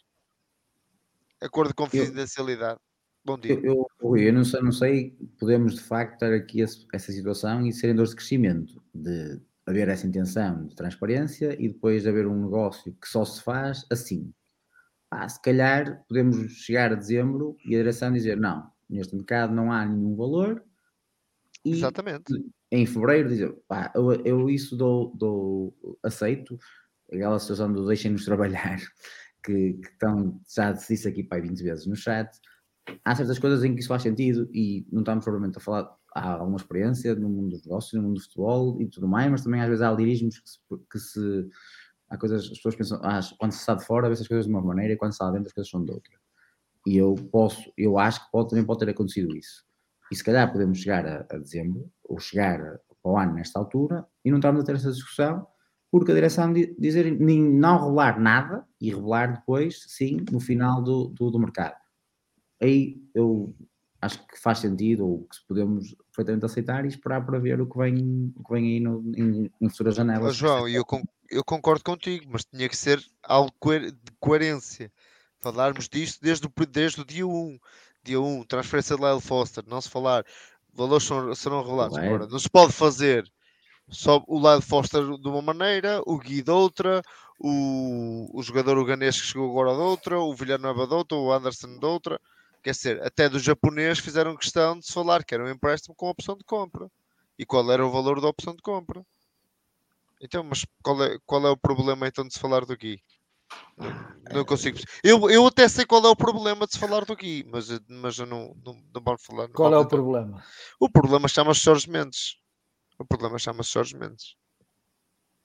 [1.41, 2.81] Acordo de confidencialidade.
[3.25, 3.61] Bom dia.
[3.63, 7.67] Eu, eu, eu não, sei, não sei, podemos de facto estar aqui essa, essa situação
[7.67, 12.27] e serem dores de crescimento, de haver essa intenção de transparência e depois de haver
[12.27, 14.33] um negócio que só se faz assim.
[15.11, 19.73] Ah, se calhar podemos chegar a dezembro e a direção dizer não, neste mercado não
[19.73, 20.63] há nenhum valor.
[21.65, 22.33] E Exatamente.
[22.71, 26.59] Em fevereiro dizer, pá, eu, eu isso dou, dou, aceito,
[27.13, 28.79] aquela situação do deixem-nos trabalhar,
[29.45, 32.31] que, que estão, já disse aqui pai 20 vezes no chat.
[33.05, 36.33] Há certas coisas em que isso faz sentido e não estamos provavelmente a falar, há
[36.35, 39.61] alguma experiência no mundo dos negócios, no mundo do futebol e tudo mais, mas também
[39.61, 40.59] às vezes há lirismos que se,
[40.91, 41.49] que se
[42.09, 44.53] há coisas, as pessoas pensam, ah, quando se está de fora, vê as coisas de
[44.53, 46.18] uma maneira e quando se está dentro as coisas são de outra.
[46.89, 49.63] E eu posso, eu acho que pode, também pode ter acontecido isso.
[50.11, 52.59] E se calhar podemos chegar a, a dezembro, ou chegar
[53.03, 55.47] para o ano nesta altura, e não estamos a ter essa discussão,
[55.91, 61.31] porque a direção dizer não revelar nada e revelar depois, sim, no final do, do,
[61.31, 61.77] do, mercado.
[62.59, 63.55] Aí eu
[64.01, 67.77] acho que faz sentido, ou que podemos perfeitamente aceitar e esperar para ver o que
[67.77, 70.35] vem, o que vem aí no, em, em futuras janelas.
[70.35, 70.87] João, eu,
[71.31, 74.91] eu concordo contigo, mas tinha que ser algo de coerência
[75.41, 77.59] falarmos disto desde o, desde o dia 1.
[78.05, 80.25] Dia 1, transferência de Lyle Foster, não se falar,
[80.73, 81.99] valores são, serão revelados.
[81.99, 83.31] Agora, não se pode fazer
[83.91, 87.03] só o Lyle Foster de uma maneira, o Gui de outra,
[87.39, 91.79] o, o jogador uganês que chegou agora de outra, o Villanova de outra, o Anderson
[91.79, 92.21] de outra.
[92.63, 96.09] Quer dizer, até do japonês fizeram questão de se falar que era um empréstimo com
[96.09, 96.91] opção de compra.
[97.39, 99.05] E qual era o valor da opção de compra?
[100.21, 103.01] Então, mas qual é, qual é o problema então de se falar do Gui?
[104.33, 104.79] Não, consigo.
[105.03, 108.19] Eu, eu até sei qual é o problema de se falar do Gui, mas, mas
[108.19, 109.47] eu não, não, não vamos falar.
[109.49, 110.43] Não qual é o problema?
[110.79, 112.37] O problema chama-se Jorge Mendes.
[112.99, 114.37] O problema chama-se Jorge Mendes.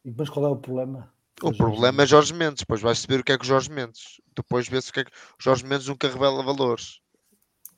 [0.04, 1.14] E depois qual é o problema?
[1.42, 2.04] O Jorge problema Mendes.
[2.04, 2.60] é Jorge Mendes.
[2.62, 4.22] Depois vais saber o que é que Jorge Mendes.
[4.36, 7.00] Depois vê-se o que é que Jorge Mendes nunca revela valores.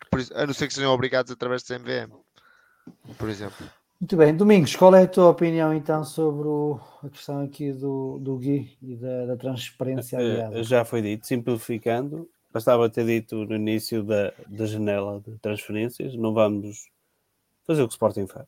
[0.09, 2.11] Por a não ser que sejam obrigados através do MVM.
[3.17, 3.69] Por exemplo.
[3.99, 8.19] Muito bem, Domingos, qual é a tua opinião então sobre o, a questão aqui do,
[8.19, 10.63] do Gui e da, da transparência eh, aliada?
[10.63, 16.33] Já foi dito, simplificando, bastava ter dito no início da, da janela de transferências, não
[16.33, 16.89] vamos
[17.63, 18.47] fazer o que o Sporting faz.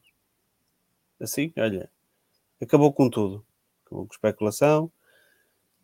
[1.17, 1.89] Assim, olha,
[2.61, 3.43] acabou com tudo,
[3.85, 4.91] acabou com especulação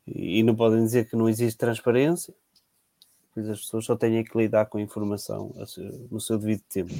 [0.05, 2.33] e, e não podem dizer que não existe transparência,
[3.33, 5.55] pois as pessoas só têm que lidar com a informação
[6.11, 6.91] no seu devido tempo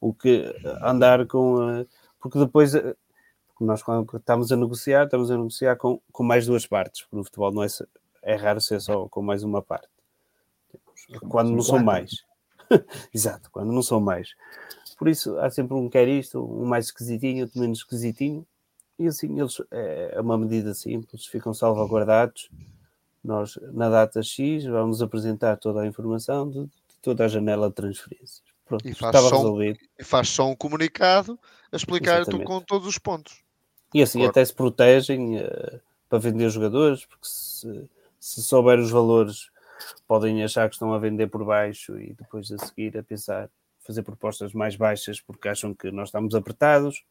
[0.00, 1.86] o que andar com.
[2.20, 2.94] Porque depois, eh,
[3.60, 7.24] nós quando estamos a negociar, estamos a negociar com, com mais duas partes, porque no
[7.24, 7.68] futebol não é,
[8.22, 9.88] é raro ser só com mais uma parte.
[11.28, 12.24] Quando não são mais.
[13.14, 14.34] Exato, quando não são mais.
[14.98, 18.46] Por isso há sempre um quer isto, um mais esquisitinho, outro menos esquisitinho.
[18.98, 22.50] E assim eles é, é uma medida simples, ficam salvaguardados.
[23.22, 27.74] Nós, na data X, vamos apresentar toda a informação de, de toda a janela de
[27.74, 28.45] transferências.
[28.66, 29.78] Pronto, e faz, estava só resolvido.
[29.78, 31.38] Um, e faz só um comunicado
[31.70, 33.42] a explicar tu, com todos os pontos.
[33.94, 37.88] E assim até se protegem uh, para vender jogadores, porque se,
[38.18, 39.48] se souber os valores
[40.06, 43.48] podem achar que estão a vender por baixo e depois a seguir a pensar
[43.86, 47.04] fazer propostas mais baixas porque acham que nós estamos apertados.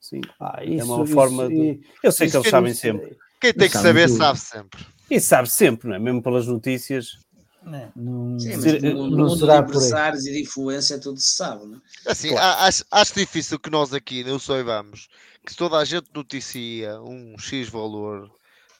[0.00, 1.80] Sim, ah, isso, é uma isso, forma de...
[2.02, 3.18] Eu sei que eles sabem sempre.
[3.40, 4.86] Quem tem que saber sabe sempre.
[5.10, 5.98] E sabe sempre, não é?
[5.98, 7.18] Mesmo pelas notícias,
[7.62, 7.92] né?
[7.94, 11.76] Não, Sim, mas no, no mundo de empresários e de influência tudo se sabe, não
[11.76, 12.10] é?
[12.10, 12.62] Assim, claro.
[12.62, 15.08] acho, acho difícil que nós aqui não saibamos
[15.46, 18.30] que toda a gente noticia um X valor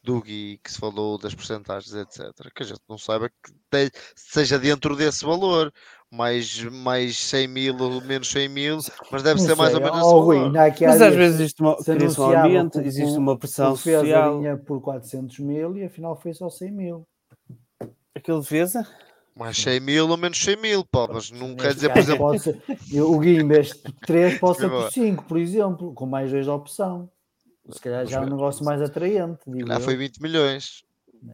[0.02, 2.32] do Gui que se falou das porcentagens, etc.
[2.54, 5.72] Que a gente não saiba que te, seja dentro desse valor,
[6.10, 8.78] mais, mais 100 mil ou menos 100 mil,
[9.10, 9.56] mas deve não ser sei.
[9.56, 13.76] mais ou menos oh, Rui, Mas às vezes existe uma, um ambiente, existe uma pressão
[13.76, 14.40] social.
[14.66, 17.06] por 400 mil e afinal foi só 100 mil.
[18.20, 18.86] Aquele defesa?
[19.34, 22.30] Mais 100 mil ou menos 100 mil, pá, mas não quer dizer, por exemplo.
[23.06, 26.44] O Gui, em vez de 3, pode ser por 5, por exemplo, com mais 2
[26.44, 27.10] de opção.
[27.70, 29.40] Se calhar já é um negócio mais atraente.
[29.66, 30.84] Já foi 20 milhões.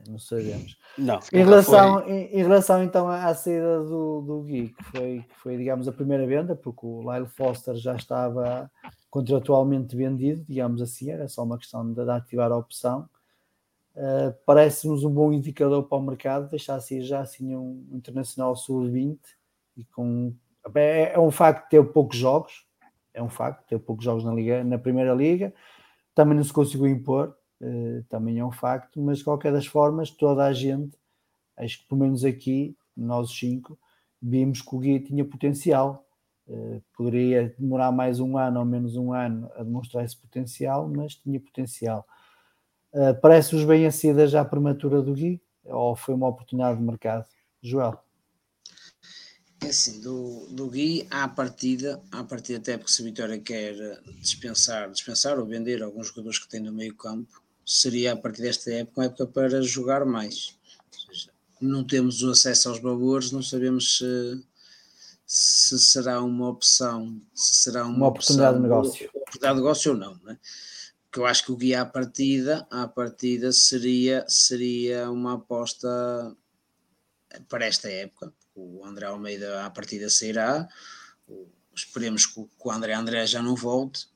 [0.08, 0.76] Não sabemos.
[0.96, 1.18] Não.
[1.32, 5.56] Em relação, em, em, relação então à saída do, do Gui, que foi, que foi,
[5.56, 8.70] digamos, a primeira venda, porque o Lyle Foster já estava
[9.10, 13.08] contratualmente vendido, digamos assim, era só uma questão de, de ativar a opção.
[13.96, 19.18] Uh, Parece-nos um bom indicador para o mercado, deixar sair já assim um internacional sub-20
[19.74, 20.34] e com
[20.74, 22.66] é, é, um facto ter poucos jogos,
[23.14, 25.54] é um facto ter poucos jogos na liga, na primeira liga,
[26.14, 30.10] também não se conseguiu impor, uh, também é um facto, mas de qualquer das formas,
[30.10, 30.96] toda a gente,
[31.56, 33.78] acho que pelo menos aqui, nós cinco,
[34.20, 36.06] vimos que o Gui tinha potencial
[36.48, 41.16] Uh, poderia demorar mais um ano ou menos um ano a demonstrar esse potencial, mas
[41.16, 42.06] tinha potencial.
[42.92, 45.40] Uh, Parece-vos bem a saída já prematura do Gui?
[45.64, 47.26] Ou foi uma oportunidade de mercado?
[47.62, 48.00] Joel?
[49.60, 54.00] É assim, do, do Gui à partida, à partida até porque se a Vitória quer
[54.20, 58.70] dispensar, dispensar ou vender alguns jogadores que tem no meio campo, seria a partir desta
[58.70, 60.56] época uma época para jogar mais.
[60.90, 61.30] Seja,
[61.60, 64.44] não temos o acesso aos valores, não sabemos se,
[65.26, 69.10] se será uma opção, se será uma, uma oportunidade opção, de negócio.
[69.14, 70.38] Oportunidade de negócio ou não, né?
[71.16, 76.36] Que eu acho que o Gui à partida, à partida seria, seria uma aposta
[77.48, 80.68] para esta época, o André Almeida à partida sairá,
[81.74, 84.08] esperemos que o André André já não volte,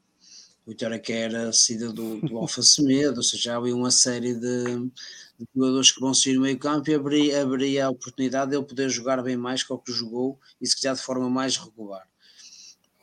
[0.67, 4.65] o Vitória quer a saída do, do Alfa Semedo, ou seja, havia uma série de,
[5.39, 8.67] de jogadores que vão sair no meio campo e abriria, abriria a oportunidade de ele
[8.67, 12.07] poder jogar bem mais que o que jogou e se quiser de forma mais regular.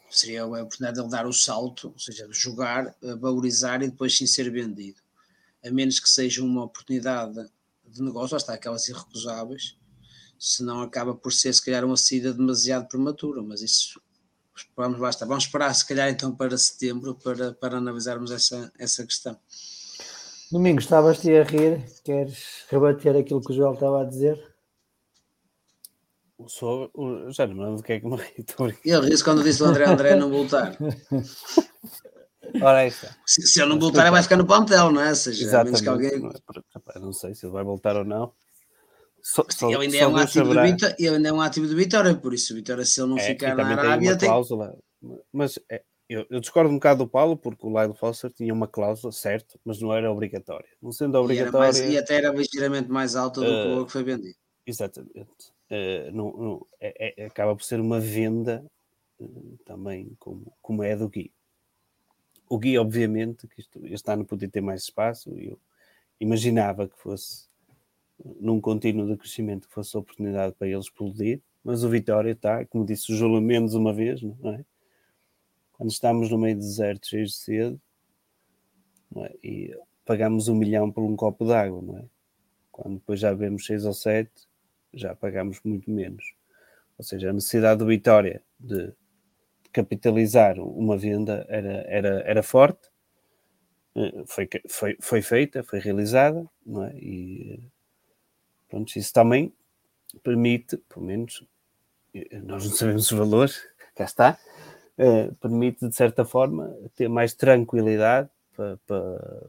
[0.10, 4.26] Seria a oportunidade de ele dar o salto, ou seja, jogar, valorizar e depois sim
[4.26, 5.00] ser vendido.
[5.66, 7.50] A menos que seja uma oportunidade
[7.86, 9.76] de negócio, lá está aquelas irrecusáveis,
[10.40, 14.02] senão acaba por ser se calhar uma saída demasiado prematura, mas isso
[14.76, 19.38] vamos basta, vamos esperar se calhar então para setembro para, para analisarmos essa, essa questão.
[20.52, 24.42] Domingos, estavas-te a rir, queres rebater aquilo que o Joel estava a dizer?
[26.46, 26.92] Sobre,
[27.32, 28.68] já não me lembro do que é que me irritou.
[28.86, 30.78] Ele disse quando disse o André André não voltar.
[32.62, 33.16] Ora, aí está.
[33.26, 35.10] Se, se ele não voltar, ele vai ficar no plantel, não é?
[35.10, 35.84] Ou seja, Exatamente.
[35.84, 36.32] que alguém...
[36.96, 38.32] Não sei se ele vai voltar ou não.
[39.22, 41.76] Só, só, ele, ainda é um ativo de Vitória, ele ainda é um ativo de
[41.76, 44.30] Vitória, por isso Vitória, se ele não é, ficar na Arábia, tem uma tem...
[44.30, 44.78] cláusula.
[45.34, 48.68] Mas é, eu, eu, discordo um bocado do Paulo, porque o Lyle Foster tinha uma
[48.68, 50.70] cláusula, certo, mas não era obrigatória.
[50.82, 51.58] Não sendo obrigatória.
[51.58, 54.38] E, mais, e até era ligeiramente mais alta do uh, que o que foi vendido.
[54.66, 55.57] Exatamente.
[55.70, 58.66] Uh, não, não, é, acaba por ser uma venda
[59.20, 61.32] uh, também, como, como é do Gui.
[62.50, 65.60] O Gui, obviamente, que isto, este ano podia ter mais espaço, eu
[66.20, 67.48] imaginava que fosse
[68.40, 72.66] num contínuo de crescimento que fosse a oportunidade para ele explodir, mas o Vitória está,
[72.66, 74.66] como disse o Júlio Mendes uma vez, não é?
[75.74, 77.80] Quando estamos no meio do deserto, cheio de sede,
[79.18, 79.36] é?
[79.44, 82.06] e pagamos um milhão por um copo d'água, não é?
[82.72, 84.48] Quando depois já vemos seis ou sete,
[84.94, 86.34] já pagamos muito menos.
[86.98, 88.94] Ou seja, a necessidade do Vitória de
[89.72, 92.90] capitalizar uma venda era, era, era forte,
[93.96, 96.96] eh, foi, foi, foi feita, foi realizada, não é?
[96.98, 97.62] E
[98.70, 99.54] Pronto, isso também
[100.24, 101.46] permite, pelo menos,
[102.14, 103.64] eh, nós não sabemos os valores,
[103.96, 104.38] cá está,
[104.98, 109.48] eh, permite de certa forma ter mais tranquilidade para, para,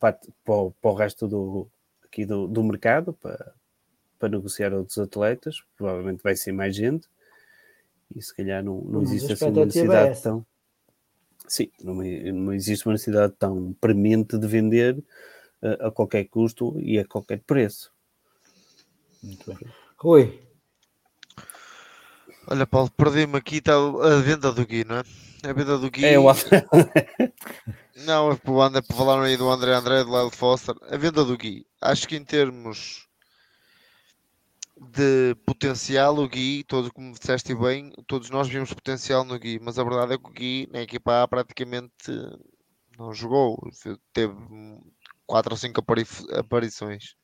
[0.00, 1.68] para, para o resto do,
[2.04, 3.54] aqui do, do mercado, para,
[4.22, 7.08] para negociar outros atletas, provavelmente vai ser mais gente,
[8.14, 10.46] e se calhar não, não existe assim uma necessidade é tão.
[11.48, 14.96] Sim, não, não existe uma necessidade tão premente de vender
[15.60, 17.92] uh, a qualquer custo e a qualquer preço.
[19.24, 19.58] Muito bem.
[19.96, 20.40] Rui.
[22.46, 25.02] Olha, Paulo, perdi-me aqui, está a venda do Gui, não é?
[25.42, 26.04] A venda do Gui.
[26.04, 26.26] É o
[28.06, 30.76] Não, é para o André, para falar aí do André André, do Lyle Foster.
[30.82, 31.66] A venda do Gui.
[31.80, 33.08] Acho que em termos
[34.90, 39.78] de potencial, o Gui, todo como disseste bem, todos nós vimos potencial no Gui, mas
[39.78, 42.10] a verdade é que o Gui na equipa A praticamente
[42.98, 43.58] não jogou,
[44.12, 44.34] teve
[45.26, 45.84] 4 ou 5
[46.34, 47.14] aparições.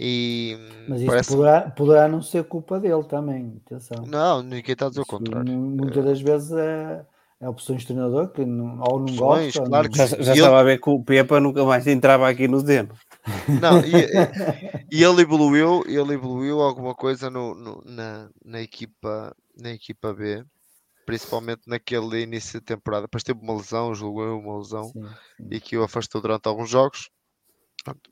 [0.00, 0.56] E
[0.88, 1.30] Mas isso parece...
[1.30, 4.06] poderá, poderá não ser culpa dele também, atenção.
[4.06, 5.52] Não, ninguém está a dizer o contrário.
[5.52, 7.06] Muitas das vezes é, é
[7.40, 9.64] opções de treinador que não, ou não gosta.
[9.64, 12.62] Claro que já, já estava a ver que o Pepa nunca mais entrava aqui no
[12.62, 12.90] demo.
[13.60, 19.70] Não, e, e, ele evoluiu, ele evoluiu alguma coisa no, no, na, na, equipa, na
[19.70, 20.44] equipa B,
[21.06, 23.02] principalmente naquele início de temporada.
[23.02, 25.06] Depois teve uma lesão, julgou uma lesão sim,
[25.36, 25.48] sim.
[25.50, 27.10] e que o afastou durante alguns jogos.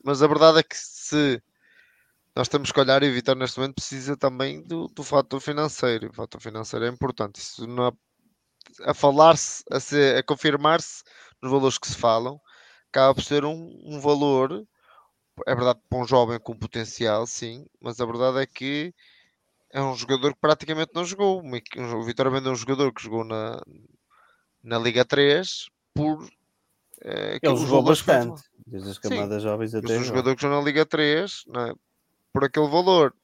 [0.03, 1.41] Mas a verdade é que se
[2.35, 6.09] nós temos que olhar e evitar neste momento precisa também do, do fator financeiro.
[6.09, 7.37] O fator financeiro é importante.
[7.39, 7.91] Isso não,
[8.83, 11.03] a falar-se, a, a confirmar-se
[11.41, 12.39] nos valores que se falam,
[12.89, 14.65] acaba por ser um, um valor,
[15.45, 18.93] é verdade, para um jovem com potencial, sim, mas a verdade é que
[19.71, 21.43] é um jogador que praticamente não jogou.
[21.43, 23.61] O Vitória vendeu um jogador que jogou na,
[24.63, 26.27] na Liga 3 por.
[27.03, 29.87] É, Ele jogou bastante, desde as camadas sim, jovens até.
[29.87, 31.73] Mas um jogador que jogou na Liga 3, não é?
[32.37, 33.15] por aquele valor.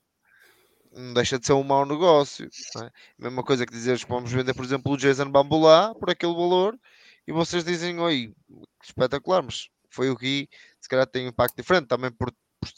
[0.95, 2.47] Não deixa de ser um mau negócio.
[2.81, 2.89] É?
[3.17, 6.77] Mesma coisa que dizeres que vamos vender, por exemplo, o Jason Bambulá por aquele valor
[7.27, 8.33] e vocês dizem, oi,
[8.83, 10.49] espetacular, mas foi o Gui,
[10.79, 12.69] se calhar tem um impacto diferente também por, por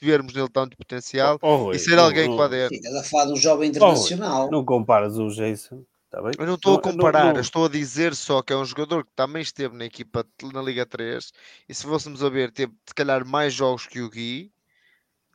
[0.00, 2.78] vermos nele tanto potencial oh, oh, e ser oh, alguém oh, com a dentro.
[2.82, 4.50] Ela fala de um jovem internacional.
[4.50, 6.32] não comparas o Jason Tá bem?
[6.36, 8.56] Eu não estou a Não- não- comparar, não- eu estou a dizer só que é
[8.56, 11.30] um jogador que também esteve na equipa na Liga 3
[11.68, 14.50] e se fôssemos a ver, teve se calhar mais jogos que o Gui.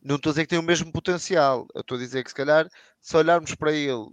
[0.05, 1.65] Não estou a dizer que tem o mesmo potencial.
[1.73, 2.69] Eu estou a dizer que se calhar,
[3.01, 4.05] se olharmos para ele,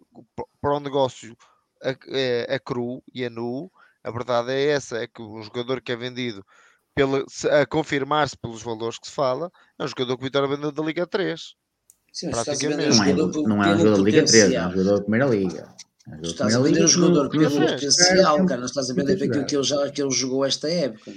[0.59, 1.36] para um negócio
[1.82, 3.70] a, é, a cru e a nu,
[4.02, 6.43] a verdade é essa: é que um jogador que é vendido
[6.94, 7.23] pela,
[7.60, 10.82] a confirmar-se pelos valores que se fala, é um jogador que o Vitória vendeu da
[10.82, 11.55] Liga 3.
[12.10, 12.94] Sim, mas estás a vender Praticamente.
[12.94, 14.94] um Não é, jogador por- não é um jogador da Liga 3, é um jogador
[14.97, 15.74] da Primeira Liga.
[16.09, 18.60] É um estás a vender um não- jogador que não pelo potencial, é cara.
[18.60, 21.12] Não estás a vender aquilo que ele, já, que ele jogou esta época.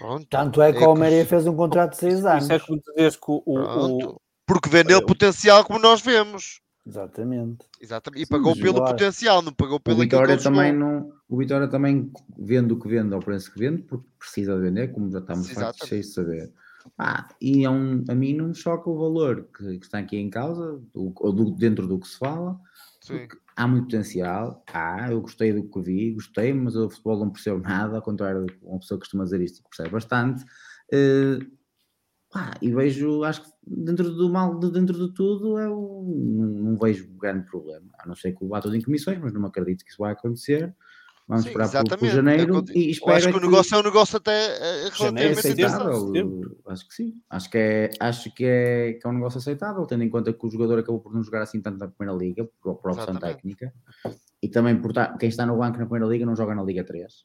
[0.00, 0.26] Pronto.
[0.28, 2.50] Tanto é que É o que- Almeria fez um contrato de seis Isso anos.
[2.50, 4.20] é como tu dizes que o, o- o-.
[4.46, 6.60] Porque vendeu Eu- potencial como nós vemos.
[6.86, 7.66] Exatamente.
[7.80, 8.22] Exatamente.
[8.22, 11.12] E Sim, pagou pelo potencial, não pagou O pelo que Vitória também não.
[11.28, 14.88] O Vitória também vende o que vende ao preço que vende, porque precisa de vender,
[14.90, 16.52] como já estamos fartos cheios de saber.
[16.98, 20.16] Ah, e é um, a mim não me choca o valor que, que está aqui
[20.16, 22.58] em causa, do- ou do- dentro do que se fala,
[23.00, 23.26] Sim.
[23.56, 24.62] há muito potencial.
[24.72, 28.46] Há, eu gostei do que vi, gostei, mas eu futebol não percebo nada, ao contrário
[28.46, 30.44] de uma pessoa que costuma dizer isto, percebe bastante.
[30.92, 31.38] Eh,
[32.30, 36.78] pá, e vejo, acho que dentro do mal, de dentro de tudo, eu não, não
[36.78, 37.90] vejo grande problema.
[37.98, 40.74] A não ser que o vá em comissões, mas não acredito que isso vai acontecer.
[41.30, 42.14] Vamos Sim, esperar por, por exatamente.
[42.16, 45.38] janeiro É e espero acho que o que- negócio é um negócio até é relativamente
[45.38, 46.12] aceitável,
[46.66, 47.22] acho que sim.
[47.30, 50.44] Acho que, é, acho que, é, que é um negócio aceitável, tendo em conta que
[50.44, 53.20] o jogador acabou por não jogar assim tanto na Primeira Liga, por, por opção Exatamente.
[53.36, 53.72] técnica,
[54.42, 56.82] e também por ta- quem está no banco na Primeira Liga não joga na Liga
[56.82, 57.24] 3.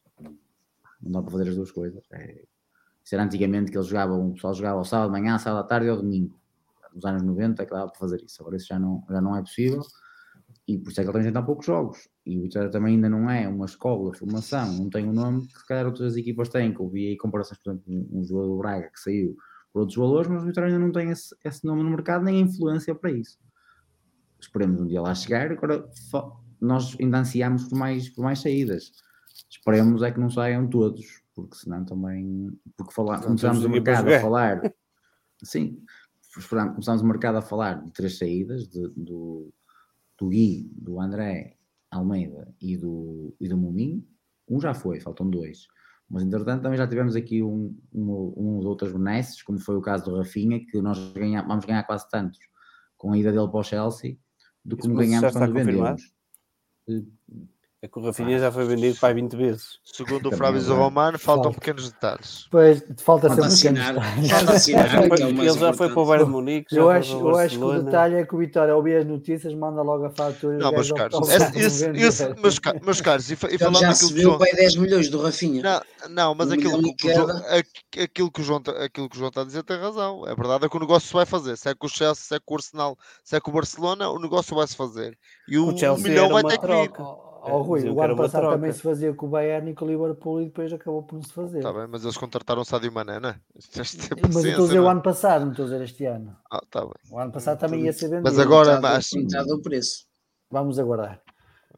[1.01, 2.03] Não dá para fazer as duas coisas.
[2.11, 2.43] É,
[3.03, 5.67] isso era antigamente que eles jogavam, o pessoal jogava ao sábado de manhã, sábado à
[5.67, 6.39] tarde ao domingo.
[6.93, 8.39] Nos anos 90 é que dava para fazer isso.
[8.41, 9.81] Agora isso já não, já não é possível.
[10.67, 12.07] E por isso é que ele também tem tão poucos jogos.
[12.25, 15.45] E o Vitória também ainda não é uma escola de formação, não tem um nome
[15.47, 18.23] que se calhar outras equipas têm, que eu vi aí comparações, por exemplo, um, um
[18.23, 19.37] jogador do Braga que saiu
[19.71, 22.37] por outros valores, mas o Vitória ainda não tem esse, esse nome no mercado, nem
[22.37, 23.37] a influência para isso.
[24.39, 25.87] Esperemos um dia lá chegar, agora
[26.59, 28.91] nós ainda ansiamos por mais, por mais saídas.
[29.49, 34.19] Esperemos é que não saiam todos, porque senão também, porque falar, começamos o mercado a
[34.21, 34.73] falar,
[35.43, 35.83] sim,
[36.33, 39.53] começamos o mercado a falar de três saídas, de- do,
[40.17, 41.54] do Gui, do André
[41.97, 44.05] Almeida e do, e do Muminho.
[44.49, 45.67] Um já foi, faltam dois.
[46.09, 50.05] Mas entretanto também já tivemos aqui um, um, uns outros benesses, como foi o caso
[50.05, 52.39] do Rafinha, que nós ganha, vamos ganhar quase tantos
[52.95, 54.17] com a ida dele para o Chelsea,
[54.63, 56.13] do que Isso, está quando vendemos.
[57.85, 59.79] É que o Rafinha já foi vendido para aí 20 vezes.
[59.83, 60.75] Segundo o Flávio é.
[60.75, 61.59] Romano, faltam Falta.
[61.59, 62.43] pequenos detalhes.
[62.45, 63.93] Depois falta Falta sempre assinar.
[63.93, 64.49] pequenos Falta detalhes.
[64.49, 66.05] assinar, que é Ele já foi para o.
[66.05, 68.97] Bayern de Munique, Eu acho, eu acho que o detalhe é que o Vitória, ouvir
[68.97, 70.57] as notícias, manda logo a fatura.
[70.57, 73.83] Não, meus caros, esse- esse- esse- meus, meus caros, e, e falando já daquilo que
[73.85, 75.61] o recebeu João, para aí 10 milhões do Rafinha.
[75.63, 77.27] Não, não, mas aquilo, que o João,
[78.03, 80.23] aquilo, que o João, tá- aquilo que o João está a dizer tem razão.
[80.27, 81.55] É verdade é que o negócio se vai fazer.
[81.57, 84.09] Se é com o Chelsea, se é com o Arsenal, se é com o Barcelona,
[84.09, 85.17] o negócio vai se fazer.
[85.47, 86.91] E o, O milhão vai ter que vir.
[87.51, 88.55] Ó, Rui, o ano passado troca.
[88.57, 91.23] também se fazia com o Bayern e com o Liverpool e depois acabou por não
[91.23, 91.59] se fazer.
[91.59, 93.39] Está bem, mas eles contrataram o Sadio Mané, não é?
[93.57, 93.79] Isto
[94.13, 94.91] é Mas eu estou a dizer o não é?
[94.93, 96.35] ano passado, não estou a dizer este ano.
[96.51, 96.91] Ah, tá bem.
[97.11, 98.23] O ano passado também ia ser vendido.
[98.23, 100.05] Mas agora, mas- metade do preço.
[100.51, 101.21] Vamos aguardar.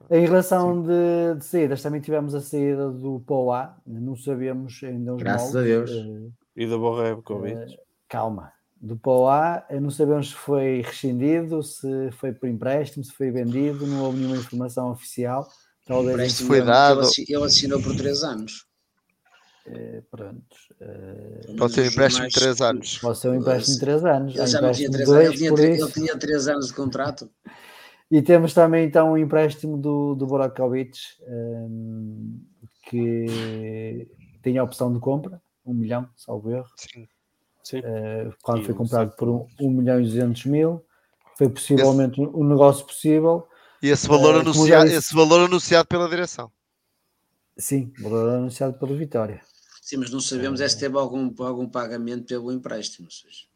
[0.10, 5.22] Em relação de, de saídas, também tivemos a saída do Poá, não sabemos ainda os
[5.22, 5.61] Graças moldes.
[5.61, 5.91] a Deus.
[5.91, 7.56] eh, E do Borrebovic.
[7.57, 7.65] Eh,
[8.07, 8.53] calma.
[8.80, 13.88] Do Poá, eh, não sabemos se foi rescindido, se foi por empréstimo, se foi vendido,
[13.88, 15.48] não houve nenhuma informação oficial.
[15.86, 16.99] Talvez Empréstimo foi dado.
[16.99, 18.66] Ele, assi- ele assinou por 3 anos.
[19.70, 20.56] eh, pronto.
[20.80, 22.98] eh, Pelo Pode ser um empréstimo de jornais- 3 anos.
[22.99, 24.36] pode ser um empréstimo de 3 anos.
[24.36, 25.84] Ele já não tinha empréstimo de 3 anos, dois, ele tinha, por tre- isso.
[25.86, 27.32] ele tinha 3 anos de contrato.
[28.10, 30.98] E temos também então o empréstimo do, do Burakovic,
[31.28, 32.40] ehm,
[32.90, 34.08] que
[34.41, 36.68] tem a opção de compra, 1 milhão, salvo erro.
[36.78, 37.06] Sim.
[37.69, 37.81] Sim.
[37.84, 40.85] eh, quando E foi um comprado por 1 de um, milhão e 200 mil.
[41.38, 43.45] Foi possivelmente um negócio possível.
[43.84, 46.49] E esse valor, já anunciado, disse- esse valor anunciado pela direção.
[47.57, 49.41] Sim, valor anunciado pelo Vitória.
[49.81, 53.11] Sim, mas não sabemos é se teve algum, algum pagamento pelo empréstimo.
[53.11, 53.48] seja.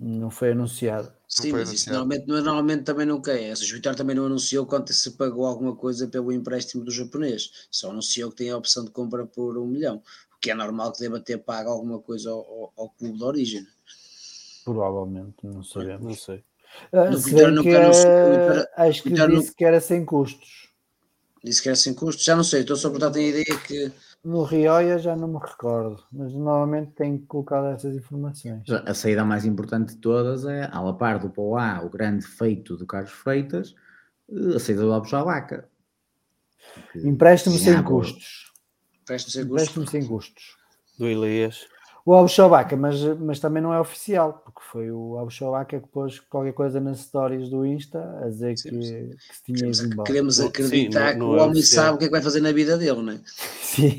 [0.00, 1.12] Não foi anunciado.
[1.28, 1.98] Sim, foi mas isso anunciado.
[1.98, 3.50] normalmente, mas normalmente também nunca é.
[3.50, 6.90] Ou seja, o Vitória também não anunciou quanto se pagou alguma coisa pelo empréstimo do
[6.90, 7.66] japonês.
[7.70, 10.02] Só anunciou que tem a opção de compra por um milhão.
[10.46, 13.66] Que é normal que deva ter pago alguma coisa ao, ao- ao clube de origem.
[14.64, 16.04] Provavelmente, não sabemos.
[16.04, 16.44] Não sei.
[16.92, 20.68] Ah, No se nunca Vitória- acho que Vitória disse que era sem custos.
[21.42, 22.22] Disse que era sem custo.
[22.22, 23.90] Já não sei, estou só a tenho a ideia que.
[24.22, 28.62] No Rioia já não me recordo, mas normalmente tem colocado essas informações.
[28.70, 32.76] A saída mais importante de todas é, à la par do Poá, o grande feito
[32.76, 33.74] do Carlos Freitas,
[34.30, 35.68] eh, a saída do Abjalaca.
[36.94, 38.45] Empréstimo sem custos.
[39.06, 39.52] Empréstimo sem custo.
[39.52, 40.56] Empréstimo sem custos.
[40.98, 41.66] Do Elias.
[42.04, 45.88] o Abu Shabaka, mas, mas também não é oficial, porque foi o Abu Shabaka que
[45.88, 49.10] pôs qualquer coisa nas stories do Insta a dizer Sim, que, sim.
[49.28, 50.06] que se tinha Queremos, ido embora.
[50.06, 51.84] queremos Sim, acreditar não- que não o é homem oficial.
[51.84, 53.20] sabe o que é que vai fazer na vida dele, não é?
[53.60, 53.98] Sim,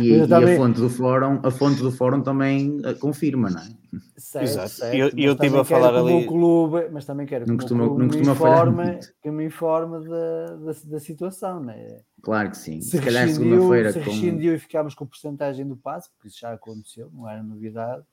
[0.00, 3.60] E, e- também- a fonte do fórum, a fonte do fórum também eh, confirma, não
[3.60, 3.68] é?
[4.16, 4.68] certo, Exato.
[4.70, 6.88] certo, E eu- e mas eu tive também a falar quero que o ali- clube,
[6.90, 10.72] mas também quero que Não o clube não me informe, que me informe da, da,
[10.84, 12.00] da situação, né?
[12.22, 12.80] Claro que sim.
[12.80, 14.10] se, Se, calhar rescindiu, segunda-feira se com.
[14.10, 18.04] rescindiu e ficámos com porcentagem do passe, porque isso já aconteceu, não era novidade.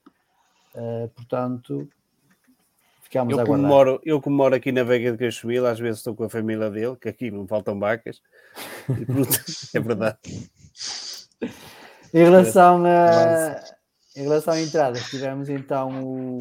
[0.74, 1.88] Eh, portanto,
[3.04, 3.70] ficámos Eu a como, aguardar.
[3.70, 6.70] moro, eu como moro aqui na Veiga de Cachoeira, às vezes estou com a família
[6.72, 8.22] dele, que aqui não faltam vacas.
[8.90, 9.30] E pronto,
[9.76, 10.18] é verdade.
[12.12, 13.64] Em relação a,
[14.16, 16.38] em relação a entradas, tivemos então o,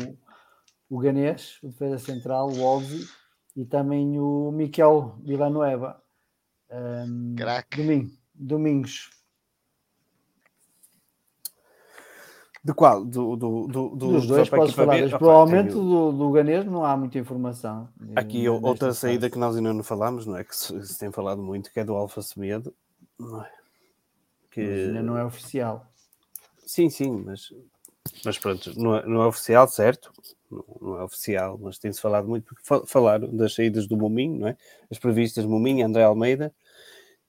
[0.88, 3.06] o Ganês, o defesa central, o Olvi,
[3.54, 6.02] e também o Miquel Villanueva.
[6.70, 7.76] Um, Craque.
[7.82, 9.10] domingo, domingos.
[12.62, 13.04] De qual?
[13.04, 14.96] Do, do, do, do Dos dois, posso falar.
[14.96, 15.02] ver?
[15.04, 17.88] mas Opa, Provavelmente tenho do, do Ganês não há muita informação.
[18.14, 20.44] Aqui eh, outra nesta saída que nós ainda não falámos, não é?
[20.44, 22.74] Que se, se tem falado muito, que é do Alfa Semedo.
[23.18, 23.50] Não é?
[24.50, 24.60] Que...
[24.60, 25.86] Mas ainda não é oficial.
[26.66, 27.50] Sim, sim, mas,
[28.24, 30.12] mas pronto, não é, não é oficial, certo?
[30.50, 34.40] Não, não é oficial, mas tem-se falado muito, porque fa- falaram das saídas do Mominho,
[34.40, 34.56] não é?
[34.90, 36.54] As previstas Mominho, André Almeida,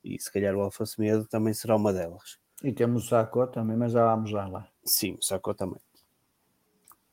[0.04, 2.38] e se calhar o Alfa Semedo também será uma delas.
[2.64, 4.48] E temos o Sacó também, mas já vamos lá.
[4.48, 4.68] lá.
[4.86, 5.80] Sim, o Sacou também.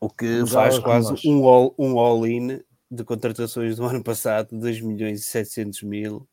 [0.01, 2.61] O que Já faz quase um all- um all-in
[2.91, 6.29] de contratações do ano passado, 2 milhões e 700 mil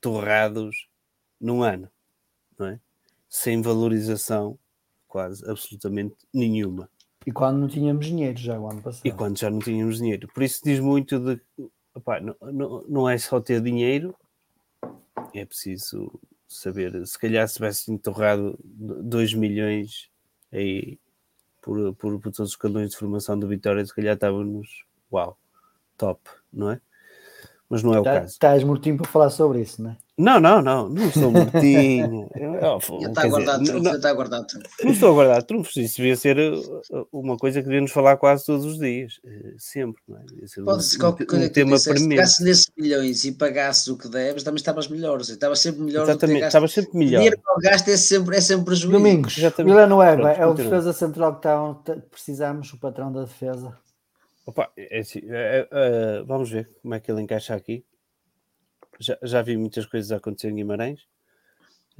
[0.00, 0.88] torrados
[1.40, 1.90] num ano,
[2.58, 2.80] não é?
[3.28, 4.58] Sem valorização
[5.08, 6.88] quase absolutamente nenhuma.
[7.28, 9.04] E quando não tínhamos dinheiro já o ano passado.
[9.04, 10.26] E quando já não tínhamos dinheiro.
[10.32, 11.38] Por isso diz muito de
[11.94, 14.16] opá, não, não, não é só ter dinheiro,
[15.34, 16.18] é preciso
[16.48, 17.06] saber.
[17.06, 20.08] Se calhar se tivesse torrado 2 milhões
[20.50, 20.98] aí
[21.60, 25.38] por, por, por todos os canões de formação do Vitória, se calhar estávamos uau,
[25.98, 26.80] top, não é?
[27.70, 28.32] Mas não é o Tá- caso.
[28.32, 29.96] Estás mortinho para falar sobre isso, não é?
[30.16, 32.28] Não, não, não, não estou mortinho.
[33.08, 34.68] Está a guardar não- trunfo, não- já está a guardar trunfo.
[34.82, 38.44] não estou a guardar trunfos, isso devia ser uh, uma coisa que devíamos falar quase
[38.44, 40.46] todos os dias, eh, sempre, não é?
[40.46, 43.32] Ser um, Pode ser um- qualquer coisa um que tema disseste, se nesses milhões e
[43.32, 45.20] pagasses o que deves, também estavas melhor.
[45.20, 46.48] Estavas sempre melhor Exatamente, ter gasto.
[46.48, 47.18] estava sempre melhor.
[47.18, 48.92] Dinheiro que gasto é sempre, é sempre prejuízo.
[48.98, 49.72] Domingos, Exatamente.
[49.72, 53.72] Vila Nueva Pronto, é o defesa central que tá, tá- precisamos, o patrão da defesa.
[54.48, 57.84] Opa, é assim, é, é, vamos ver como é que ele encaixa aqui.
[58.98, 61.06] Já, já vi muitas coisas acontecer em Guimarães,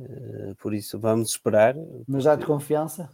[0.01, 1.75] eh, por isso vamos esperar.
[2.07, 3.11] Mas já de confiança?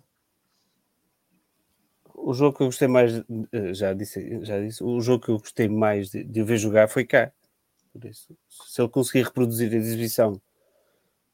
[2.15, 5.39] O jogo que eu gostei mais, eh, já disse, já disse, o jogo que eu
[5.41, 7.33] gostei mais de, de o ver jogar foi cá.
[7.93, 10.41] Por isso, se ele conseguir reproduzir a exibição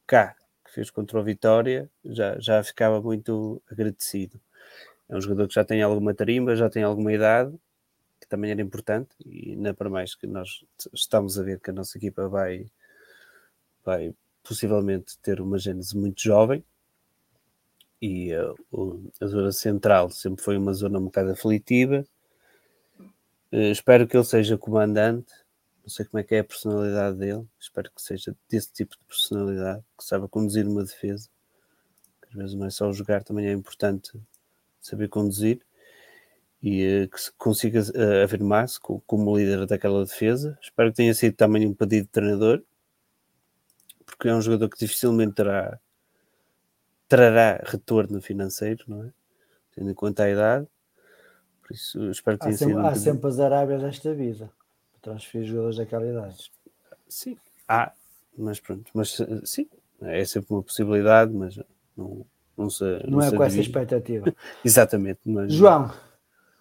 [0.07, 4.41] cá, que fez contra o Vitória, já, já ficava muito agradecido.
[5.07, 7.55] É um jogador que já tem alguma tarimba, já tem alguma idade,
[8.21, 11.73] que também era importante, e ainda para mais que nós estamos a ver que a
[11.73, 12.67] nossa equipa vai,
[13.85, 16.65] vai possivelmente ter uma gênese muito jovem,
[18.01, 22.07] e uh, o- a zona central sempre foi uma zona um bocado aflitiva.
[23.53, 25.33] Uh, espero que ele seja comandante.
[25.83, 27.47] Não sei como é que é a personalidade dele.
[27.59, 31.29] Espero que seja desse tipo de personalidade, que saiba conduzir uma defesa.
[32.29, 34.13] Às vezes não é só jogar, também é importante
[34.81, 35.61] saber conduzir
[36.63, 40.59] e uh, que se consiga uh, afirmar-se co- como líder daquela defesa.
[40.61, 42.63] Espero que tenha sido também um pedido de treinador,
[44.05, 45.79] porque é um jogador que dificilmente terá
[47.09, 49.11] trará retorno financeiro, não é?
[49.75, 50.67] Tendo em conta a idade.
[51.63, 52.81] Por isso, espero que Há tenha sempre, sido.
[52.83, 54.51] um há pedido- sempre as Arábias desta vida
[54.93, 56.51] para transferir jogadores daquela idade.
[57.09, 57.37] Sim,
[57.69, 57.93] há,
[58.37, 59.69] mas pronto, mas eh, sim,
[60.03, 61.59] é sempre uma possibilidade, mas
[61.97, 62.25] não,
[62.57, 62.85] não se.
[63.09, 64.33] Não, é se com essa expectativa.
[64.65, 65.93] Exatamente, mas João,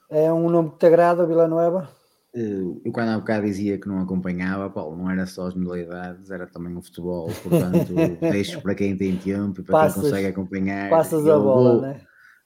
[0.10, 1.90] é um nome que te agrada, o Vila Nueva?
[2.34, 6.30] Eh, Eu quando há bocado dizia que não acompanhava, Paulo, não era só as modalidades,
[6.30, 7.94] era também o futebol, portanto
[8.30, 10.90] deixo para quem tem tempo e para Passas- quem consegue acompanhar.
[10.90, 12.02] Passas a bola, vou- né?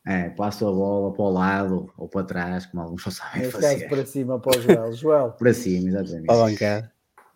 [0.06, 3.60] É, passo a bola para o lado ou para trás, como alguns só sabem Neste
[3.60, 3.90] caso, fazer.
[3.90, 4.92] para cima, para o Joel.
[4.96, 6.28] Joel, Para cima, exatamente.
[6.28, 6.94] para a bancada.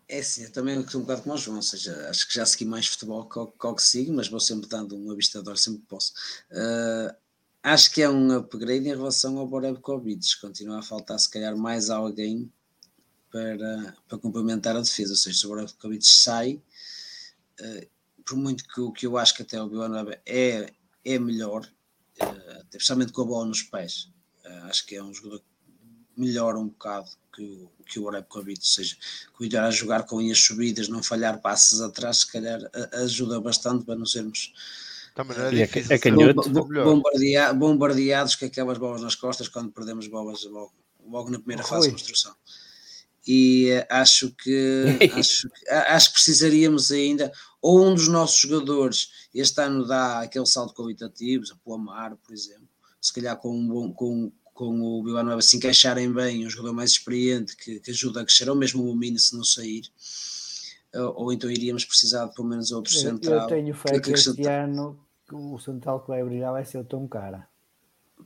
[0.08, 2.46] É sim, eu também sou um bocado como o João, ou seja, acho que já
[2.46, 5.62] segui mais futebol que, o- que, sigo, mas vou sempre dando uma vista de olhos
[5.62, 6.12] sempre que posso.
[6.50, 7.14] Ah,
[7.68, 11.90] acho que é um upgrade em relação ao Borebkovic, continua a faltar se calhar mais
[11.90, 12.52] alguém
[13.30, 16.62] para, para complementar a defesa, ou seja, se o Borebkovic sai,
[17.60, 17.86] ah,
[18.24, 20.72] por muito que, que eu acho que até o Villanova é,
[21.04, 21.70] é melhor,
[22.20, 24.10] ah, especialmente com a bola nos pés,
[24.44, 25.42] ah, acho que é um jogador
[26.16, 28.96] melhora um bocado que o, que o Borebkovic, ou seja,
[29.32, 32.60] cuidar a jogar com linhas subidas, não falhar passes atrás, se calhar
[32.94, 34.52] ajuda bastante para não sermos
[35.18, 35.92] Também não é é difícil.
[35.96, 36.48] é canhoto.
[36.68, 36.84] melhor.
[36.84, 40.72] Bombardea- bombardeados com aquelas bolas nas costas quando perdemos bolas logo,
[41.04, 42.32] logo na primeira fase de construção.
[43.26, 44.84] E eh, acho que,
[45.18, 50.20] acho, que- a- acho que precisaríamos ainda, ou um dos nossos jogadores este ano dá
[50.20, 52.68] aquele salto qualitativo, o Amar, por exemplo,
[53.00, 56.92] se calhar com, um bom, com, com o Villanueva se encaixarem bem, um jogador mais
[56.92, 59.82] experiente que, que ajuda a crescer, ou mesmo o Mino se não sair,
[60.94, 63.40] ou, ou então iríamos precisar de pelo menos outro Eu, central.
[63.42, 64.98] eu tenho fé que que este ano
[65.34, 67.46] o central que vai brilhar vai ser o Tom Cara.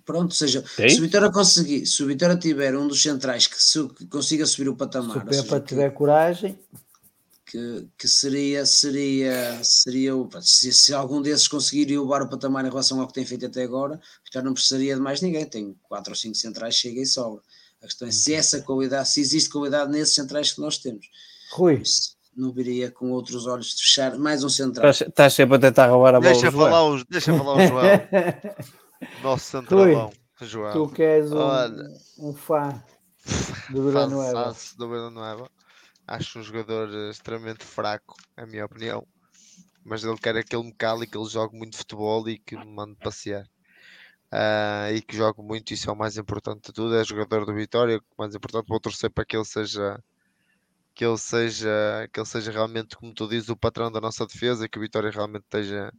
[0.05, 0.89] Pronto, ou seja, Quem?
[0.89, 4.47] se o Vitória conseguir, se o Vitória tiver um dos centrais que, se- que consiga
[4.47, 6.59] subir o Se patamar, o ou seja, Pepa que, tiver coragem,
[7.45, 12.69] que, que seria, seria, seria o- se, se algum desses conseguir elevar o patamar em
[12.69, 15.77] relação ao que tem feito até agora, o Vitória não precisaria de mais ninguém, tem
[15.83, 17.43] quatro ou cinco centrais, chega e sobra.
[17.83, 21.07] A questão é se essa qualidade, se existe qualidade nesses centrais que nós temos.
[21.51, 24.91] Rui, Isso não viria com outros olhos de fechar mais um central.
[24.91, 26.33] Estás estás sempre a tentar roubar a bola.
[26.33, 27.83] Deixa falar, o, deixa falar o João,
[29.23, 30.13] nosso centralão.
[30.41, 30.73] João.
[30.73, 31.89] tu que és um, Olha.
[32.19, 32.83] um fã
[33.71, 34.57] do Villanueva.
[34.77, 35.51] Do Villanueva.
[36.07, 39.07] Acho um jogador eh, extremamente fraco, na minha opinião.
[39.85, 43.47] Mas ele quer aquele mecânico que ele jogue muito futebol e que me mande passear.
[44.31, 46.97] Ah, e que jogue muito, isso é o mais importante de tudo.
[46.97, 50.03] É jogador do Vitória, o mais importante, vou torcer para que ele seja
[50.95, 54.69] que ele seja que ele seja realmente, como tu dizes, o patrão da nossa defesa,
[54.69, 55.93] que o Vitória realmente esteja,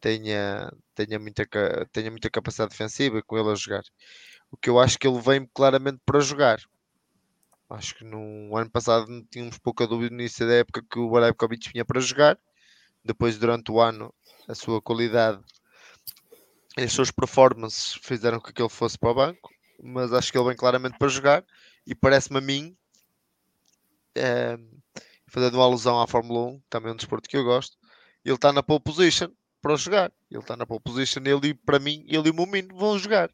[0.00, 1.46] tenha, tenha, muita,
[1.92, 3.82] tenha muita capacidade defensiva com ele a jogar.
[4.50, 6.60] O que eu acho que ele vem claramente para jogar.
[7.70, 11.70] Acho que no ano passado tínhamos pouca dúvida no início da época que o Barabkovic
[11.70, 12.38] vinha para jogar.
[13.04, 14.12] Depois, durante o ano,
[14.48, 15.40] a sua qualidade
[16.78, 19.50] e as suas performances fizeram com que ele fosse para o banco.
[19.82, 21.44] Mas acho que ele vem claramente para jogar.
[21.86, 22.76] E parece-me a mim,
[25.28, 27.76] fazendo uma alusão à Fórmula 1, também é um desporto que eu gosto,
[28.24, 29.30] ele está na pole position
[29.60, 30.12] para jogar.
[30.30, 33.30] Ele está na pole position, ele, para mim, ele e o Momino vão jogar.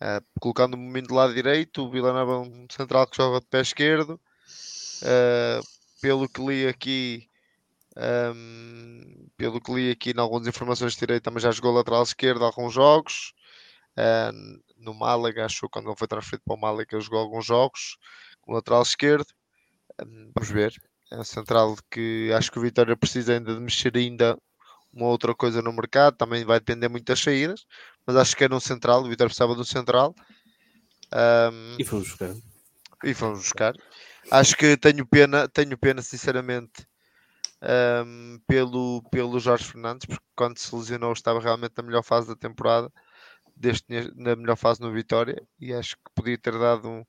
[0.00, 3.46] Uh, colocando o Momino do lado direito, o Villanova é um central que joga de
[3.46, 4.20] pé esquerdo.
[5.02, 5.62] Uh,
[6.00, 7.28] pelo que li aqui,
[7.96, 12.44] um, pelo que li aqui em algumas informações de direito, também já jogou lateral esquerdo
[12.44, 13.32] alguns jogos.
[13.96, 17.44] Uh, no Málaga, acho que quando ele foi transferido para o Málaga, ele jogou alguns
[17.44, 17.98] jogos
[18.40, 19.26] com lateral esquerdo.
[20.04, 20.72] Um, vamos ver.
[21.10, 24.38] É um central que acho que o Vitória precisa ainda de mexer ainda
[24.92, 27.64] uma outra coisa no mercado, também vai depender muito das saídas,
[28.06, 30.14] mas acho que era um central, o Vitória precisava de um central.
[31.12, 32.34] Um, E fomos buscar.
[33.04, 33.74] e vamos buscar.
[34.30, 36.86] Acho que tenho pena, tenho pena sinceramente
[38.06, 42.36] um, pelo, pelo Jorge Fernandes, porque quando se lesionou estava realmente na melhor fase da
[42.36, 42.92] temporada,
[43.56, 47.04] deste, na melhor fase no Vitória, e acho que podia ter dado um,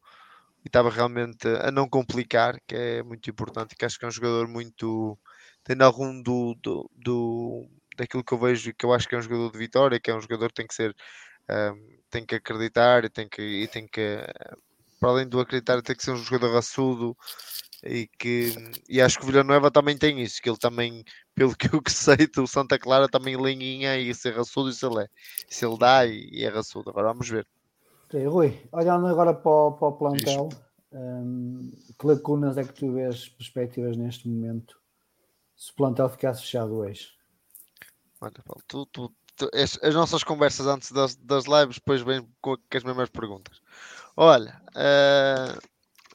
[0.70, 4.48] estava realmente a não complicar, que é muito importante, que acho que é um jogador
[4.48, 5.18] muito
[5.64, 9.18] tem algum do, do, do daquilo que eu vejo e que eu acho que é
[9.18, 10.96] um jogador de vitória, que é um jogador que tem que ser
[11.50, 14.18] um, tem que acreditar e tem que, e tem que
[15.00, 17.16] para além do acreditar tem que ser um jogador raçudo
[17.84, 18.54] e que
[18.90, 21.04] e acho que o Villanueva também tem isso, que ele também,
[21.36, 25.04] pelo que eu que sei do Santa Clara também linha e ser raçudo isso ele
[25.04, 25.08] é,
[25.50, 27.48] se ele dá e, e é raçudo, agora vamos ver
[28.18, 30.49] Rui, olhando agora para o, para o plantel,
[30.91, 34.80] hum, que lacunas é que tu vês perspectivas neste momento
[35.56, 37.10] se o plantel ficasse fechado hoje?
[38.22, 42.27] Olha, Paulo, tu, tu, tu- as, as nossas conversas antes das, das lives depois vêm
[42.41, 43.61] com, as mesmas perguntas.
[44.18, 45.57] Olha, eh,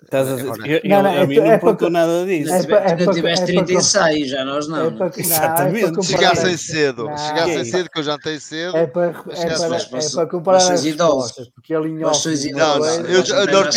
[0.05, 1.91] Estás a dizer, Agora- eu, Não, eu- não, a é mim pa- não é co-
[1.91, 2.53] nada disso.
[2.55, 4.77] É é para- tivesse é 30 para- ensaios, já nós não.
[4.87, 6.03] É para, não, é Exatamente.
[6.07, 8.77] chegassem cedo, Não, chegassem é cedo que eu jantei cedo.
[8.77, 11.23] É para, é para, é para comparar vocês as idosos.
[11.29, 13.75] respostas, porque ele em off Não, eu- eu- nós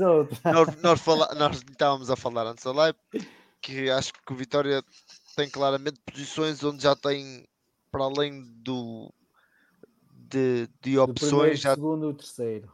[0.00, 0.52] outra.
[0.52, 2.98] nós, nós, fala- nós estávamos a falar antes da live
[3.60, 4.82] que acho que o Vitória
[5.36, 7.44] tem claramente posições onde já tem,
[7.90, 9.12] para além do
[10.28, 12.68] de, de Do primeiro, opções, já segundo e terceiro.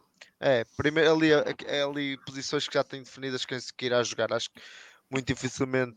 [0.44, 1.30] É, primeiro ali,
[1.66, 4.32] é ali posições que já têm definidas quem se queira jogar.
[4.32, 4.60] Acho que
[5.10, 5.96] muito dificilmente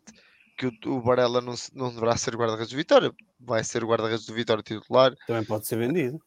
[0.58, 3.84] que o, o Varela não, se- não deverá ser o guarda-redes do Vitória, vai ser
[3.84, 5.14] o guarda-redes do Vitória titular.
[5.28, 6.20] Também pode ser vendido.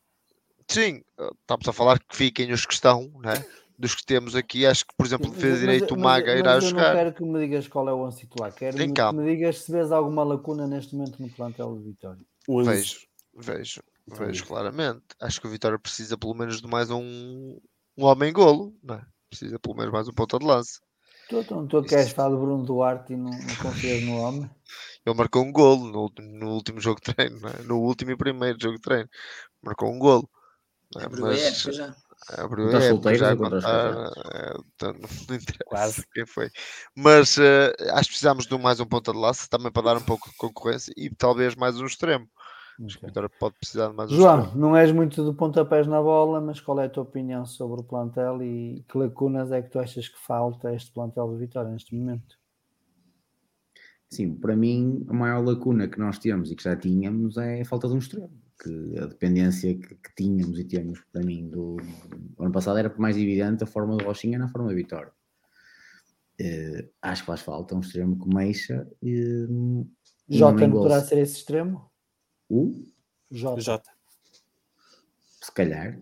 [0.69, 1.01] Sim,
[1.41, 3.35] estamos a falar que fiquem os que estão, né?
[3.79, 4.67] dos que temos aqui.
[4.67, 6.89] Acho que, por exemplo, Mas- defesa mas- direito, o mas- Maga mas irá eu jogar.
[6.89, 9.23] não quero que me digas qual é o 11 titular, quero Tem que calma.
[9.23, 12.21] me digas se vês alguma lacuna neste momento no plantel de Vitória.
[12.49, 12.99] Vejo,
[13.37, 15.05] vejo, vejo claramente.
[15.21, 17.57] Acho que o Vitória precisa pelo menos de mais um,
[17.99, 19.03] um homem-golo, não é?
[19.29, 20.81] Precisa pelo menos mais um ponta de lança.
[21.29, 24.51] Tu, tu, tu queres falar do Bruno Duarte e não, não confias no homem?
[25.05, 27.63] Ele marcou um golo no, último- no último jogo de treino, não é?
[27.65, 29.09] no último e primeiro jogo de treino.
[29.63, 30.29] Marcou um golo.
[30.97, 31.05] é?
[31.05, 31.95] Abriu a Mas- época já.
[32.31, 36.07] Abriu a época, já contar, eh, então, não interessa Quase.
[36.13, 36.51] quem foi.
[36.97, 39.97] Mas eh, acho que precisamos de um- mais um ponta de laço também para dar
[39.99, 42.29] um pouco de concorrência e talvez mais um extremo.
[42.85, 46.01] Acho que o Vitória pode precisar de mais João, não és muito de pontapés na
[46.01, 49.71] bola, mas qual é a tua opinião sobre o plantel e que lacunas é que
[49.71, 52.39] tu achas que falta este plantel do Vitória neste momento?
[54.11, 57.65] Sim, para mim, a maior lacuna que nós temos e que já tínhamos é a
[57.65, 58.31] falta de um extremo.
[58.63, 62.93] Que a dependência que, que tínhamos e temos, para mim, do, do ano passado era
[62.97, 65.13] mais evidente a forma do Rochinha na forma da Vitória.
[66.41, 68.89] Eh, acho que faz falta um extremo que mexa.
[69.03, 69.47] eh,
[70.29, 71.88] e Jota não poderá ser esse extremo?
[72.49, 72.73] O,
[73.31, 73.61] Jota.
[73.61, 73.91] Jota.
[75.43, 75.99] se calhar,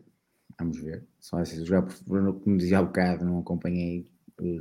[0.59, 1.05] vamos ver.
[1.21, 4.07] Só assim, jogar por, como dizia há bocado, não acompanhei
[4.41, 4.61] eh,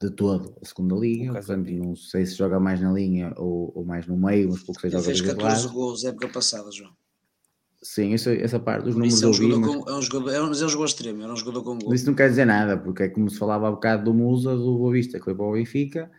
[0.00, 3.72] de todo a segunda liga, Um portanto, não sei se joga mais na linha ou,
[3.74, 5.72] ou mais no meio, mas pouco sei joga fez dos dois 14 lados.
[5.72, 6.92] gols época passada, João.
[7.82, 10.42] Sim, essa, essa parte dos números é um jogador mas com, é um jogador, é
[10.42, 11.94] um, mas é um jogador extremo, era um jogador com gol.
[11.94, 14.76] isso não quer dizer nada, porque é como se falava há bocado do Musa, do
[14.76, 16.10] Boa Vista, que foi para o Benfica,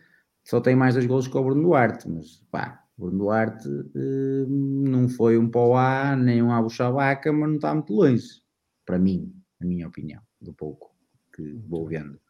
[0.42, 4.44] só tem mais dois golos que o Bruno Duarte, mas pá, o Bruno Duarte eh,
[4.48, 8.42] não foi um para o A, nem um Abu Chabaca, mas não está muito longe,
[8.84, 10.94] para mim, na minha opinião, do pouco
[11.34, 12.20] que vou vendo.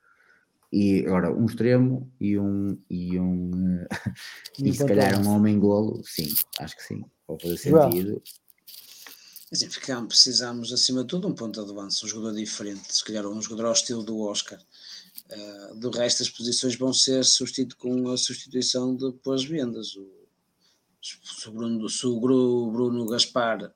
[0.72, 3.88] E agora, um extremo e um, e um eh,
[4.58, 8.22] E se calhar um homem golo, sim, acho que sim, pode fazer sentido.
[9.52, 13.26] Assim, ficamos, precisamos, acima de tudo, um ponto de avanço, um jogador diferente, se calhar
[13.26, 14.58] um jogador ao estilo do Oscar.
[15.30, 19.94] Uh, do resto, as posições vão ser substitu com a substituição de pós-vendas.
[19.94, 20.21] O,
[21.02, 23.72] se o Bruno, se o Bruno Gaspar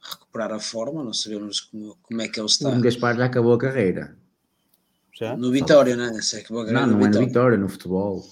[0.00, 2.68] recuperar a forma, não sabemos como, como é que ele O está.
[2.68, 4.16] Bruno Gaspar já acabou a carreira.
[5.18, 5.36] Já?
[5.36, 6.22] No Vitória, não é?
[6.22, 7.26] Se é que vou Não, não é no Vitória.
[7.26, 8.24] Vitória, no futebol.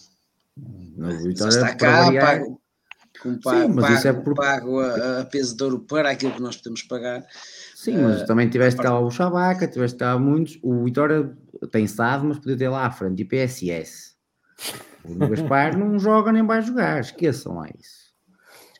[0.56, 2.60] No Mas Vitória, está para cá, variar, pago,
[3.22, 6.32] com pago, mas isso é pago, por- pago a, a peso de ouro para aquilo
[6.32, 7.24] que nós podemos pagar.
[7.74, 10.58] Sim, mas Eh, também tiveste a cá o Chabaca, tiveste cá muitos.
[10.62, 11.36] O Vitória
[11.70, 14.14] tem SAD, mas podia ter lá à frente, e PSS.
[15.04, 18.07] O Bruno Gaspar não joga nem vai jogar, esqueçam lá isso.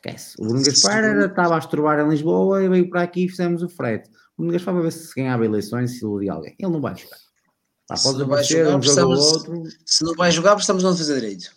[0.04, 0.34] Esquece.
[0.38, 3.62] O Bruno Gaspar era, estava a estrobar em Lisboa e veio para aqui e fizemos
[3.62, 4.08] o frete.
[4.36, 6.54] O Bruno Gaspar vai ver se ganhava eleições se iludia alguém.
[6.58, 7.18] Ele não vai jogar.
[7.88, 9.62] Pá, Se pode não vai jogar, um jogo ou precisamos- outro.
[9.86, 11.50] Se não vai jogar, precisamos não fazer direito.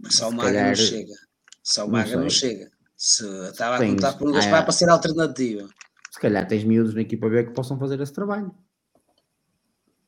[0.00, 1.14] Porque só o Maga calhar- não chega.
[1.62, 2.50] Só o não Maga não, sei.
[2.50, 2.70] chega.
[2.96, 4.62] Se estava a contar um ah, Gaspar é.
[4.62, 5.68] para ser alternativa.
[6.12, 8.54] Se calhar tens miúdos na equipa B que possam fazer esse trabalho.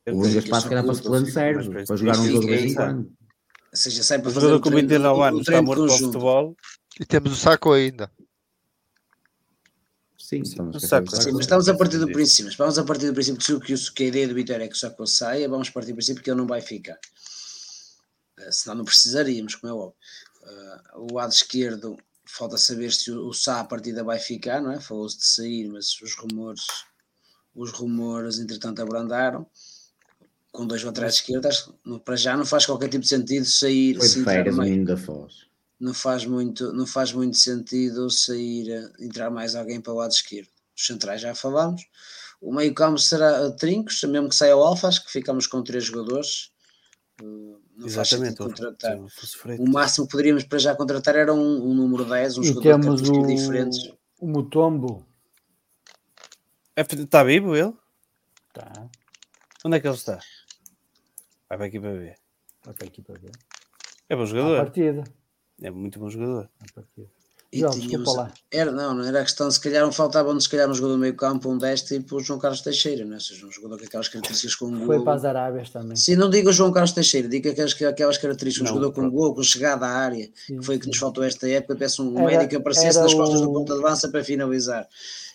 [0.07, 2.47] O Bruno Gaspar, se calhar, para suplente mas serve, para para jogar um jogo de
[2.47, 2.99] vez em quando.
[3.05, 5.93] Ou seja, para O fazer jogador o com treino, 29 o anos está morto para
[5.95, 6.55] o futebol.
[6.99, 8.11] E temos o saco ainda.
[10.17, 11.33] Sim, estamos a saco- do Sim, saco.
[11.33, 12.45] mas estamos a partir do princípio.
[12.45, 14.75] Mas Vamos a partir do princípio que, o- que, a ideia do Vitória é que
[14.75, 16.97] o Sacco saia, vamos partir do princípio que ele não vai ficar.
[18.39, 19.95] Eh, senão não precisaríamos, como é óbvio.
[20.43, 24.71] Eh, o lado esquerdo, falta saber se o, o Sá à partida vai ficar, não
[24.71, 24.79] é?
[24.79, 26.63] Falou-se de sair, mas os rumores,
[27.53, 29.45] os rumores entretanto abrandaram.
[30.51, 31.67] Com dois laterais esquerdas,
[32.05, 34.71] para já não faz qualquer tipo de sentido sair Foi se de férias o meio
[34.71, 35.47] menino da Foz.
[35.83, 40.11] Não faz muito, não faz muito sentido sair, eh, entrar mais alguém para o lado
[40.13, 40.47] esquerdo.
[40.75, 41.85] Os centrais já falamos.
[42.41, 45.61] O meio campo será a trincos, mesmo que saia o Alfa, acho que ficamos com
[45.61, 46.51] três jogadores.
[47.21, 47.25] Eh,
[47.75, 48.37] Não faz Exatamente.
[48.37, 48.97] sentido contratar.
[49.59, 52.61] o- máximo que poderíamos para já contratar era um, um número 10, um E jogador
[52.61, 53.93] de temos características o, diferentes.
[54.19, 55.05] o Mutombo.
[56.75, 57.73] É, Está vivo ele?
[58.53, 58.87] Tá,
[59.65, 60.19] Onde é que ele está?
[61.49, 62.15] Vai para aqui para ver.
[62.63, 63.31] vai para aqui para ver.
[64.09, 64.57] É bom À jogador.
[64.65, 65.03] partida.
[65.61, 66.49] É muito bom jogador.
[66.73, 67.07] partida.
[67.51, 68.33] E João, tínhamos- lá.
[68.49, 71.15] Era, não, não era a questão, se calhar faltava-nos se calhar um jogador do meio
[71.15, 73.15] campo, um 10 tipo o João Carlos Teixeira, não é?
[73.17, 75.95] Ou seja, um jogador com aquelas características com um Foi para as Arábias também.
[75.95, 79.07] Sim, não digo o João Carlos Teixeira, digo aquelas, aquelas características, um Não, jogador com
[79.11, 82.01] gol, com chegada à área, Sim, que foi o que nos faltou esta época, peço
[82.03, 84.87] um Era- médico que aparecesse nas costas do o- ponta de lança para finalizar.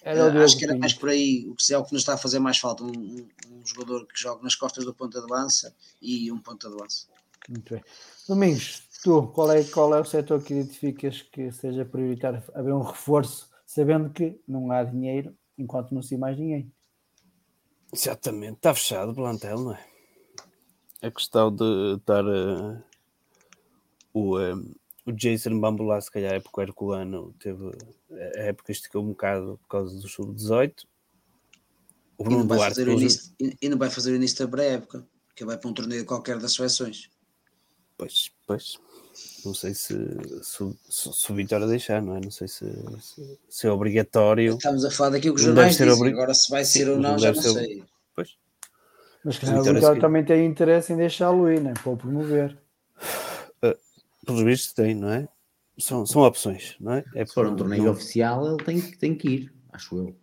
[0.02, 2.18] Diogo acho que era mais por aí, o que é o que nos está a
[2.18, 5.72] fazer mais falta, um, um- um jogador que joga nas costas do ponta de lança
[6.02, 7.06] e um ponta de lança.
[7.48, 7.82] Muito bem.
[8.28, 12.82] Domingos, tu, qual é, qual é o setor que identificas que seja prioritário haver um
[12.82, 16.72] reforço, sabendo que não há dinheiro enquanto não se mais ninguém?
[17.92, 18.56] Exatamente.
[18.56, 19.86] Está fechado o plantel, não é?
[21.00, 22.82] É questão de estar eh,
[24.12, 24.54] o, eh,
[25.06, 27.70] o Jason Bambolá, se calhar, é porque o Herculano teve.
[28.10, 30.84] A época esticou um bocado por causa do sub-18.
[32.18, 32.74] O E Bruno não, vai Duarte.
[32.74, 35.06] fazer o início, e, e não vai fazer o início da pré-época,
[35.36, 37.08] que vai para um torneio qualquer das seleções.
[37.96, 38.78] Pois, pois.
[39.44, 39.94] Não sei se,
[40.42, 42.20] se, o- se, o Vitória deixar, não é?
[42.20, 42.64] Não sei se,
[43.00, 44.54] se, se é obrigatório.
[44.54, 46.88] Estamos a falar daquilo que os jornais ser dizem, obri- agora se vai Sim, ser
[46.90, 47.84] ou mas não, não já não ser- sei.
[48.14, 48.36] Pois.
[49.24, 51.72] Mas que O Vitória também tem interesse em deixá-lo ir, né?
[51.82, 52.58] para o promover.
[54.26, 55.26] Pelos vistos tem, não é?
[55.78, 57.04] São, são opções, não é?
[57.14, 60.16] é Se for um torneio não- oficial, ele tem, que- tem que ir, acho eu.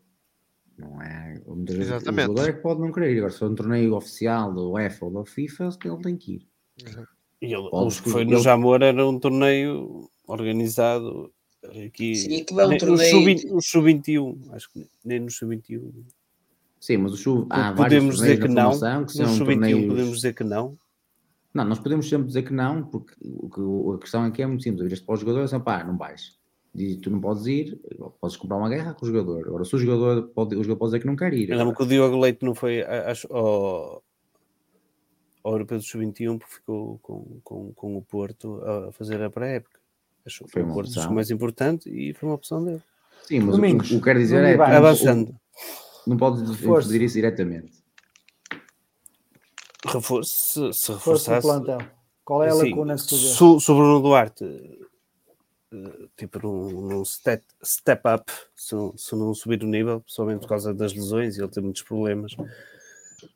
[0.78, 1.42] Não é?
[1.48, 2.26] Muitas vezes Exatamente.
[2.26, 3.18] O jogador é que pode não querer ir.
[3.20, 6.48] Agora, se for um torneio oficial do UEFA ou da FIFA, ele tem que ir.
[7.42, 11.32] E ele, os que foi no ele- Jamor era um torneio organizado
[11.86, 15.92] Aqui, Sim, aquilo é um torneio- O Sub-21, acho que nem no Sub-21.
[16.80, 17.48] Sim, mas o chuva.
[17.50, 18.70] Há podemos dizer que não.
[18.72, 19.88] que No são Sub-21 torneios...
[19.88, 20.78] podemos dizer que não.
[21.52, 24.62] Não, nós podemos sempre dizer que não, porque o que- a questão aqui é muito
[24.62, 24.84] simples.
[24.84, 26.38] Viras para o jogador e dizem, pá, não vais.
[26.72, 27.80] Diz, tu não podes ir,
[28.22, 29.48] podes comprar uma guerra com o jogador.
[29.48, 31.50] Agora, se o jogador pode, o jogador pode dizer que não quer ir.
[31.50, 34.04] Eu lembro que o Diogo Leite não foi acho, ao,
[35.46, 39.80] ao Europeu do Sub-21 porque ficou com, com, com o Porto a fazer a pré-época.
[40.26, 41.12] Achou que Foi o Porto opção.
[41.12, 42.82] o mais importante e foi uma opção dele.
[43.28, 44.72] Sim, mas o- Domingos, o, que quero dizer não é vai.
[44.72, 45.36] não- Avançando.
[46.08, 46.90] não podes Reforço.
[46.90, 47.72] impedir isso diretamente.
[49.86, 51.46] Reforço, se, se reforçasse.
[51.48, 51.78] plantel.
[52.24, 53.36] Qual é a Sim, lacuna que tu vês?
[53.38, 54.44] se, o- o Bruno Duarte,
[55.72, 60.42] eh, tipo, num, num step, step up, se, não- se não subir o nível, principalmente
[60.42, 62.36] por causa das lesões, e ele tem muitos problemas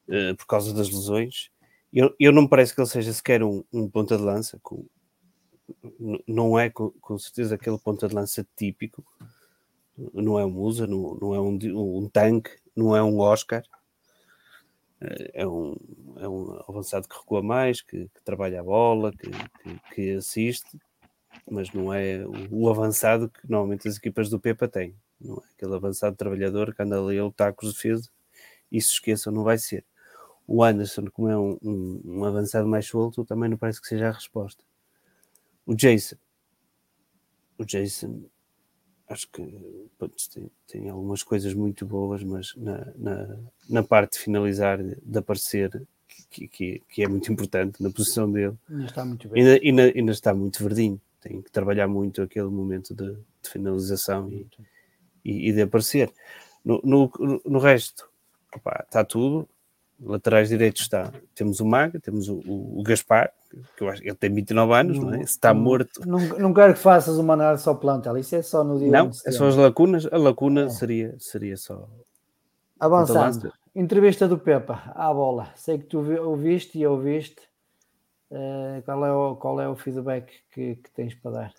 [0.10, 1.52] eh, por causa das lesões,
[1.94, 4.86] eu, eu não me parece que ele seja sequer um, um ponta de lança, com,
[6.28, 9.03] não é com, com certeza aquele ponta de lança típico,
[10.14, 11.57] não é um Musa, não, não é um,
[11.98, 13.64] um tanque, não é um Oscar,
[15.02, 15.76] eh, é um,
[16.18, 20.78] é um avançado que recua mais, que, que trabalha a bola, que, que, que assiste,
[21.49, 24.95] mas não é o, avançado que normalmente as equipas do Pepa têm.
[25.20, 28.10] Não é aquele avançado trabalhador que anda ali a lutar com os defesas
[28.72, 29.86] e se esqueçam, não vai ser.
[30.51, 34.07] O Anderson, como é um, um, um avançado mais solto, também não parece que seja
[34.07, 34.63] a resposta.
[35.63, 36.15] O Jason,
[37.55, 38.23] o Jason,
[39.07, 39.43] acho que
[39.95, 43.38] pronto, tem, tem algumas coisas muito boas, mas na, na,
[43.69, 45.85] na parte de finalizar, de aparecer,
[46.31, 49.43] que, que, que é muito importante na posição dele, Ainda está muito bem.
[49.43, 50.99] ainda, ainda, ainda está muito verdinho.
[51.21, 54.47] Tem que trabalhar muito aquele momento de, de finalização e,
[55.23, 56.11] e, e de aparecer.
[56.65, 57.11] No, no,
[57.45, 58.09] no resto,
[58.51, 59.47] opá, está tudo.
[60.01, 61.11] Laterais direitos está.
[61.35, 63.31] Temos o Maga, temos o, o, o Gaspar,
[63.76, 65.17] que eu acho que ele tem 29 anos, não, é?
[65.19, 66.01] Se está não- morto.
[66.07, 69.07] Não, não quero que faças uma análise só plantel, isso é só no dia Não,
[69.07, 70.05] 11 de é só as lacunas.
[70.11, 70.69] A lacuna É.
[70.69, 71.89] seria, seria só.
[72.80, 75.49] Avançando, entrevista do Pepa à bola.
[75.55, 77.41] Sei que tu vi- ouviste e ouviste.
[78.31, 81.53] Eh, qual, é o, qual é o feedback que, que tens para dar?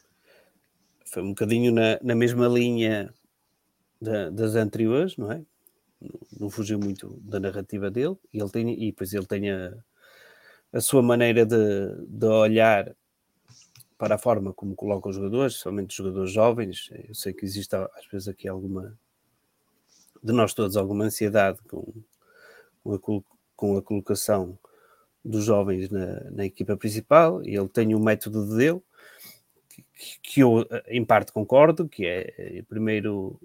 [1.05, 3.13] Foi um bocadinho na, na mesma linha
[4.01, 5.43] da- das anteriores, não é?
[6.39, 8.17] Não- fugiu muito da narrativa dele.
[8.33, 9.75] E, ele tem, e depois ele tem a,
[10.73, 11.57] a sua maneira de,
[12.07, 12.95] de olhar
[13.99, 16.89] para a forma como coloca os jogadores, somente os jogadores jovens.
[17.09, 18.99] Eu sei que existe às vezes aqui alguma,
[20.23, 21.93] de nós todos, alguma ansiedade com,
[22.83, 23.23] com, a,
[23.55, 24.59] com a colocação
[25.23, 27.43] dos jovens na, na equipa principal.
[27.43, 28.81] Ele tem o método dele,
[29.69, 33.39] que, que eu em parte concordo, que é eh, primeiro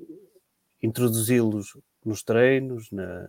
[0.82, 3.27] introduzi-los nos treinos, na,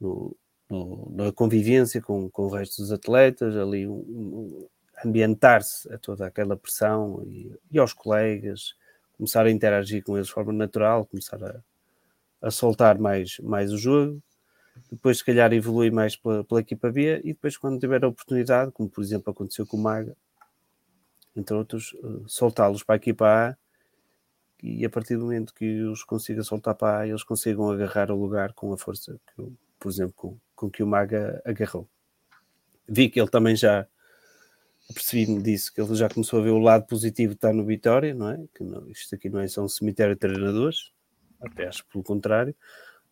[0.00, 0.36] no-
[0.70, 4.68] no- na convivência com, com o resto dos atletas, ali um- um-
[5.04, 8.74] ambientar-se a toda aquela pressão e, e aos colegas,
[9.16, 11.62] começar a interagir com eles de forma natural, começar a,
[12.42, 14.20] a soltar mais, mais o jogo,
[14.90, 18.72] depois se calhar evoluir mais pela, pela equipa B e depois quando tiver a oportunidade,
[18.72, 20.16] como por exemplo aconteceu com o Maga,
[21.36, 23.56] entre outros, eh, soltá-los para a equipa A
[24.62, 28.20] e a partir do momento que os consiga soltar para A, eles consigam agarrar o
[28.20, 29.42] lugar com a força, que,
[29.78, 31.88] por exemplo, com, com que o Maga agarrou.
[32.88, 33.86] Vi que ele também já
[34.92, 38.14] percebi-me disso, que ele já começou a ver o lado positivo de estar no Vitória,
[38.14, 38.44] não é?
[38.54, 40.92] Que não, isto aqui não é só um cemitério de treinadores,
[41.40, 42.54] até acho pelo contrário.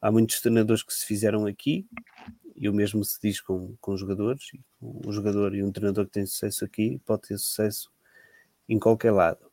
[0.00, 1.86] Há muitos treinadores que se fizeram aqui,
[2.56, 4.44] e o mesmo se diz com, com jogadores.
[4.80, 7.90] Um jogador e um treinador que tem sucesso aqui pode ter sucesso
[8.68, 9.45] em qualquer lado.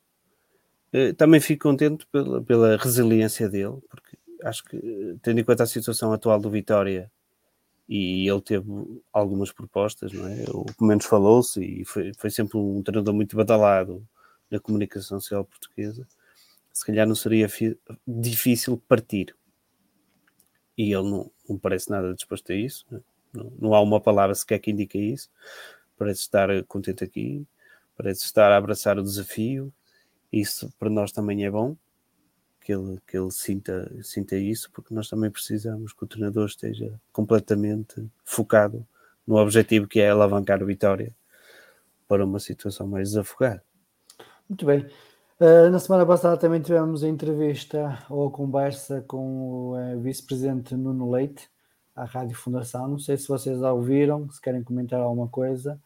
[0.93, 5.63] Eh, Também fico contente pela, pela resiliência dele, porque acho que, eh, tendo em conta
[5.63, 7.11] a situação atual do Vitória,
[7.89, 8.65] e ele teve
[9.11, 10.45] algumas propostas, não é?
[10.49, 14.07] O menos falou-se, e foi, foi sempre um treinador muito badalado
[14.49, 16.07] na comunicação social portuguesa.
[16.73, 17.47] Se calhar não seria
[18.07, 19.35] difícil partir.
[20.77, 23.01] E ele não, não parece nada disposto a isso, não, é?
[23.33, 25.29] não, não há uma palavra sequer que indique isso.
[25.97, 27.45] Parece estar contente aqui,
[27.95, 29.71] parece estar a abraçar o desafio.
[30.33, 31.77] Isso para nós também é bom,
[32.59, 36.99] que ele, que ele sinta, sinta isso, porque nós também precisamos que o treinador esteja
[37.11, 38.83] completamente focado
[39.27, 41.15] no objetivo que é alavancar a vitória
[42.07, 43.63] para uma situação mais desafogada.
[44.49, 44.87] Muito bem.
[45.39, 50.75] Uh, na semana passada também tivemos a entrevista ou a conversa com o uh, vice-presidente
[50.75, 51.47] Nuno Leite
[51.95, 52.87] à Rádio Fundação.
[52.87, 55.79] Não sei se vocês a ouviram, se querem comentar alguma coisa.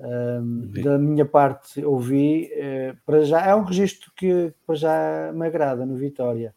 [0.00, 2.50] Um, da minha parte, ouvi.
[2.54, 6.54] Uh, para já é um registro que para já me agrada no Vitória,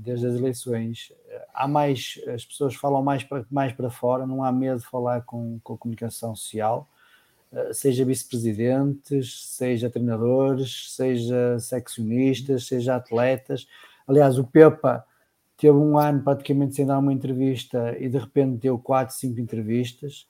[0.00, 1.12] desde as eleições.
[1.52, 5.22] há mais, as pessoas falam mais para, mais para fora, não há medo de falar
[5.22, 6.88] com, com a comunicação social.
[7.52, 13.66] uh, seja vice-presidentes, seja treinadores, seja seccionistas, seja atletas.
[14.06, 15.04] Aliás, o Pepa
[15.58, 20.26] teve um ano praticamente sem dar uma entrevista e de repente deu quatro, cinco entrevistas.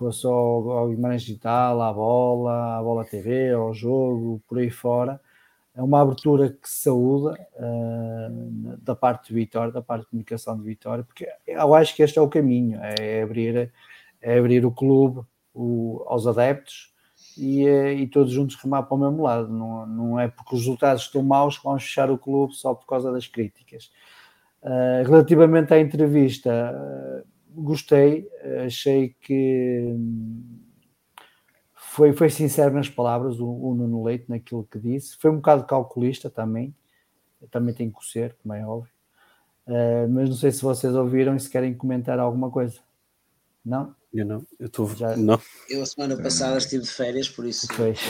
[0.00, 5.20] Fosse ao, ao Guimarães Digital, à bola, à bola TV, ao jogo, por aí fora
[5.74, 10.64] é uma abertura que saúda uh, da parte de Vitória, da parte de comunicação de
[10.64, 13.72] Vitória, porque eu acho que este é o caminho, é abrir,
[14.20, 15.22] é abrir o clube
[15.54, 16.92] o, aos adeptos
[17.36, 19.48] e, eh, e, todos juntos remar para o mesmo lado.
[19.48, 22.86] Não, não é porque os resultados estão maus que vamos fechar o clube só por
[22.86, 23.90] causa das críticas.
[24.62, 28.28] Uh, relativamente à entrevista, uh, gostei,
[28.64, 29.94] achei que
[31.74, 35.16] foi, foi sincero nas palavras, o, o Nuno Leite, naquilo que disse.
[35.18, 36.74] Foi um bocado calculista também,
[37.50, 38.92] também tem que ser, como é óbvio.
[39.66, 42.80] Uh, mas não sei se vocês ouviram e se querem comentar alguma coisa.
[43.64, 43.94] Não?
[44.12, 44.88] Eu não, eu estou.
[44.88, 45.16] Já...
[45.16, 45.40] Não.
[45.68, 47.68] Eu a semana passada estive de férias, por isso.
[47.76, 48.00] Pois.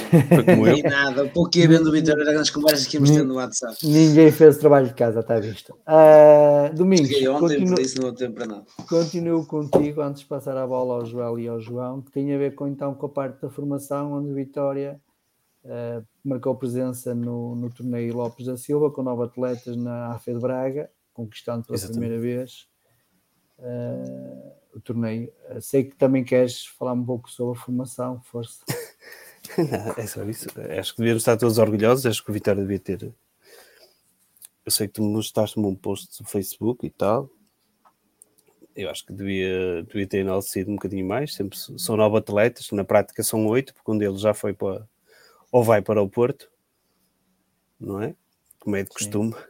[0.56, 1.24] Não vi nada.
[1.24, 3.86] Um pouquinho vendo o Vitória das conversas que íamos tendo no WhatsApp.
[3.86, 5.76] Ninguém fez o trabalho de casa, está visto.
[5.86, 7.08] Uh, Domingos.
[7.08, 8.64] Cheguei ontem, continuo, por isso não tempo para nada.
[8.88, 12.38] Continuo contigo antes de passar a bola ao Joel e ao João, que tem a
[12.38, 14.98] ver com, então, com a parte da formação, onde o Vitória
[15.64, 20.40] uh, marcou presença no, no torneio Lopes da Silva, com nove atletas na AFE de
[20.40, 22.00] Braga, conquistando pela Exatamente.
[22.00, 22.66] primeira vez.
[23.58, 25.32] Uh, o torneio.
[25.60, 28.64] Sei que também queres falar um pouco sobre a formação, força.
[29.58, 30.48] Não, é só isso.
[30.78, 32.06] Acho que devíamos estar todos orgulhosos.
[32.06, 33.12] Acho que o Vitória devia ter.
[34.64, 37.28] Eu sei que tu mostraste-me um post no Facebook e tal.
[38.76, 41.34] Eu acho que devia, devia ter enaltecido um bocadinho mais.
[41.34, 44.86] Sempre são nove atletas, na prática são oito, porque um deles já foi para
[45.50, 46.48] ou vai para o Porto,
[47.78, 48.14] não é?
[48.60, 49.32] Como é de costume.
[49.32, 49.49] Sim.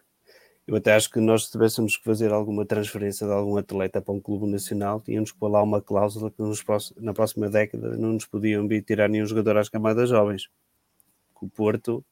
[0.70, 4.14] Eu até acho que nós, se tivéssemos que fazer alguma transferência de algum atleta para
[4.14, 6.64] um clube nacional, tínhamos que pôr lá uma cláusula que nos,
[6.96, 10.48] na próxima década não nos podiam vir tirar nenhum jogador às camadas jovens.
[11.42, 12.04] O Porto,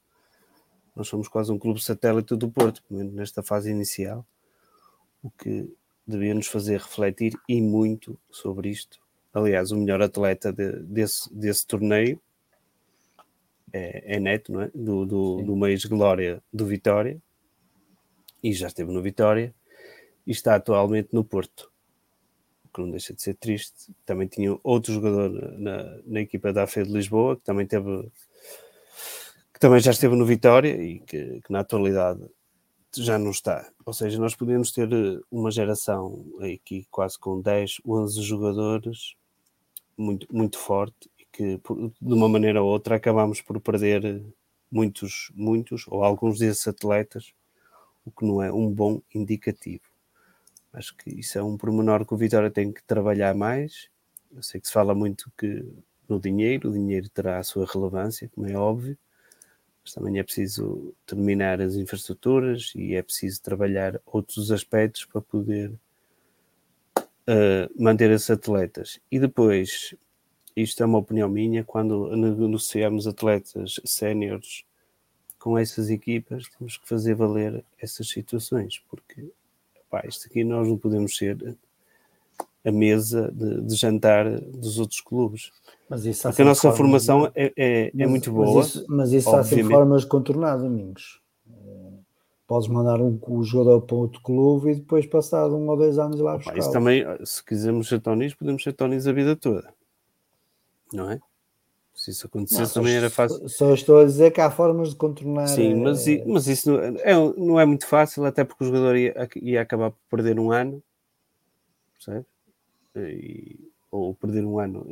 [0.96, 4.26] nós somos quase um clube satélite do Porto, nesta fase inicial,
[5.22, 5.72] o que
[6.04, 8.98] devia nos fazer refletir e muito sobre isto.
[9.32, 12.20] Aliás, o melhor atleta de, desse, desse torneio
[13.72, 14.70] é, é Neto, não é?
[14.74, 17.22] Do, do, do mês Glória do Vitória
[18.42, 19.54] e já esteve no Vitória
[20.26, 21.70] e está atualmente no Porto,
[22.64, 23.92] o que não deixa de ser triste.
[24.04, 28.10] Também tinha outro jogador na, na equipa da AFE de Lisboa que também teve
[29.52, 32.20] que também já esteve no Vitória e que, que na atualidade
[32.96, 33.68] já não está.
[33.84, 34.88] Ou seja, nós podemos ter
[35.30, 39.14] uma geração aqui quase com 10, 11 jogadores
[39.96, 41.60] muito, muito forte e que
[42.00, 44.24] de uma maneira ou outra acabamos por perder
[44.70, 47.32] muitos, muitos ou alguns desses atletas
[48.08, 49.84] o que não é um bom indicativo.
[50.72, 53.88] Acho que isso é um pormenor que o Vitória tem que trabalhar mais.
[54.34, 55.64] Eu sei que se fala muito que
[56.08, 58.96] no dinheiro, o dinheiro terá a sua relevância, como é óbvio,
[59.84, 65.70] mas também é preciso terminar as infraestruturas e é preciso trabalhar outros aspectos para poder
[67.28, 69.00] uh, manter esses atletas.
[69.10, 69.94] E depois,
[70.56, 74.64] isto é uma opinião minha, quando negociamos atletas séniores
[75.48, 79.30] com essas equipas temos que fazer valer essas situações, porque
[79.88, 81.56] pá, isto aqui nós não podemos ser
[82.62, 85.50] a mesa de, de jantar dos outros clubes.
[85.88, 88.56] Mas isso porque a nossa formação é, é, é, muito boa.
[88.56, 91.18] Mas isso, mas isso há sempre formas de contornar, amigos.
[91.50, 91.92] Eh,
[92.46, 96.20] podes mandar um, um jogador para outro clube e depois, passado um ou dois anos,
[96.20, 96.58] lá buscar.
[96.58, 99.72] Isso também, se quisermos ser tonis, podemos ser tonis a vida toda.
[100.92, 101.18] Não é?
[101.98, 103.48] Se isso acontecesse também era fácil.
[103.48, 105.48] Só estou a dizer que há formas de contornar.
[105.48, 106.24] Sim, mas, é...
[106.24, 109.90] mas isso não é, não é muito fácil, até porque o jogador ia, ia acabar
[109.90, 110.80] por perder um ano,
[111.94, 112.24] percebe?
[112.96, 113.58] E,
[113.90, 114.86] ou perder um ano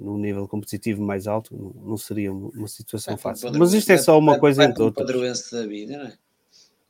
[0.00, 3.52] num nível competitivo mais alto, não, seria uma situação fácil.
[3.56, 5.48] Mas isto é só uma coisa entre outras.
[5.52, 6.18] da vida, não é?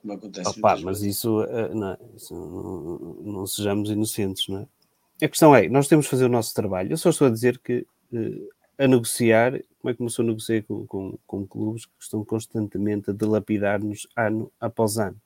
[0.00, 0.48] Como acontece.
[0.48, 5.26] Opa, mas isso, eh, não, isso não, não, sejamos inocentes, não é?
[5.26, 6.90] A questão é, nós temos que fazer o nosso trabalho.
[6.90, 8.48] Eu só estou a dizer que eh,
[8.82, 13.10] a negociar, como é que começou a negociar com, com, com clubes que estão constantemente
[13.10, 15.20] a dilapidar-nos ano após ano.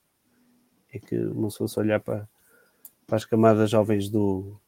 [0.93, 2.29] É que não se fosse olhar para,
[3.07, 4.59] para as camadas jovens do,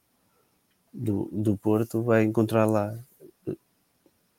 [0.91, 2.97] do, do Porto, vai encontrar lá
[3.47, 3.55] eh,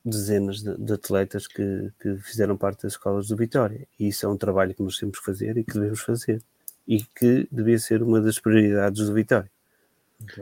[0.03, 3.87] dezenas de, de, atletas que, que fizeram parte das escolas do Vitória.
[3.97, 6.43] E isso é um trabalho que nós temos que fazer e que devemos fazer.
[6.85, 9.49] E que devia ser uma das prioridades do Vitória.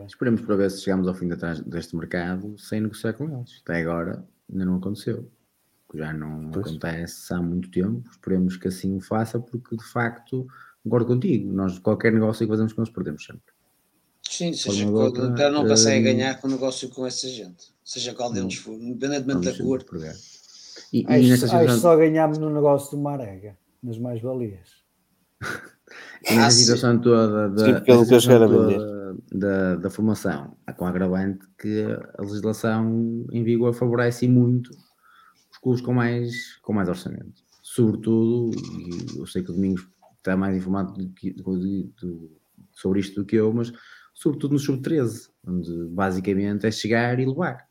[0.07, 1.27] Esperemos para ver se chegamos ao fim
[1.65, 3.61] deste mercado sem negociar com eles.
[3.63, 5.29] Até agora ainda não aconteceu.
[5.93, 6.67] Já não pois.
[6.67, 8.07] acontece há muito tempo.
[8.09, 10.47] Esperemos que assim o faça, porque de facto
[10.83, 11.51] concordo contigo.
[11.51, 13.53] Nós, qualquer negócio que fazemos com eles, perdemos sempre.
[14.29, 17.73] Sim, seja, outra, não consegue uh, ganhar com o negócio com essa gente.
[17.83, 19.83] seja qual deles for, independentemente da cor.
[20.93, 24.83] E, acho, e acho que só ganhámos no negócio do Marega, nas mais-valias.
[26.35, 27.73] Na ah, situação toda, da, sim,
[29.31, 31.85] da, da, formação, com a agravante que
[32.17, 34.69] a legislação em vigor favorece muito
[35.51, 37.41] os clubes com mais, com mais orçamento.
[37.61, 39.87] Sobretudo, e eu sei que o Domingos
[40.17, 42.31] está mais informado do que, do, do,
[42.73, 43.71] sobre isto do que eu, mas
[44.13, 47.67] sobretudo no sub-13, onde basicamente é chegar e levar.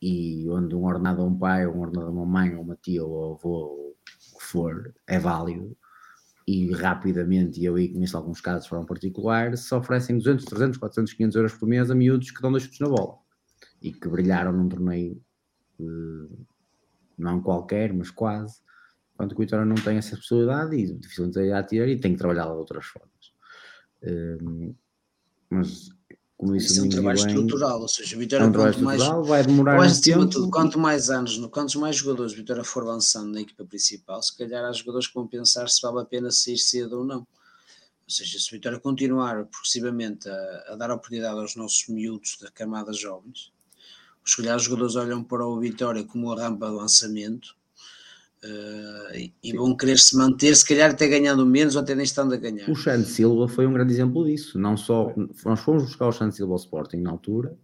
[0.00, 3.04] E onde um ordenado a um pai, um ordenado a uma mãe, ou uma tia,
[3.04, 3.94] ou avô,
[4.32, 5.76] o que for, é válido
[6.46, 11.12] e rapidamente, e eu aí conheço alguns casos foram particular, se oferecem 200, 300, 400,
[11.12, 13.18] 500 euros por mês a miúdos que dão dois chutes na bola
[13.82, 15.20] e que brilharam num torneio
[15.80, 16.46] uh,
[17.18, 18.60] não qualquer, mas quase,
[19.18, 22.44] que o Vitória não tem essa possibilidade e dificilmente irá ter e tem que trabalhar
[22.44, 23.32] de outras formas.
[24.02, 24.74] Uh,
[25.50, 25.90] mas
[26.36, 28.82] como disse Isso é um trabalho bem, estrutural, ou seja, o Vitória é um quanto
[28.82, 30.26] mais, vai demorar mais tempo.
[30.26, 34.36] Tudo, quanto mais anos, quantos mais jogadores o Vitória for avançando na equipa principal, se
[34.36, 37.20] calhar há jogadores que vão pensar se vale a pena sair cedo ou não.
[37.20, 42.50] Ou seja, se o Vitória continuar progressivamente a, a dar oportunidade aos nossos miúdos da
[42.50, 43.50] camada jovens,
[44.22, 44.30] os
[44.62, 47.56] jogadores olham para o Vitória como a rampa de lançamento
[48.46, 52.34] Uh, e vão querer se manter, se calhar até ganhando menos ou até nem estando
[52.34, 52.70] a ganhar.
[52.70, 54.58] O Xande Silva foi um grande exemplo disso.
[54.58, 55.12] Não só
[55.44, 57.56] nós fomos buscar o Xande Silva ao Sporting na altura,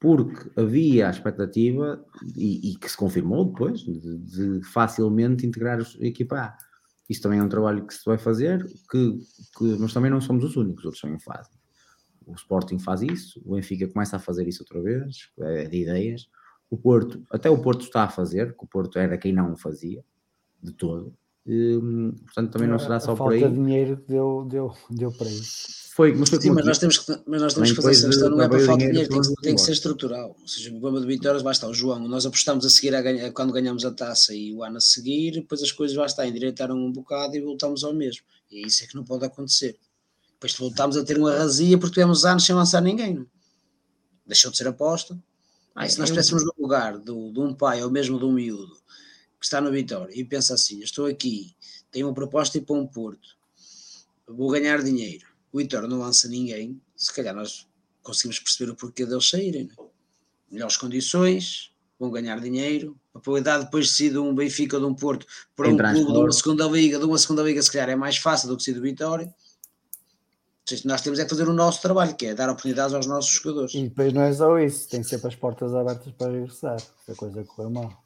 [0.00, 2.02] porque havia a expectativa,
[2.34, 6.56] e, e que se confirmou depois, de, de, facilmente integrar a equipa A.
[7.08, 9.18] Isso também é um trabalho que se vai fazer, que,
[9.58, 11.52] que, mas também não somos os únicos, outros também fazem.
[12.26, 16.28] O Sporting faz isso, o Benfica começa a fazer isso outra vez, é de ideias.
[16.70, 19.56] O Porto, até o Porto está a fazer, que o Porto era quem não o
[19.56, 20.02] fazia,
[20.62, 21.14] de todo.
[21.46, 23.40] Hum, portanto, também não será só por aí.
[23.40, 25.80] falta de dinheiro deu, deu, deu para isso.
[25.94, 28.30] Foi, mas, foi Sim, mas nós temos que, mas nós temos que fazer essa questão,
[28.30, 30.36] não é para falta de dinheiro, tem que, tem que ser estrutural.
[30.40, 32.06] Ou seja, o problema de vitórias vai estar o João.
[32.06, 35.32] Nós apostamos a seguir a ganha, quando ganhamos a taça e o ano a seguir,
[35.32, 38.22] depois as coisas vai estar, endireitaram um bocado e voltamos ao mesmo.
[38.50, 39.76] E é isso é que não pode acontecer.
[40.34, 43.26] Depois voltamos a ter uma razia porque tivemos anos sem lançar ninguém.
[44.24, 45.18] Deixou de ser aposta.
[45.74, 48.32] Ah, e se nós estivéssemos no lugar do, de um pai ou mesmo de um
[48.32, 48.80] miúdo
[49.40, 51.56] que está no Vitória e pensa assim: estou aqui,
[51.90, 53.36] tenho uma proposta e para um Porto,
[54.28, 55.26] vou ganhar dinheiro.
[55.52, 57.66] O Vitória não lança ninguém, se calhar nós
[58.02, 59.64] conseguimos perceber o porquê deles saírem.
[59.64, 59.74] Né?
[60.50, 62.96] Melhores condições, vão ganhar dinheiro.
[63.14, 65.26] A probabilidade depois de ser de um Benfica ou de um Porto
[65.56, 68.16] para um clube de uma segunda liga, de uma segunda liga, se calhar é mais
[68.16, 69.32] fácil do que ser do Vitória.
[70.84, 73.74] Nós temos é que fazer o nosso trabalho, que é dar oportunidades aos nossos jogadores.
[73.74, 77.14] E depois não é só isso, tem sempre as portas abertas para regressar, se a
[77.16, 78.04] coisa correr mal.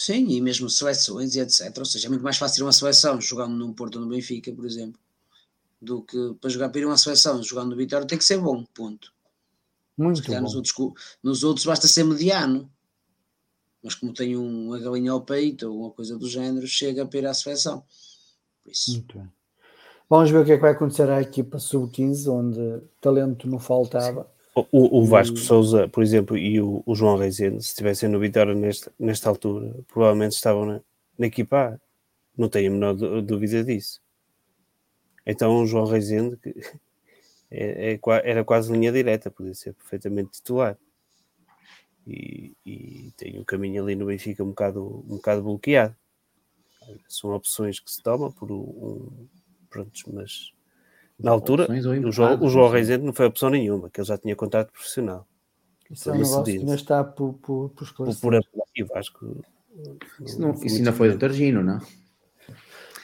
[0.00, 1.76] Sim, e mesmo seleções e etc.
[1.76, 4.64] Ou seja, é muito mais fácil uma seleção jogando num Porto ou no Benfica, por
[4.64, 4.98] exemplo,
[5.78, 8.64] do que para jogar para ir uma seleção jogando no Vitória tem que ser bom,
[8.74, 9.12] ponto.
[9.98, 10.40] Muito bom.
[10.40, 10.74] Nos outros,
[11.22, 12.72] nos outros basta ser mediano.
[13.82, 17.26] Mas como tem uma galinha ao peito ou uma coisa do género, chega para ir
[17.26, 17.84] à seleção.
[18.64, 18.92] Por isso.
[18.92, 19.30] Muito bem.
[20.08, 24.22] Vamos ver o que é que vai acontecer à equipa sub-15, onde talento não faltava.
[24.22, 25.36] Sim o, o Vasco.
[25.36, 29.74] Souza, por exemplo, e o, o João Reisende, se estivessem no Vitória nesta, nesta altura,
[29.88, 30.80] provavelmente estavam na,
[31.18, 31.80] na equipa A.
[32.36, 34.00] Não tenho a menor dúvida disso.
[35.26, 36.54] Então o João Reisende que
[37.50, 40.76] é, é, era quase linha direta, podia ser perfeitamente titular.
[42.06, 45.94] E, e tem um caminho ali no Benfica um bocado, um bocado bloqueado.
[47.08, 49.28] São opções que se tomam por um,
[49.68, 50.52] prontos, mas
[51.22, 54.34] na altura, o João, o João Reisende não foi opção nenhuma, que ele já tinha
[54.36, 55.26] contrato profissional.
[55.90, 58.40] Isso é um negócio que ainda está por, por, por Por, por
[58.76, 59.42] e Vasco.
[60.24, 61.80] Isso, não, isso ainda foi do Targino, não?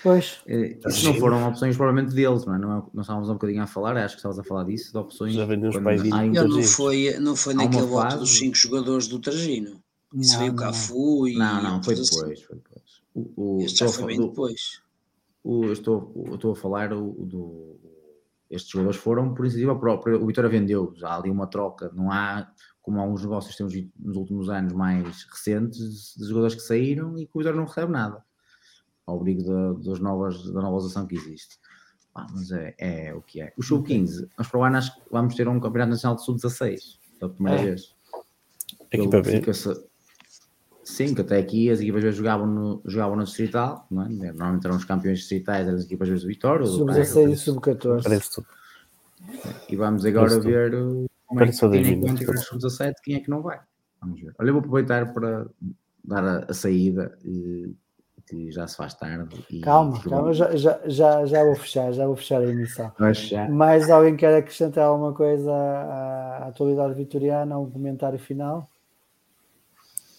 [0.03, 0.41] Pois.
[0.47, 2.59] Eh, isso não foram opções provavelmente deles, não é?
[2.59, 4.99] Não, é, nós estávamos um bocadinho a falar, acho que estávamos a falar disso, de
[4.99, 5.35] opções.
[5.35, 6.05] Já vendemos quando...
[6.05, 9.81] não, não foi, não foi naquele voto dos cinco jogadores do Targino.
[10.15, 11.37] Isso veio o Cafu e.
[11.37, 12.23] Não, não, foi depois.
[12.23, 12.45] Assim.
[12.45, 13.03] Foi depois.
[13.15, 14.81] O, o, este já foi bem do, depois.
[15.43, 17.81] O, eu, estou, eu estou a falar do, do
[18.51, 20.17] estes jogadores foram por iniciativa própria.
[20.17, 22.51] O Vitória vendeu, já há ali uma troca, não há
[22.81, 27.27] como alguns negócios que temos nos últimos anos mais recentes de jogadores que saíram e
[27.27, 28.25] que o Vitória não recebe nada
[29.07, 31.59] ao abrigo da, das novas, da nova ação que existe.
[32.15, 33.53] Ah, mas é, é, o que é.
[33.57, 36.99] O Sub-15, nós para o ano acho que vamos ter um campeonato nacional de Sub-16
[37.19, 37.65] pela primeira é.
[37.65, 37.95] vez.
[38.91, 39.43] Equipa B.
[40.87, 44.09] Sim, que até aqui as equipas jogavam no, jogavam no Distrital, não é?
[44.09, 46.65] Normalmente eram os campeões distritais, eram as equipas vezes do Vitória.
[46.65, 48.45] Sub-16 e Sub-14.
[49.69, 50.71] E vamos agora ver
[51.27, 53.59] como é que tem em conta Sub-17, quem é que não vai.
[54.01, 54.33] Vamos ver.
[54.39, 55.49] Olha, eu vou aproveitar para
[56.05, 57.19] dar a, a saída.
[57.25, 57.75] E,
[58.29, 59.45] que já se faz tarde.
[59.51, 62.93] E Calma, calma, já, já, já, já vou fechar, já vou fechar a emissão.
[63.51, 68.69] Mais alguém quer acrescentar alguma coisa à, à atualidade vitoriana, um comentário final?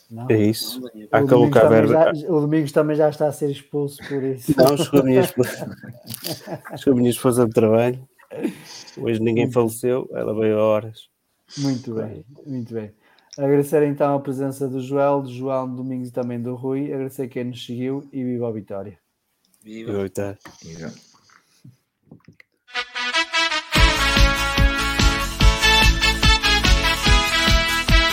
[0.09, 0.27] Não.
[0.29, 0.81] É isso.
[1.11, 2.13] Há que colocar verba.
[2.13, 4.53] já, o Domingos também já está a ser expulso por isso.
[4.55, 5.75] Não, chegou a minha esposa.
[6.77, 8.07] chegou a minha esposa de trabalho.
[8.97, 11.09] Hoje ninguém faleceu, ela veio a horas.
[11.57, 12.91] Muito bem, muito bem.
[13.37, 16.91] Agradecer então a presença do Joel, do João, do Domingos e também do Rui.
[16.91, 18.97] Agradecer quem nos seguiu e viva a vitória.
[19.63, 19.91] Viva.
[19.91, 20.37] Eu, tá.
[20.65, 20.91] E já.